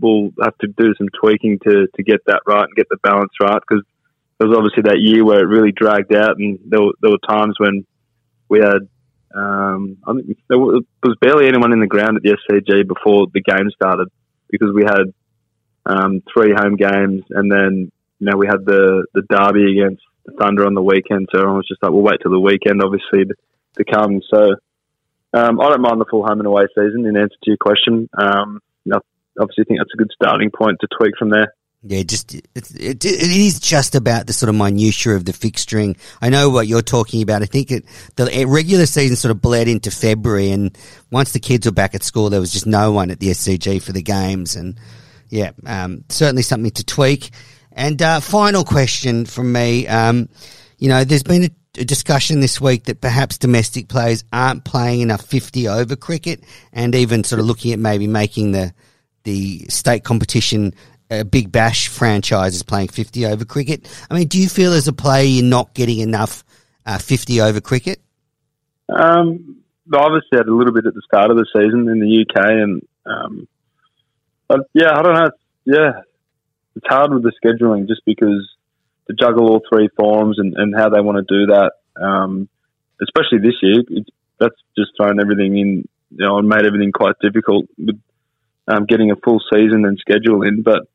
we'll 0.00 0.30
have 0.42 0.56
to 0.58 0.66
do 0.66 0.94
some 0.98 1.08
tweaking 1.20 1.60
to, 1.60 1.86
to 1.94 2.02
get 2.02 2.20
that 2.26 2.40
right 2.44 2.64
and 2.64 2.74
get 2.74 2.88
the 2.90 2.96
balance 3.04 3.30
right 3.40 3.60
because 3.60 3.84
there 4.38 4.48
was 4.48 4.56
obviously 4.56 4.82
that 4.82 4.98
year 4.98 5.24
where 5.24 5.38
it 5.38 5.46
really 5.46 5.72
dragged 5.72 6.14
out, 6.14 6.36
and 6.38 6.58
there 6.66 6.82
were, 6.82 6.92
there 7.00 7.10
were 7.10 7.28
times 7.28 7.54
when 7.58 7.86
we 8.48 8.58
had 8.58 8.88
um, 9.34 9.96
I 10.06 10.12
think 10.12 10.38
there 10.48 10.58
was 10.58 11.16
barely 11.20 11.48
anyone 11.48 11.72
in 11.72 11.80
the 11.80 11.86
ground 11.86 12.18
at 12.18 12.22
the 12.22 12.36
SCG 12.36 12.86
before 12.86 13.28
the 13.32 13.40
game 13.40 13.70
started 13.74 14.08
because 14.52 14.70
we 14.72 14.84
had 14.84 15.12
um, 15.86 16.22
three 16.32 16.54
home 16.56 16.76
games 16.76 17.24
and 17.30 17.50
then 17.50 17.90
you 18.20 18.30
know 18.30 18.36
we 18.36 18.46
had 18.46 18.64
the 18.64 19.04
the 19.14 19.22
derby 19.22 19.80
against 19.80 20.02
the 20.24 20.32
Thunder 20.32 20.66
on 20.66 20.74
the 20.74 20.82
weekend. 20.82 21.28
So 21.32 21.40
everyone 21.40 21.56
was 21.58 21.68
just 21.68 21.82
like, 21.82 21.92
we'll 21.92 22.02
wait 22.02 22.20
till 22.22 22.30
the 22.30 22.40
weekend, 22.40 22.82
obviously, 22.82 23.24
to, 23.24 23.84
come. 23.84 24.20
So 24.32 24.54
um, 25.34 25.60
I 25.60 25.68
don't 25.68 25.82
mind 25.82 26.00
the 26.00 26.06
full 26.10 26.26
home 26.26 26.38
and 26.38 26.46
away 26.46 26.66
season. 26.74 27.06
In 27.06 27.16
answer 27.16 27.34
to 27.42 27.50
your 27.50 27.56
question, 27.56 28.08
um, 28.16 28.60
know, 28.92 29.00
obviously 29.40 29.64
think 29.64 29.80
that's 29.80 29.94
a 29.94 29.96
good 29.96 30.12
starting 30.14 30.50
point 30.50 30.78
to 30.80 30.88
tweak 30.96 31.14
from 31.18 31.30
there. 31.30 31.52
Yeah, 31.84 32.04
just 32.04 32.32
it, 32.32 32.46
it, 32.54 33.04
it 33.04 33.04
is 33.04 33.58
just 33.58 33.96
about 33.96 34.28
the 34.28 34.32
sort 34.32 34.48
of 34.48 34.54
minutiae 34.54 35.16
of 35.16 35.24
the 35.24 35.32
fixturing. 35.32 35.98
I 36.20 36.28
know 36.28 36.48
what 36.48 36.68
you're 36.68 36.80
talking 36.80 37.22
about. 37.22 37.42
I 37.42 37.46
think 37.46 37.72
it, 37.72 37.84
the 38.14 38.44
regular 38.46 38.86
season 38.86 39.16
sort 39.16 39.32
of 39.32 39.42
bled 39.42 39.66
into 39.66 39.90
February, 39.90 40.52
and 40.52 40.78
once 41.10 41.32
the 41.32 41.40
kids 41.40 41.66
were 41.66 41.72
back 41.72 41.96
at 41.96 42.04
school, 42.04 42.30
there 42.30 42.38
was 42.38 42.52
just 42.52 42.66
no 42.68 42.92
one 42.92 43.10
at 43.10 43.18
the 43.18 43.28
SCG 43.30 43.82
for 43.82 43.90
the 43.90 44.02
games, 44.02 44.54
and 44.54 44.78
yeah, 45.28 45.50
um, 45.66 46.04
certainly 46.08 46.42
something 46.42 46.70
to 46.70 46.84
tweak. 46.84 47.30
And 47.72 48.00
uh, 48.00 48.20
final 48.20 48.62
question 48.62 49.26
from 49.26 49.50
me, 49.50 49.88
um, 49.88 50.28
you 50.78 50.88
know, 50.88 51.02
there's 51.02 51.24
been 51.24 51.44
a, 51.44 51.80
a 51.80 51.84
discussion 51.84 52.38
this 52.38 52.60
week 52.60 52.84
that 52.84 53.00
perhaps 53.00 53.38
domestic 53.38 53.88
players 53.88 54.22
aren't 54.32 54.64
playing 54.64 55.00
enough 55.00 55.22
50 55.22 55.66
over 55.66 55.96
cricket, 55.96 56.44
and 56.72 56.94
even 56.94 57.24
sort 57.24 57.40
of 57.40 57.46
looking 57.46 57.72
at 57.72 57.80
maybe 57.80 58.06
making 58.06 58.52
the 58.52 58.72
the 59.24 59.60
state 59.68 60.04
competition 60.04 60.74
a 61.20 61.24
big 61.24 61.52
bash 61.52 61.88
franchise 61.88 62.54
is 62.54 62.62
playing 62.62 62.88
50 62.88 63.26
over 63.26 63.44
cricket. 63.44 63.88
I 64.10 64.14
mean, 64.14 64.28
do 64.28 64.40
you 64.40 64.48
feel 64.48 64.72
as 64.72 64.88
a 64.88 64.92
player 64.92 65.24
you're 65.24 65.44
not 65.44 65.74
getting 65.74 65.98
enough 65.98 66.44
uh, 66.86 66.98
50 66.98 67.40
over 67.40 67.60
cricket? 67.60 68.00
Um, 68.88 69.62
I 69.92 69.98
obviously 69.98 70.38
had 70.38 70.46
a 70.46 70.54
little 70.54 70.72
bit 70.72 70.86
at 70.86 70.94
the 70.94 71.02
start 71.02 71.30
of 71.30 71.36
the 71.36 71.46
season 71.52 71.88
in 71.88 72.00
the 72.00 72.24
UK, 72.24 72.50
and 72.50 72.82
um, 73.06 73.48
but 74.48 74.60
yeah, 74.74 74.92
I 74.92 75.02
don't 75.02 75.14
know. 75.14 75.30
Yeah, 75.64 76.00
it's 76.76 76.86
hard 76.88 77.12
with 77.12 77.22
the 77.22 77.32
scheduling 77.42 77.88
just 77.88 78.02
because 78.04 78.48
to 79.08 79.14
juggle 79.14 79.48
all 79.48 79.62
three 79.72 79.88
forms 79.96 80.38
and, 80.38 80.54
and 80.56 80.74
how 80.74 80.88
they 80.88 81.00
want 81.00 81.26
to 81.26 81.34
do 81.34 81.46
that, 81.46 81.72
um, 82.00 82.48
especially 83.02 83.38
this 83.38 83.56
year, 83.62 83.82
that's 84.38 84.54
just 84.76 84.90
thrown 84.96 85.20
everything 85.20 85.58
in, 85.58 85.88
you 86.10 86.26
know, 86.26 86.38
and 86.38 86.48
made 86.48 86.64
everything 86.64 86.92
quite 86.92 87.16
difficult 87.20 87.66
with 87.78 88.00
um, 88.68 88.86
getting 88.86 89.10
a 89.10 89.16
full 89.16 89.40
season 89.52 89.84
and 89.84 89.98
schedule 89.98 90.42
in. 90.42 90.62
But 90.62 90.86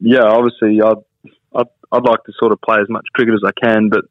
yeah, 0.00 0.24
obviously, 0.24 0.80
I'd, 0.82 1.30
I'd, 1.54 1.66
I'd 1.92 2.04
like 2.04 2.22
to 2.24 2.32
sort 2.38 2.52
of 2.52 2.60
play 2.60 2.78
as 2.80 2.88
much 2.88 3.06
cricket 3.14 3.34
as 3.34 3.42
I 3.46 3.52
can, 3.60 3.88
but 3.88 4.04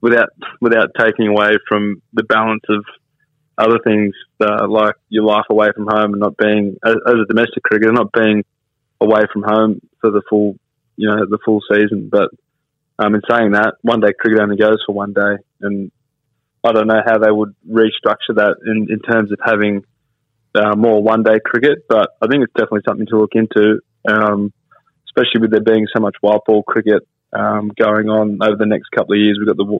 without 0.00 0.28
without 0.60 0.90
taking 0.98 1.28
away 1.28 1.52
from 1.68 2.02
the 2.12 2.24
balance 2.24 2.64
of 2.68 2.84
other 3.56 3.78
things 3.84 4.14
uh, 4.40 4.68
like 4.68 4.96
your 5.08 5.24
life 5.24 5.46
away 5.48 5.68
from 5.74 5.86
home 5.86 6.12
and 6.12 6.20
not 6.20 6.36
being 6.36 6.76
as, 6.84 6.96
as, 7.06 7.14
a 7.14 7.26
domestic 7.26 7.62
cricketer, 7.62 7.92
not 7.92 8.12
being 8.12 8.44
away 9.00 9.22
from 9.32 9.42
home 9.42 9.80
for 10.00 10.10
the 10.10 10.22
full 10.28 10.56
you 10.96 11.08
know 11.08 11.24
the 11.28 11.38
full 11.44 11.60
season. 11.72 12.10
But 12.10 12.30
um, 12.98 13.14
in 13.14 13.22
saying 13.30 13.52
that, 13.52 13.74
one 13.82 14.00
day 14.00 14.12
cricket 14.18 14.40
only 14.40 14.56
goes 14.56 14.82
for 14.86 14.94
one 14.94 15.12
day, 15.12 15.36
and 15.60 15.90
I 16.62 16.72
don't 16.72 16.86
know 16.86 17.02
how 17.04 17.18
they 17.18 17.30
would 17.30 17.54
restructure 17.68 18.36
that 18.36 18.56
in, 18.66 18.88
in 18.90 19.00
terms 19.00 19.32
of 19.32 19.38
having 19.44 19.84
uh, 20.54 20.76
more 20.76 21.02
one 21.02 21.22
day 21.22 21.38
cricket. 21.44 21.86
But 21.88 22.10
I 22.20 22.26
think 22.26 22.44
it's 22.44 22.52
definitely 22.52 22.82
something 22.86 23.06
to 23.06 23.18
look 23.18 23.32
into. 23.34 23.80
Um, 24.06 24.52
especially 25.14 25.40
with 25.40 25.50
there 25.50 25.60
being 25.60 25.86
so 25.94 26.00
much 26.00 26.16
white 26.20 26.40
ball 26.46 26.62
cricket 26.62 27.06
um, 27.32 27.70
going 27.76 28.08
on 28.08 28.38
over 28.42 28.56
the 28.56 28.66
next 28.66 28.88
couple 28.90 29.14
of 29.14 29.20
years. 29.20 29.38
We've 29.38 29.46
got 29.46 29.56
the 29.56 29.78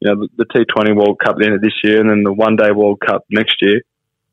you 0.00 0.14
know 0.14 0.26
the, 0.36 0.44
the 0.44 0.46
T20 0.46 0.96
World 0.96 1.20
Cup 1.22 1.34
at 1.34 1.38
the 1.38 1.46
end 1.46 1.54
of 1.54 1.62
this 1.62 1.78
year, 1.84 2.00
and 2.00 2.10
then 2.10 2.22
the 2.24 2.32
One 2.32 2.56
Day 2.56 2.72
World 2.72 3.00
Cup 3.00 3.24
next 3.30 3.56
year. 3.60 3.82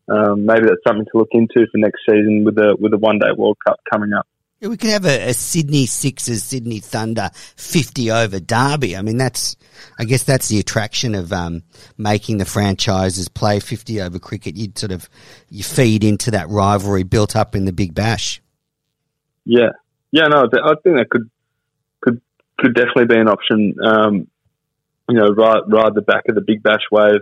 Um, 0.08 0.45
maybe 0.45 0.66
that's 0.66 0.82
something 0.88 1.06
to 1.06 1.18
look 1.18 1.30
into 1.32 1.68
for 1.72 1.78
next 1.78 2.02
season 2.08 2.43
with 2.43 2.56
the 2.56 2.76
with 2.80 2.91
the 2.91 2.97
One 2.97 3.20
Day 3.20 3.32
World 3.36 3.58
Cup 3.66 3.80
coming 3.91 4.14
up. 4.14 4.28
Yeah, 4.60 4.68
we 4.68 4.78
could 4.78 4.89
have 4.89 5.06
a, 5.06 5.30
a, 5.30 5.34
Sydney 5.34 5.86
Sixers, 5.86 6.43
Sydney 6.43 6.80
Thunder 6.80 7.30
50 7.56 8.12
over 8.12 8.41
derby. 8.41 8.97
I 8.97 9.02
mean, 9.02 9.16
that's, 9.16 9.56
I 9.97 10.04
guess 10.04 10.24
that's 10.24 10.50
the 10.50 10.60
attraction 10.60 11.16
of, 11.16 11.32
um, 11.32 11.64
making 11.97 12.39
the 12.39 12.45
franchises 12.45 13.30
play 13.30 13.62
50 13.62 14.02
over 14.02 14.20
cricket. 14.20 14.58
You'd 14.58 14.78
sort 14.78 14.91
of, 14.91 15.08
you 15.50 15.64
feed 15.64 16.04
into 16.04 16.32
that 16.32 16.50
rivalry 16.50 17.04
built 17.04 17.38
up 17.38 17.56
in 17.56 17.64
the 17.64 17.72
Big 17.72 17.93
Bash. 17.93 18.41
Yeah. 19.45 19.70
Yeah, 20.12 20.28
no, 20.28 20.43
I 20.45 20.76
think 20.84 20.97
that 20.97 21.07
could 21.10 21.30
could 22.01 22.22
could 22.57 22.74
definitely 22.74 23.05
be 23.05 23.20
an 23.20 23.28
option. 23.28 23.76
Um, 23.84 24.28
you 25.10 25.16
know, 25.16 25.30
ride 25.30 25.64
ride 25.68 25.95
the 25.95 26.01
back 26.01 26.24
of 26.30 26.36
the 26.36 26.41
big 26.41 26.64
bash 26.64 26.84
wave 26.91 27.22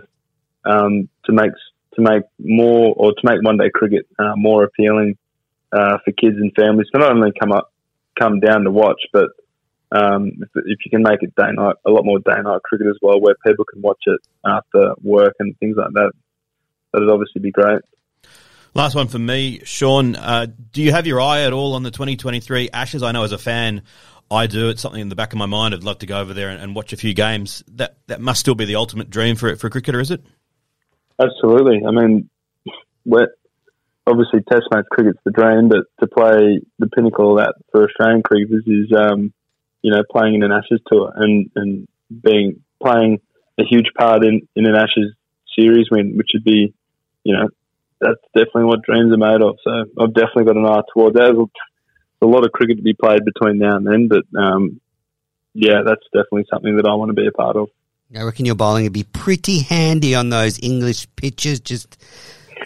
um, 0.64 1.08
to 1.24 1.32
make 1.32 1.52
to 1.94 2.02
make 2.02 2.22
more 2.38 2.94
or 2.96 3.12
to 3.12 3.20
make 3.24 3.42
one 3.42 3.56
day 3.56 3.70
cricket 3.72 4.06
uh, 4.18 4.34
more 4.36 4.64
appealing 4.64 5.16
uh, 5.72 5.98
for 6.04 6.12
kids 6.12 6.36
and 6.36 6.52
families 6.54 6.86
to 6.92 6.98
not 6.98 7.12
only 7.12 7.32
come 7.38 7.52
up 7.52 7.72
come 8.18 8.40
down 8.40 8.64
to 8.64 8.70
watch, 8.70 9.00
but 9.12 9.28
um, 9.92 10.32
if, 10.40 10.48
if, 10.54 10.78
you 10.84 10.90
can 10.90 11.02
make 11.02 11.22
it 11.22 11.34
day 11.34 11.50
night, 11.52 11.76
a 11.86 11.90
lot 11.90 12.04
more 12.04 12.18
day 12.18 12.40
night 12.42 12.62
cricket 12.62 12.88
as 12.88 12.98
well, 13.00 13.20
where 13.20 13.36
people 13.46 13.64
can 13.64 13.80
watch 13.80 14.02
it 14.06 14.20
after 14.44 14.94
work 15.02 15.34
and 15.38 15.56
things 15.58 15.76
like 15.78 15.92
that, 15.94 16.12
that'd 16.92 17.08
obviously 17.08 17.40
be 17.40 17.50
great. 17.50 17.80
Last 18.78 18.94
one 18.94 19.08
for 19.08 19.18
me, 19.18 19.60
Sean. 19.64 20.14
Uh, 20.14 20.46
do 20.70 20.82
you 20.82 20.92
have 20.92 21.04
your 21.04 21.20
eye 21.20 21.42
at 21.42 21.52
all 21.52 21.74
on 21.74 21.82
the 21.82 21.90
2023 21.90 22.70
Ashes? 22.72 23.02
I 23.02 23.10
know 23.10 23.24
as 23.24 23.32
a 23.32 23.38
fan, 23.38 23.82
I 24.30 24.46
do. 24.46 24.68
It's 24.68 24.80
something 24.80 25.00
in 25.00 25.08
the 25.08 25.16
back 25.16 25.32
of 25.32 25.38
my 25.38 25.46
mind. 25.46 25.74
I'd 25.74 25.82
love 25.82 25.98
to 25.98 26.06
go 26.06 26.20
over 26.20 26.32
there 26.32 26.50
and, 26.50 26.62
and 26.62 26.76
watch 26.76 26.92
a 26.92 26.96
few 26.96 27.12
games. 27.12 27.64
That 27.72 27.96
that 28.06 28.20
must 28.20 28.38
still 28.38 28.54
be 28.54 28.66
the 28.66 28.76
ultimate 28.76 29.10
dream 29.10 29.34
for 29.34 29.56
for 29.56 29.66
a 29.66 29.70
cricketer, 29.70 29.98
is 29.98 30.12
it? 30.12 30.22
Absolutely. 31.18 31.82
I 31.84 31.90
mean, 31.90 32.30
obviously 34.08 34.40
Test 34.48 34.64
match 34.72 34.86
cricket's 34.90 35.18
the 35.24 35.30
dream, 35.30 35.68
but 35.68 35.86
to 36.00 36.06
play 36.06 36.60
the 36.78 36.86
pinnacle 36.88 37.32
of 37.32 37.44
that 37.44 37.54
for 37.70 37.84
Australian 37.84 38.22
cricketers 38.22 38.64
is, 38.66 38.92
um, 38.96 39.32
you 39.82 39.90
know, 39.90 40.02
playing 40.10 40.34
in 40.34 40.42
an 40.42 40.52
Ashes 40.52 40.80
tour 40.86 41.12
and 41.14 41.50
and 41.56 41.88
being 42.10 42.62
playing 42.82 43.18
a 43.58 43.64
huge 43.64 43.90
part 43.98 44.24
in, 44.24 44.46
in 44.54 44.66
an 44.66 44.74
Ashes 44.74 45.14
series 45.58 45.88
win, 45.90 46.16
which 46.16 46.28
would 46.34 46.44
be, 46.44 46.72
you 47.24 47.36
know, 47.36 47.48
that's 48.00 48.20
definitely 48.34 48.64
what 48.64 48.82
dreams 48.82 49.12
are 49.12 49.18
made 49.18 49.42
of. 49.42 49.56
So 49.64 49.70
I've 50.00 50.14
definitely 50.14 50.44
got 50.44 50.56
an 50.56 50.66
eye 50.66 50.82
towards 50.92 51.14
that. 51.16 51.32
There's 51.34 51.48
a 52.22 52.26
lot 52.26 52.44
of 52.44 52.52
cricket 52.52 52.76
to 52.76 52.82
be 52.82 52.94
played 52.94 53.24
between 53.24 53.58
now 53.58 53.76
and 53.76 53.86
then, 53.86 54.08
but 54.08 54.24
um, 54.38 54.80
yeah, 55.54 55.82
that's 55.84 56.02
definitely 56.12 56.46
something 56.50 56.76
that 56.76 56.86
I 56.86 56.94
want 56.94 57.10
to 57.10 57.14
be 57.14 57.26
a 57.26 57.32
part 57.32 57.56
of. 57.56 57.68
I 58.16 58.22
reckon 58.22 58.46
your 58.46 58.54
bowling 58.54 58.84
would 58.84 58.92
be 58.92 59.04
pretty 59.04 59.60
handy 59.60 60.14
on 60.14 60.30
those 60.30 60.58
English 60.62 61.06
pitches, 61.16 61.60
just 61.60 62.02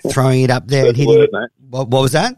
throwing 0.09 0.43
it 0.43 0.51
up 0.51 0.69
there 0.69 0.87
and 0.87 0.97
hitting. 0.97 1.19
Word, 1.19 1.31
what, 1.69 1.89
what 1.89 2.03
was 2.03 2.13
that? 2.13 2.37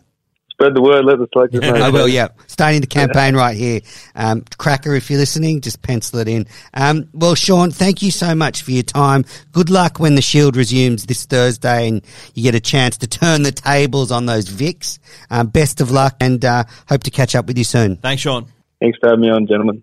Spread 0.55 0.75
the 0.75 0.83
word. 0.83 1.05
Let 1.05 1.19
the 1.19 1.27
selectors 1.33 1.61
know. 1.63 1.75
I 1.75 1.91
will. 1.91 2.07
Yeah, 2.07 2.29
starting 2.47 2.81
the 2.81 2.87
campaign 2.87 3.35
right 3.35 3.57
here. 3.57 3.81
Um, 4.15 4.45
Cracker, 4.57 4.95
if 4.95 5.11
you're 5.11 5.19
listening, 5.19 5.61
just 5.61 5.83
pencil 5.83 6.21
it 6.21 6.29
in. 6.29 6.47
Um, 6.73 7.09
well, 7.13 7.35
Sean, 7.35 7.73
thank 7.73 8.03
you 8.03 8.13
so 8.13 8.37
much 8.37 8.63
for 8.63 8.71
your 8.71 8.85
time. 8.85 9.25
Good 9.51 9.69
luck 9.69 9.99
when 9.99 10.15
the 10.15 10.23
Shield 10.23 10.55
resumes 10.55 11.07
this 11.07 11.27
Thursday, 11.27 11.89
and 11.89 12.03
you 12.35 12.45
get 12.45 12.55
a 12.55 12.61
chance 12.61 12.99
to 12.99 13.09
turn 13.09 13.43
the 13.43 13.51
tables 13.51 14.13
on 14.13 14.27
those 14.27 14.49
Vics. 14.49 15.01
Um, 15.29 15.49
best 15.49 15.81
of 15.81 15.91
luck, 15.91 16.17
and 16.21 16.45
uh, 16.45 16.65
hope 16.89 17.03
to 17.03 17.11
catch 17.11 17.35
up 17.35 17.47
with 17.47 17.59
you 17.59 17.65
soon. 17.65 17.97
Thanks, 17.97 18.23
Sean. 18.23 18.47
Thanks 18.81 18.97
for 19.01 19.09
having 19.09 19.23
me 19.23 19.31
on, 19.31 19.49
gentlemen. 19.49 19.83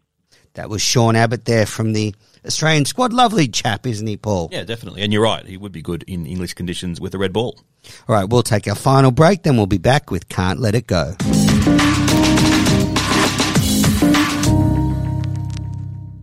That 0.53 0.69
was 0.69 0.81
Sean 0.81 1.17
Abbott 1.17 1.43
there 1.43 1.65
from 1.65 1.91
the 1.91 2.15
Australian 2.45 2.85
squad. 2.85 3.13
Lovely 3.13 3.47
chap, 3.47 3.85
isn't 3.85 4.05
he, 4.07 4.17
Paul? 4.17 4.49
Yeah, 4.51 4.63
definitely. 4.63 5.01
And 5.01 5.13
you're 5.13 5.23
right. 5.23 5.45
He 5.45 5.57
would 5.57 5.71
be 5.71 5.81
good 5.81 6.03
in 6.07 6.25
English 6.25 6.53
conditions 6.53 6.99
with 6.99 7.13
a 7.13 7.17
red 7.17 7.33
ball. 7.33 7.59
All 8.07 8.15
right, 8.15 8.25
we'll 8.25 8.43
take 8.43 8.67
our 8.67 8.75
final 8.75 9.11
break, 9.11 9.43
then 9.43 9.57
we'll 9.57 9.65
be 9.65 9.77
back 9.77 10.11
with 10.11 10.29
Can't 10.29 10.59
Let 10.59 10.75
It 10.75 10.87
Go. 10.87 11.15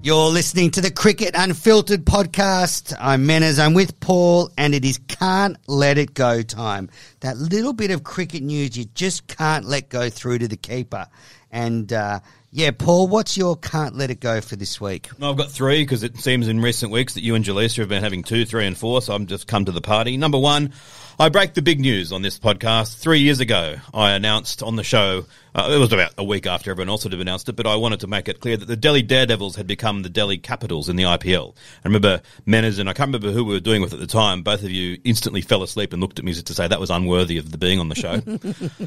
You're 0.00 0.30
listening 0.30 0.70
to 0.70 0.80
the 0.80 0.90
Cricket 0.90 1.32
Unfiltered 1.34 2.06
podcast. 2.06 2.96
I'm 2.98 3.26
Menners, 3.26 3.62
I'm 3.62 3.74
with 3.74 4.00
Paul, 4.00 4.50
and 4.56 4.74
it 4.74 4.84
is 4.84 4.98
Can't 5.08 5.58
Let 5.66 5.98
It 5.98 6.14
Go 6.14 6.40
time. 6.40 6.88
That 7.20 7.36
little 7.36 7.72
bit 7.72 7.90
of 7.90 8.04
cricket 8.04 8.42
news 8.42 8.76
you 8.78 8.86
just 8.94 9.26
can't 9.26 9.66
let 9.66 9.90
go 9.90 10.08
through 10.08 10.38
to 10.38 10.48
the 10.48 10.56
keeper. 10.56 11.08
And 11.50 11.92
uh, 11.92 12.20
yeah, 12.51 12.70
Paul, 12.70 13.09
what's 13.09 13.36
your 13.36 13.57
Can't 13.57 13.94
Let 13.94 14.11
It 14.11 14.20
Go 14.20 14.40
for 14.40 14.57
this 14.57 14.80
week? 14.80 15.09
No, 15.18 15.30
I've 15.30 15.36
got 15.36 15.51
three 15.51 15.82
because 15.82 16.03
it 16.03 16.16
seems 16.16 16.49
in 16.49 16.61
recent 16.61 16.90
weeks 16.90 17.14
that 17.14 17.22
you 17.22 17.34
and 17.34 17.44
Jaleesa 17.44 17.78
have 17.78 17.90
been 17.90 18.03
having 18.03 18.22
two, 18.22 18.46
three, 18.46 18.66
and 18.66 18.76
four, 18.76 19.03
so 19.03 19.14
I'm 19.14 19.26
just 19.26 19.46
come 19.46 19.66
to 19.66 19.72
the 19.72 19.82
party. 19.82 20.16
Number 20.16 20.38
one, 20.38 20.72
I 21.18 21.28
break 21.28 21.53
the 21.53 21.61
big 21.61 21.78
news 21.78 22.11
on 22.11 22.22
this 22.22 22.38
podcast. 22.38 22.96
Three 22.96 23.20
years 23.20 23.40
ago, 23.40 23.74
I 23.92 24.12
announced 24.12 24.62
on 24.62 24.76
the 24.76 24.84
show, 24.84 25.26
uh, 25.55 25.68
it 25.70 25.78
was 25.78 25.92
about 25.92 26.14
a 26.16 26.24
week 26.24 26.46
after 26.46 26.70
everyone 26.70 26.88
else 26.88 27.03
had 27.03 27.12
announced 27.12 27.51
it, 27.51 27.57
but 27.57 27.66
I 27.66 27.76
wanted 27.76 28.01
to 28.01 28.07
make 28.07 28.28
it 28.28 28.40
clear 28.40 28.57
that 28.57 28.66
the 28.66 28.76
Delhi 28.76 29.03
Daredevils 29.03 29.57
had 29.57 29.66
become 29.66 30.03
the 30.03 30.09
Delhi 30.09 30.38
Capitals 30.38 30.88
in 30.88 30.96
the 30.96 31.03
IPL. 31.03 31.55
I 31.84 31.88
remember 31.88 32.22
Menners 32.46 32.78
and 32.78 32.88
I 32.88 32.94
can't 32.94 33.09
remember 33.09 33.30
who 33.30 33.44
we 33.44 33.53
were 33.53 33.61
doing 33.61 33.82
with 33.82 33.92
at 33.92 34.01
the 34.01 34.07
time. 34.07 34.42
Both 34.42 34.62
of 34.62 34.70
you 34.70 34.99
instantly 35.05 35.42
fell 35.42 35.62
asleep 35.62 35.92
and 35.92 36.01
looked 36.01 36.18
at 36.18 36.24
me 36.24 36.30
as 36.30 36.42
to 36.44 36.55
say 36.55 36.66
that 36.66 36.80
was 36.80 36.88
unworthy 36.88 37.36
of 37.36 37.51
the 37.51 37.59
being 37.59 37.78
on 37.78 37.90
the 37.90 37.94
show. 37.94 38.22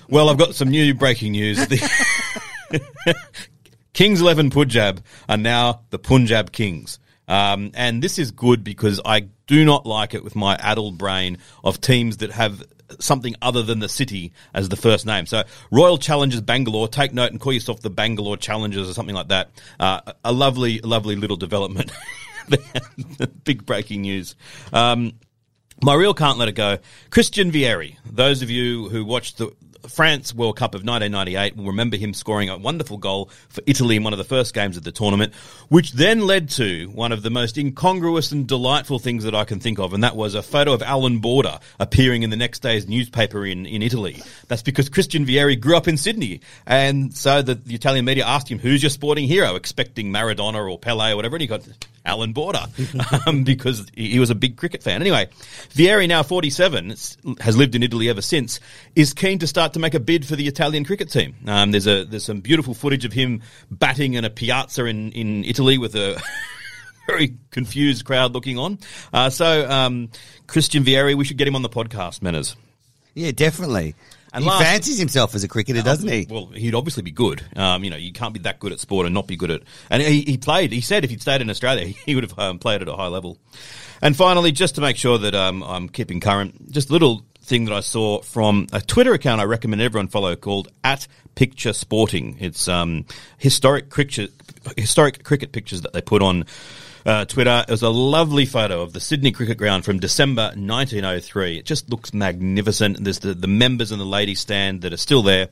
well, 0.10 0.30
I've 0.30 0.40
got 0.40 0.56
some 0.56 0.70
new 0.70 0.96
breaking 0.96 1.34
news. 1.34 1.58
The 1.68 2.41
Kings 3.94 4.22
11 4.22 4.50
Punjab 4.52 5.04
are 5.28 5.38
now 5.38 5.82
the 5.90 6.00
Punjab 6.00 6.52
Kings. 6.52 7.00
Um, 7.28 7.72
and 7.76 8.02
this 8.02 8.20
is 8.20 8.32
good 8.32 8.64
because 8.64 9.00
I 9.06 9.22
do 9.48 9.64
not 9.64 9.86
like 9.86 10.14
it 10.14 10.24
with 10.24 10.36
my 10.36 10.56
addled 10.56 10.98
brain 10.98 11.38
of 11.64 11.80
teams 11.80 12.18
that 12.18 12.32
have 12.32 12.64
something 13.00 13.36
other 13.42 13.64
than 13.64 13.80
the 13.80 13.90
city 13.90 14.34
as 14.54 14.70
the 14.70 14.76
first 14.76 15.06
name. 15.06 15.26
So 15.26 15.44
Royal 15.72 15.98
Challengers 15.98 16.42
Bangalore, 16.42 16.88
take 16.88 17.14
note 17.14 17.32
and 17.32 17.40
call 17.40 17.54
yourself 17.54 17.82
the 17.82 17.90
Bangalore 17.90 18.38
Challengers 18.38 18.90
or 18.90 18.94
something 18.94 19.16
like 19.16 19.30
that. 19.30 19.50
Uh, 19.80 20.02
a 20.24 20.32
lovely, 20.32 20.80
lovely 20.80 21.16
little 21.16 21.38
development. 21.38 21.92
Big 23.44 23.66
breaking 23.66 24.02
news. 24.02 24.36
Um, 24.74 25.14
my 25.82 25.94
real 25.94 26.14
can't 26.14 26.38
let 26.38 26.50
it 26.50 26.54
go. 26.54 26.78
Christian 27.10 27.52
Vieri. 27.52 27.98
Those 28.06 28.42
of 28.42 28.50
you 28.50 28.90
who 28.90 29.06
watched 29.06 29.38
the 29.38 29.52
France 29.88 30.34
World 30.34 30.58
Cup 30.58 30.76
of 30.76 30.84
1998 30.84 31.56
will 31.56 31.68
remember 31.68 31.98
him 31.98 32.14
scoring 32.14 32.50
a 32.50 32.58
wonderful 32.58 32.98
goal 32.98 33.30
for 33.50 33.62
Italy 33.66 33.96
in 33.96 34.04
one 34.04 34.14
of 34.14 34.18
the 34.18 34.26
first 34.26 34.54
games 34.54 34.78
of 34.78 34.84
the 34.84 34.92
tournament, 34.92 35.34
which 35.70 35.94
then 35.94 36.22
led 36.22 36.50
to 36.50 36.88
one 36.90 37.12
of 37.12 37.24
the 37.24 37.30
most 37.30 37.58
incongruous 37.58 38.32
and 38.32 38.48
delightful 38.48 39.00
things 39.00 39.24
that 39.24 39.36
I 39.36 39.44
can 39.44 39.60
think 39.60 39.80
of, 39.80 39.94
and 39.94 40.04
that 40.04 40.16
was 40.16 40.36
a 40.36 40.42
photo 40.42 40.74
of 40.74 40.82
Alan 40.82 41.20
Border 41.20 41.60
appearing 41.80 42.24
in 42.24 42.30
the 42.30 42.38
next 42.38 42.60
day's 42.60 42.88
newspaper 42.88 43.46
in, 43.46 43.66
in 43.66 43.82
Italy. 43.82 44.22
That's 44.48 44.62
because 44.62 44.90
Christian 44.90 45.26
Vieri 45.26 45.60
grew 45.60 45.76
up 45.76 45.88
in 45.88 45.98
Sydney, 45.98 46.42
and 46.66 47.14
so 47.14 47.42
the, 47.42 47.56
the 47.56 47.76
Italian 47.76 48.06
media 48.06 48.26
asked 48.26 48.50
him, 48.50 48.60
"Who's 48.60 48.84
your 48.84 48.90
sporting 48.90 49.28
hero?" 49.28 49.56
expecting 49.56 50.12
Maradona 50.12 50.70
or 50.70 50.78
Pele 50.78 51.12
or 51.12 51.16
whatever, 51.16 51.36
and 51.36 51.42
he 51.42 51.48
got 51.48 51.68
Alan 52.06 52.34
Border 52.34 52.66
um, 53.28 53.44
because 53.44 53.88
he 53.96 54.20
was 54.20 54.30
a 54.30 54.36
big 54.36 54.58
cricket 54.58 54.84
fan. 54.84 55.02
Anyway, 55.02 55.28
Vieri, 55.70 56.08
now 56.08 56.24
47, 56.24 56.90
has 57.40 57.58
lived 57.58 57.76
in 57.76 57.84
Italy 57.84 58.10
ever 58.10 58.22
since, 58.22 58.60
is 58.96 59.14
keen 59.14 59.40
to 59.40 59.48
start 59.48 59.74
to 59.74 59.80
make 59.80 59.94
a 59.94 60.00
bid 60.00 60.26
for 60.26 60.36
the 60.36 60.48
Italian 60.48 60.86
cricket 60.86 61.10
team. 61.10 61.36
Um, 61.48 61.72
there's 61.72 61.88
a 61.88 62.04
there's 62.04 62.26
some 62.26 62.42
beautiful 62.42 62.74
footage 62.74 63.06
of 63.06 63.14
him 63.14 63.42
batting 63.70 64.16
in 64.16 64.26
a 64.26 64.30
piazza 64.30 64.86
in, 64.86 65.12
in 65.12 65.44
Italy 65.46 65.78
with 65.78 65.96
a 65.96 66.22
very 67.08 67.36
confused 67.52 68.06
crowd 68.06 68.34
looking 68.34 68.58
on. 68.58 68.80
Uh, 69.14 69.30
so, 69.30 69.70
um, 69.70 70.10
Christian 70.48 70.84
Vieri, 70.84 71.16
we 71.16 71.26
should 71.26 71.38
get 71.38 71.48
him 71.48 71.56
on 71.56 71.62
the 71.62 71.70
podcast, 71.70 72.20
Menners. 72.20 72.56
Yeah, 73.14 73.32
definitely. 73.32 73.96
And 74.34 74.44
he 74.44 74.50
last- 74.50 74.64
fancies 74.64 74.98
himself 74.98 75.36
as 75.36 75.44
a 75.44 75.48
cricketer, 75.48 75.82
doesn't 75.82 76.08
he? 76.08 76.28
Well, 76.30 76.48
he'd 76.48 76.76
obviously 76.76 77.04
be 77.04 77.12
good. 77.12 77.44
Um, 77.56 77.84
you 77.84 77.90
know, 77.90 77.98
you 77.98 78.14
can't 78.14 78.34
be 78.34 78.40
that 78.42 78.60
good 78.60 78.72
at 78.72 78.80
sport 78.80 79.06
and 79.06 79.14
not 79.14 79.28
be 79.28 79.36
good 79.36 79.52
at. 79.52 79.62
And 79.90 80.02
he, 80.02 80.22
he 80.22 80.38
played. 80.38 80.72
He 80.72 80.82
said 80.82 81.04
if 81.04 81.10
he'd 81.10 81.22
stayed 81.22 81.42
in 81.42 81.50
Australia, 81.50 81.86
he 82.06 82.16
would 82.16 82.24
have 82.24 82.38
um, 82.40 82.60
played 82.60 82.82
at 82.82 82.88
a 82.88 82.96
high 82.96 83.08
level. 83.08 83.38
And 84.02 84.16
finally, 84.16 84.52
just 84.52 84.76
to 84.76 84.82
make 84.82 84.98
sure 84.98 85.18
that 85.18 85.36
um, 85.36 85.64
I'm 85.64 85.90
keeping 85.90 86.20
current, 86.20 86.72
just 86.72 86.90
a 86.90 86.94
little 86.94 87.24
thing 87.42 87.66
that 87.66 87.74
I 87.74 87.82
saw 87.82 88.22
from 88.22 88.68
a 88.72 88.82
Twitter 88.82 89.14
account 89.14 89.42
I 89.42 89.46
recommend 89.46 89.82
everyone 89.82 90.08
follow 90.08 90.36
called 90.36 90.70
at 90.84 91.08
Picture 91.36 91.74
Sporting. 91.74 92.38
It's 92.40 92.68
um, 92.68 93.06
historic 93.38 93.90
cricket 93.90 94.32
historic 94.78 95.24
cricket 95.24 95.52
pictures 95.52 95.82
that 95.82 95.92
they 95.94 96.02
put 96.02 96.22
on 96.22 96.46
uh, 97.06 97.26
Twitter. 97.26 97.64
It 97.68 97.72
was 97.72 97.82
a 97.82 97.90
lovely 97.90 98.46
photo 98.46 98.82
of 98.82 98.94
the 98.94 99.00
Sydney 99.00 99.32
Cricket 99.32 99.58
Ground 99.58 99.86
from 99.86 100.00
December 100.00 100.44
1903. 100.56 101.58
It 101.58 101.66
just 101.66 101.90
looks 101.90 102.14
magnificent. 102.14 103.04
There's 103.04 103.20
the, 103.20 103.34
the 103.34 103.48
members 103.48 103.92
and 103.92 104.00
the 104.00 104.06
ladies 104.06 104.40
stand 104.40 104.82
that 104.82 104.94
are 104.94 104.98
still 104.98 105.22
there. 105.22 105.50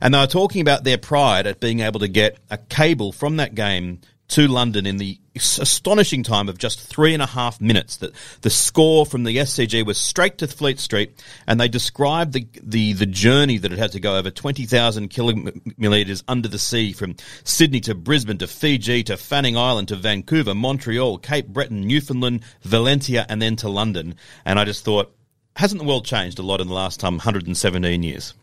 And 0.00 0.14
they 0.14 0.18
were 0.18 0.26
talking 0.26 0.60
about 0.60 0.84
their 0.84 0.98
pride 0.98 1.46
at 1.46 1.60
being 1.60 1.80
able 1.80 2.00
to 2.00 2.08
get 2.08 2.38
a 2.50 2.58
cable 2.58 3.12
from 3.12 3.36
that 3.36 3.54
game 3.54 4.00
to 4.30 4.46
London 4.46 4.86
in 4.86 4.96
the 4.96 5.18
astonishing 5.34 6.22
time 6.22 6.48
of 6.48 6.58
just 6.58 6.80
three 6.80 7.14
and 7.14 7.22
a 7.22 7.26
half 7.26 7.60
minutes. 7.60 7.96
That 7.98 8.12
the 8.42 8.50
score 8.50 9.04
from 9.04 9.24
the 9.24 9.36
SCG 9.36 9.84
was 9.84 9.98
straight 9.98 10.38
to 10.38 10.46
Fleet 10.46 10.78
Street, 10.78 11.22
and 11.46 11.60
they 11.60 11.68
described 11.68 12.32
the 12.32 12.46
the, 12.62 12.92
the 12.94 13.06
journey 13.06 13.58
that 13.58 13.72
it 13.72 13.78
had 13.78 13.92
to 13.92 14.00
go 14.00 14.16
over 14.16 14.30
twenty 14.30 14.66
thousand 14.66 15.08
kilometres 15.08 16.24
under 16.28 16.48
the 16.48 16.58
sea 16.58 16.92
from 16.92 17.16
Sydney 17.44 17.80
to 17.80 17.94
Brisbane 17.94 18.38
to 18.38 18.46
Fiji 18.46 19.02
to 19.04 19.16
Fanning 19.16 19.56
Island 19.56 19.88
to 19.88 19.96
Vancouver, 19.96 20.54
Montreal, 20.54 21.18
Cape 21.18 21.48
Breton, 21.48 21.82
Newfoundland, 21.82 22.42
Valentia, 22.64 23.26
and 23.28 23.42
then 23.42 23.56
to 23.56 23.68
London. 23.68 24.14
And 24.44 24.58
I 24.58 24.64
just 24.64 24.84
thought, 24.84 25.14
hasn't 25.56 25.80
the 25.80 25.86
world 25.86 26.04
changed 26.04 26.38
a 26.38 26.42
lot 26.42 26.60
in 26.60 26.68
the 26.68 26.74
last 26.74 27.02
um, 27.04 27.14
117 27.14 28.02
years? 28.02 28.34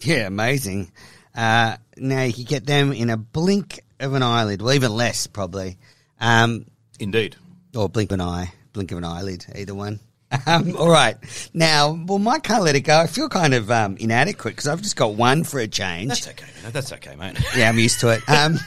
Yeah, 0.00 0.26
amazing. 0.26 0.92
Uh, 1.34 1.76
now 1.96 2.22
you 2.22 2.32
can 2.32 2.44
get 2.44 2.66
them 2.66 2.92
in 2.92 3.10
a 3.10 3.16
blink 3.16 3.80
of 4.00 4.14
an 4.14 4.22
eyelid, 4.22 4.62
well, 4.62 4.74
even 4.74 4.92
less 4.94 5.26
probably, 5.26 5.78
um, 6.20 6.66
Indeed. 6.98 7.36
or 7.74 7.88
blink 7.88 8.10
of 8.10 8.14
an 8.14 8.20
eye, 8.20 8.52
blink 8.72 8.92
of 8.92 8.98
an 8.98 9.04
eyelid, 9.04 9.46
either 9.54 9.74
one. 9.74 10.00
Um, 10.46 10.76
all 10.78 10.90
right. 10.90 11.16
Now, 11.54 11.98
well, 12.06 12.18
my 12.18 12.38
can't 12.38 12.62
let 12.62 12.76
it 12.76 12.80
go. 12.82 12.98
I 12.98 13.06
feel 13.06 13.28
kind 13.28 13.54
of 13.54 13.70
um, 13.70 13.96
inadequate 13.98 14.54
because 14.54 14.68
I've 14.68 14.82
just 14.82 14.96
got 14.96 15.14
one 15.14 15.44
for 15.44 15.60
a 15.60 15.68
change. 15.68 16.08
That's 16.08 16.28
okay, 16.28 16.46
mate. 16.64 16.72
That's 16.72 16.92
okay, 16.92 17.16
mate. 17.16 17.38
Yeah, 17.56 17.68
I'm 17.68 17.78
used 17.78 18.00
to 18.00 18.10
it. 18.10 18.28
Um, 18.28 18.58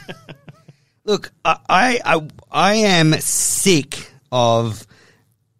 look, 1.04 1.30
I, 1.44 2.00
I 2.04 2.28
I 2.50 2.74
am 2.74 3.12
sick 3.14 4.10
of 4.30 4.86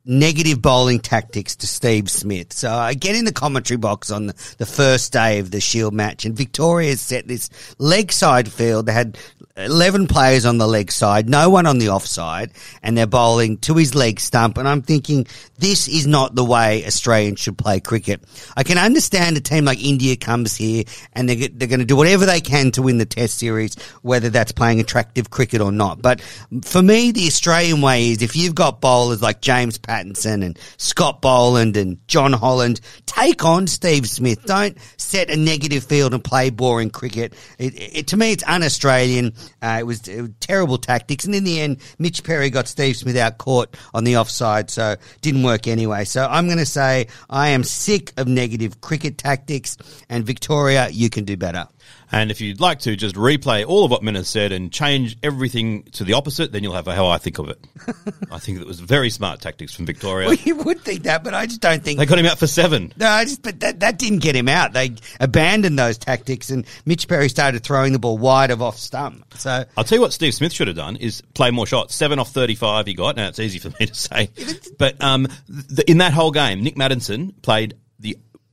negative 0.05 0.61
bowling 0.61 0.99
tactics 0.99 1.55
to 1.57 1.67
Steve 1.67 2.11
Smith. 2.11 2.53
So 2.53 2.71
I 2.73 2.95
get 2.95 3.15
in 3.15 3.25
the 3.25 3.33
commentary 3.33 3.79
box 3.79 4.11
on 4.11 4.27
the, 4.27 4.55
the 4.59 4.67
first 4.67 5.13
day 5.13 5.39
of 5.39 5.51
the 5.53 5.61
Shield 5.61 5.95
match, 5.95 6.25
and 6.25 6.37
Victoria 6.37 6.97
set 6.97 7.29
this 7.29 7.49
leg 7.79 8.11
side 8.13 8.51
field. 8.51 8.87
They 8.87 8.93
had 8.93 9.17
11 9.57 10.07
players 10.07 10.47
on 10.47 10.59
the 10.59 10.67
leg 10.67 10.91
side, 10.91 11.29
no 11.29 11.51
one 11.51 11.67
on 11.67 11.79
the 11.79 11.91
offside, 11.91 12.53
and 12.83 12.97
they're 12.97 13.07
bowling 13.07 13.59
to 13.59 13.75
his 13.75 13.95
leg 13.95 14.19
stump. 14.19 14.57
And 14.57 14.67
I'm 14.67 14.83
thinking, 14.83 15.27
this 15.59 15.89
is 15.89 16.07
not 16.07 16.35
the 16.35 16.45
way 16.45 16.85
Australians 16.87 17.41
should 17.41 17.59
play 17.59 17.79
cricket. 17.79 18.23
I 18.57 18.63
can 18.63 18.79
understand 18.79 19.37
a 19.37 19.41
team 19.41 19.65
like 19.65 19.83
India 19.83 20.17
comes 20.17 20.57
here 20.57 20.85
and 21.13 21.29
they're, 21.29 21.49
they're 21.49 21.69
going 21.69 21.81
to 21.81 21.87
do 21.87 21.97
whatever 21.97 22.25
they 22.25 22.41
can 22.41 22.71
to 22.73 22.83
win 22.83 22.99
the 22.99 23.07
test 23.07 23.39
series, 23.39 23.75
whether 24.03 24.31
that's 24.31 24.53
playing 24.53 24.81
attractive 24.81 25.31
cricket 25.31 25.61
or 25.61 25.71
not. 25.71 26.01
But 26.01 26.21
for 26.65 26.83
me, 26.83 27.13
the 27.13 27.27
Australian 27.27 27.83
way 27.83 28.11
is 28.11 28.23
if 28.23 28.35
you've 28.35 28.55
got 28.55 28.81
bowlers 28.81 29.21
like 29.21 29.41
James 29.43 29.79
Pattinson 29.79 30.45
and 30.45 30.59
Scott 30.79 31.21
Boland 31.21 31.77
and 31.77 31.99
Jon 32.09 32.33
Holland, 32.33 32.81
take 33.07 33.45
on 33.45 33.67
Steve 33.67 34.09
Smith. 34.09 34.45
Don't 34.47 34.79
set 34.97 35.31
a 35.31 35.37
negative 35.37 35.85
field 35.85 36.15
and 36.15 36.25
play 36.25 36.51
boring 36.51 36.91
cricket. 36.91 37.35
It, 37.59 37.75
it, 37.77 38.07
to 38.09 38.17
me, 38.17 38.33
it's 38.33 38.45
un-Australian. 38.47 39.35
Uh, 39.63 39.77
it, 39.81 39.87
was, 39.87 40.07
it 40.09 40.21
was 40.21 40.31
terrible 40.41 40.79
tactics. 40.79 41.25
And 41.25 41.35
in 41.35 41.45
the 41.45 41.61
end, 41.61 41.79
Mitch 41.99 42.25
Perry 42.25 42.51
got 42.51 42.69
Steve 42.69 42.97
Smith 42.97 43.17
out 43.17 43.39
caught 43.39 43.77
on 43.95 44.05
the 44.05 44.17
offside, 44.17 44.71
so 44.71 44.97
didn't 45.21 45.43
work 45.43 45.67
anyway. 45.67 46.05
So 46.05 46.27
I'm 46.29 46.47
going 46.47 46.59
to 46.59 46.67
say 46.67 47.09
I 47.31 47.49
am 47.49 47.65
sick 47.65 48.13
of 48.17 48.29
negative 48.29 48.81
cricket 48.81 49.19
tactics, 49.19 49.77
and 50.09 50.25
Victoria, 50.25 50.89
you 50.91 51.11
can 51.11 51.25
do 51.25 51.37
better. 51.37 51.67
And 52.13 52.31
if 52.31 52.41
you'd 52.41 52.61
like 52.61 52.81
to 52.81 52.95
just 52.95 53.15
replay 53.17 53.67
all 53.67 53.85
of 53.85 53.91
what 53.91 54.03
Min 54.03 54.15
has 54.17 54.29
said 54.29 54.53
and 54.53 54.71
change 54.71 55.17
everything 55.23 55.85
to 55.93 56.05
the 56.05 56.13
opposite, 56.13 56.53
then 56.53 56.63
you'll 56.63 56.75
have 56.75 56.87
how 56.87 57.07
I 57.07 57.19
think 57.19 57.39
of 57.39 57.49
it. 57.49 57.59
I 58.31 58.39
think 58.39 58.61
it 58.61 58.67
was 58.67 58.81
very 58.81 59.09
smart 59.09 59.41
tactics 59.41 59.75
from 59.75 59.87
Victoria. 59.87 60.29
Well, 60.29 60.37
you 60.37 60.57
would 60.57 60.83
think 60.83 61.05
that, 61.05 61.25
but 61.25 61.33
I 61.33 61.47
just 61.47 61.63
don't 61.63 61.83
think 61.83 61.99
They 61.99 62.07
got 62.07 62.19
him 62.19 62.27
out 62.27 62.39
for 62.39 62.47
seven. 62.47 62.93
No, 62.99 63.09
I 63.09 63.25
just 63.25 63.43
but 63.43 63.61
that 63.61 63.81
that 63.81 63.99
didn't 63.99 64.19
get 64.19 64.37
him 64.37 64.49
out. 64.49 64.73
They 64.75 64.93
abandoned 65.21 65.79
those 65.79 65.97
tactics, 65.97 66.51
and 66.51 66.67
Mitch 66.85 67.09
Perry 67.09 67.29
started 67.29 67.63
throwing 67.63 67.93
the 67.93 67.99
ball 67.99 68.19
wide 68.19 68.51
of 68.51 68.61
off 68.61 68.77
stump. 68.77 69.25
So 69.39 69.65
I'll 69.77 69.85
tell 69.85 69.97
you 69.97 70.03
what 70.03 70.13
Steve 70.13 70.35
Smith 70.35 70.53
should 70.53 70.69
have 70.69 70.77
done 70.77 70.97
is 70.97 71.23
play 71.35 71.51
more 71.51 71.67
shots. 71.67 71.95
Seven 71.95 72.19
off 72.19 72.31
35 72.31 72.87
he 72.87 72.95
got. 72.95 73.17
Now, 73.17 73.29
it's 73.29 73.39
easy 73.39 73.59
for 73.59 73.71
me 73.81 73.87
to 73.87 73.95
say. 73.95 74.31
But 74.79 75.01
um, 75.03 75.29
th- 75.69 75.89
in 75.89 75.99
that 75.99 76.13
whole 76.13 76.31
game, 76.31 76.63
Nic 76.63 76.75
Maddinson 76.77 77.41
played 77.43 77.75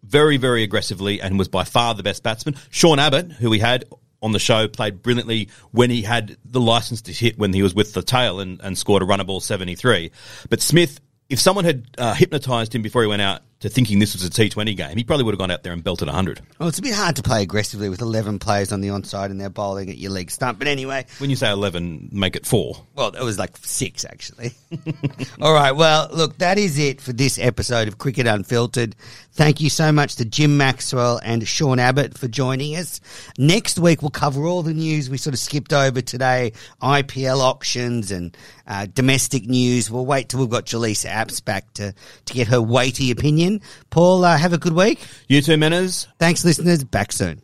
very, 0.09 0.37
very 0.37 0.63
aggressively 0.63 1.21
and 1.21 1.37
was 1.37 1.47
by 1.47 1.63
far 1.63 1.93
the 1.93 2.03
best 2.03 2.23
batsman. 2.23 2.55
Sean 2.71 2.99
Abbott, 2.99 3.31
who 3.31 3.49
we 3.49 3.59
had, 3.59 3.85
on 4.21 4.31
the 4.31 4.39
show, 4.39 4.67
played 4.67 5.01
brilliantly 5.01 5.49
when 5.71 5.89
he 5.89 6.01
had 6.01 6.35
the 6.43 6.59
license 6.59 7.03
to 7.03 7.13
hit 7.13 7.37
when 7.37 7.53
he 7.53 7.63
was 7.63 7.73
with 7.73 7.93
the 7.93 8.01
tail 8.01 8.39
and, 8.39 8.59
and 8.61 8.77
scored 8.77 9.01
a 9.01 9.05
runner 9.05 9.23
ball 9.23 9.39
73. 9.39 10.11
But 10.49 10.61
Smith, 10.61 10.99
if 11.29 11.39
someone 11.39 11.63
had 11.63 11.85
uh, 11.97 12.13
hypnotised 12.15 12.73
him 12.73 12.81
before 12.81 13.03
he 13.03 13.07
went 13.07 13.21
out 13.21 13.41
to 13.61 13.69
thinking 13.69 13.99
this 13.99 14.13
was 14.13 14.23
a 14.25 14.29
T20 14.29 14.75
game, 14.77 14.95
he 14.97 15.03
probably 15.03 15.25
would 15.25 15.33
have 15.33 15.39
gone 15.39 15.51
out 15.51 15.63
there 15.63 15.73
and 15.73 15.83
belted 15.83 16.07
100. 16.07 16.39
Well, 16.59 16.69
it's 16.69 16.79
a 16.79 16.81
bit 16.81 16.93
hard 16.93 17.15
to 17.17 17.21
play 17.23 17.41
aggressively 17.43 17.89
with 17.89 18.01
11 18.01 18.39
players 18.39 18.71
on 18.71 18.79
the 18.81 18.87
onside 18.87 19.25
and 19.25 19.39
they're 19.41 19.49
bowling 19.49 19.89
at 19.89 19.97
your 19.97 20.11
leg 20.11 20.31
stump. 20.31 20.59
But 20.59 20.67
anyway, 20.69 21.05
When 21.17 21.29
you 21.29 21.35
say 21.35 21.49
11, 21.51 22.09
make 22.11 22.35
it 22.37 22.45
four. 22.45 22.77
well, 22.95 23.09
it 23.09 23.21
was 23.23 23.37
like 23.37 23.57
six, 23.57 24.05
actually. 24.05 24.53
All 25.41 25.53
right. 25.53 25.73
Well, 25.73 26.09
look, 26.13 26.37
that 26.37 26.57
is 26.57 26.79
it 26.79 27.01
for 27.01 27.11
this 27.11 27.37
episode 27.37 27.87
of 27.89 27.97
Cricket 27.97 28.27
Unfiltered. 28.27 28.95
Thank 29.33 29.61
you 29.61 29.69
so 29.69 29.91
much 29.91 30.15
to 30.17 30.25
Jim 30.25 30.57
Maxwell 30.57 31.19
and 31.23 31.47
Sean 31.47 31.79
Abbott 31.79 32.17
for 32.17 32.27
joining 32.27 32.75
us. 32.75 32.99
Next 33.37 33.79
week, 33.79 34.01
we'll 34.01 34.09
cover 34.09 34.45
all 34.45 34.63
the 34.63 34.73
news 34.73 35.09
we 35.09 35.17
sort 35.17 35.33
of 35.33 35.39
skipped 35.39 35.71
over 35.73 36.01
today 36.01 36.51
IPL 36.81 37.39
options 37.39 38.11
and 38.11 38.35
uh, 38.67 38.85
domestic 38.93 39.45
news. 39.47 39.89
We'll 39.89 40.05
wait 40.05 40.29
till 40.29 40.39
we've 40.41 40.49
got 40.49 40.65
Jaleesa 40.65 41.09
Apps 41.09 41.43
back 41.43 41.73
to, 41.75 41.93
to 42.25 42.33
get 42.33 42.47
her 42.47 42.61
weighty 42.61 43.11
opinion. 43.11 43.48
Paul, 43.89 44.23
uh, 44.23 44.37
have 44.37 44.53
a 44.53 44.57
good 44.57 44.73
week. 44.73 44.99
You 45.27 45.41
two, 45.41 45.53
Menners, 45.57 46.07
Thanks, 46.19 46.45
listeners. 46.45 46.83
Back 46.83 47.11
soon. 47.11 47.41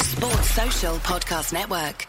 Sports 0.00 0.50
Social 0.50 0.96
Podcast 0.98 1.52
Network. 1.52 2.06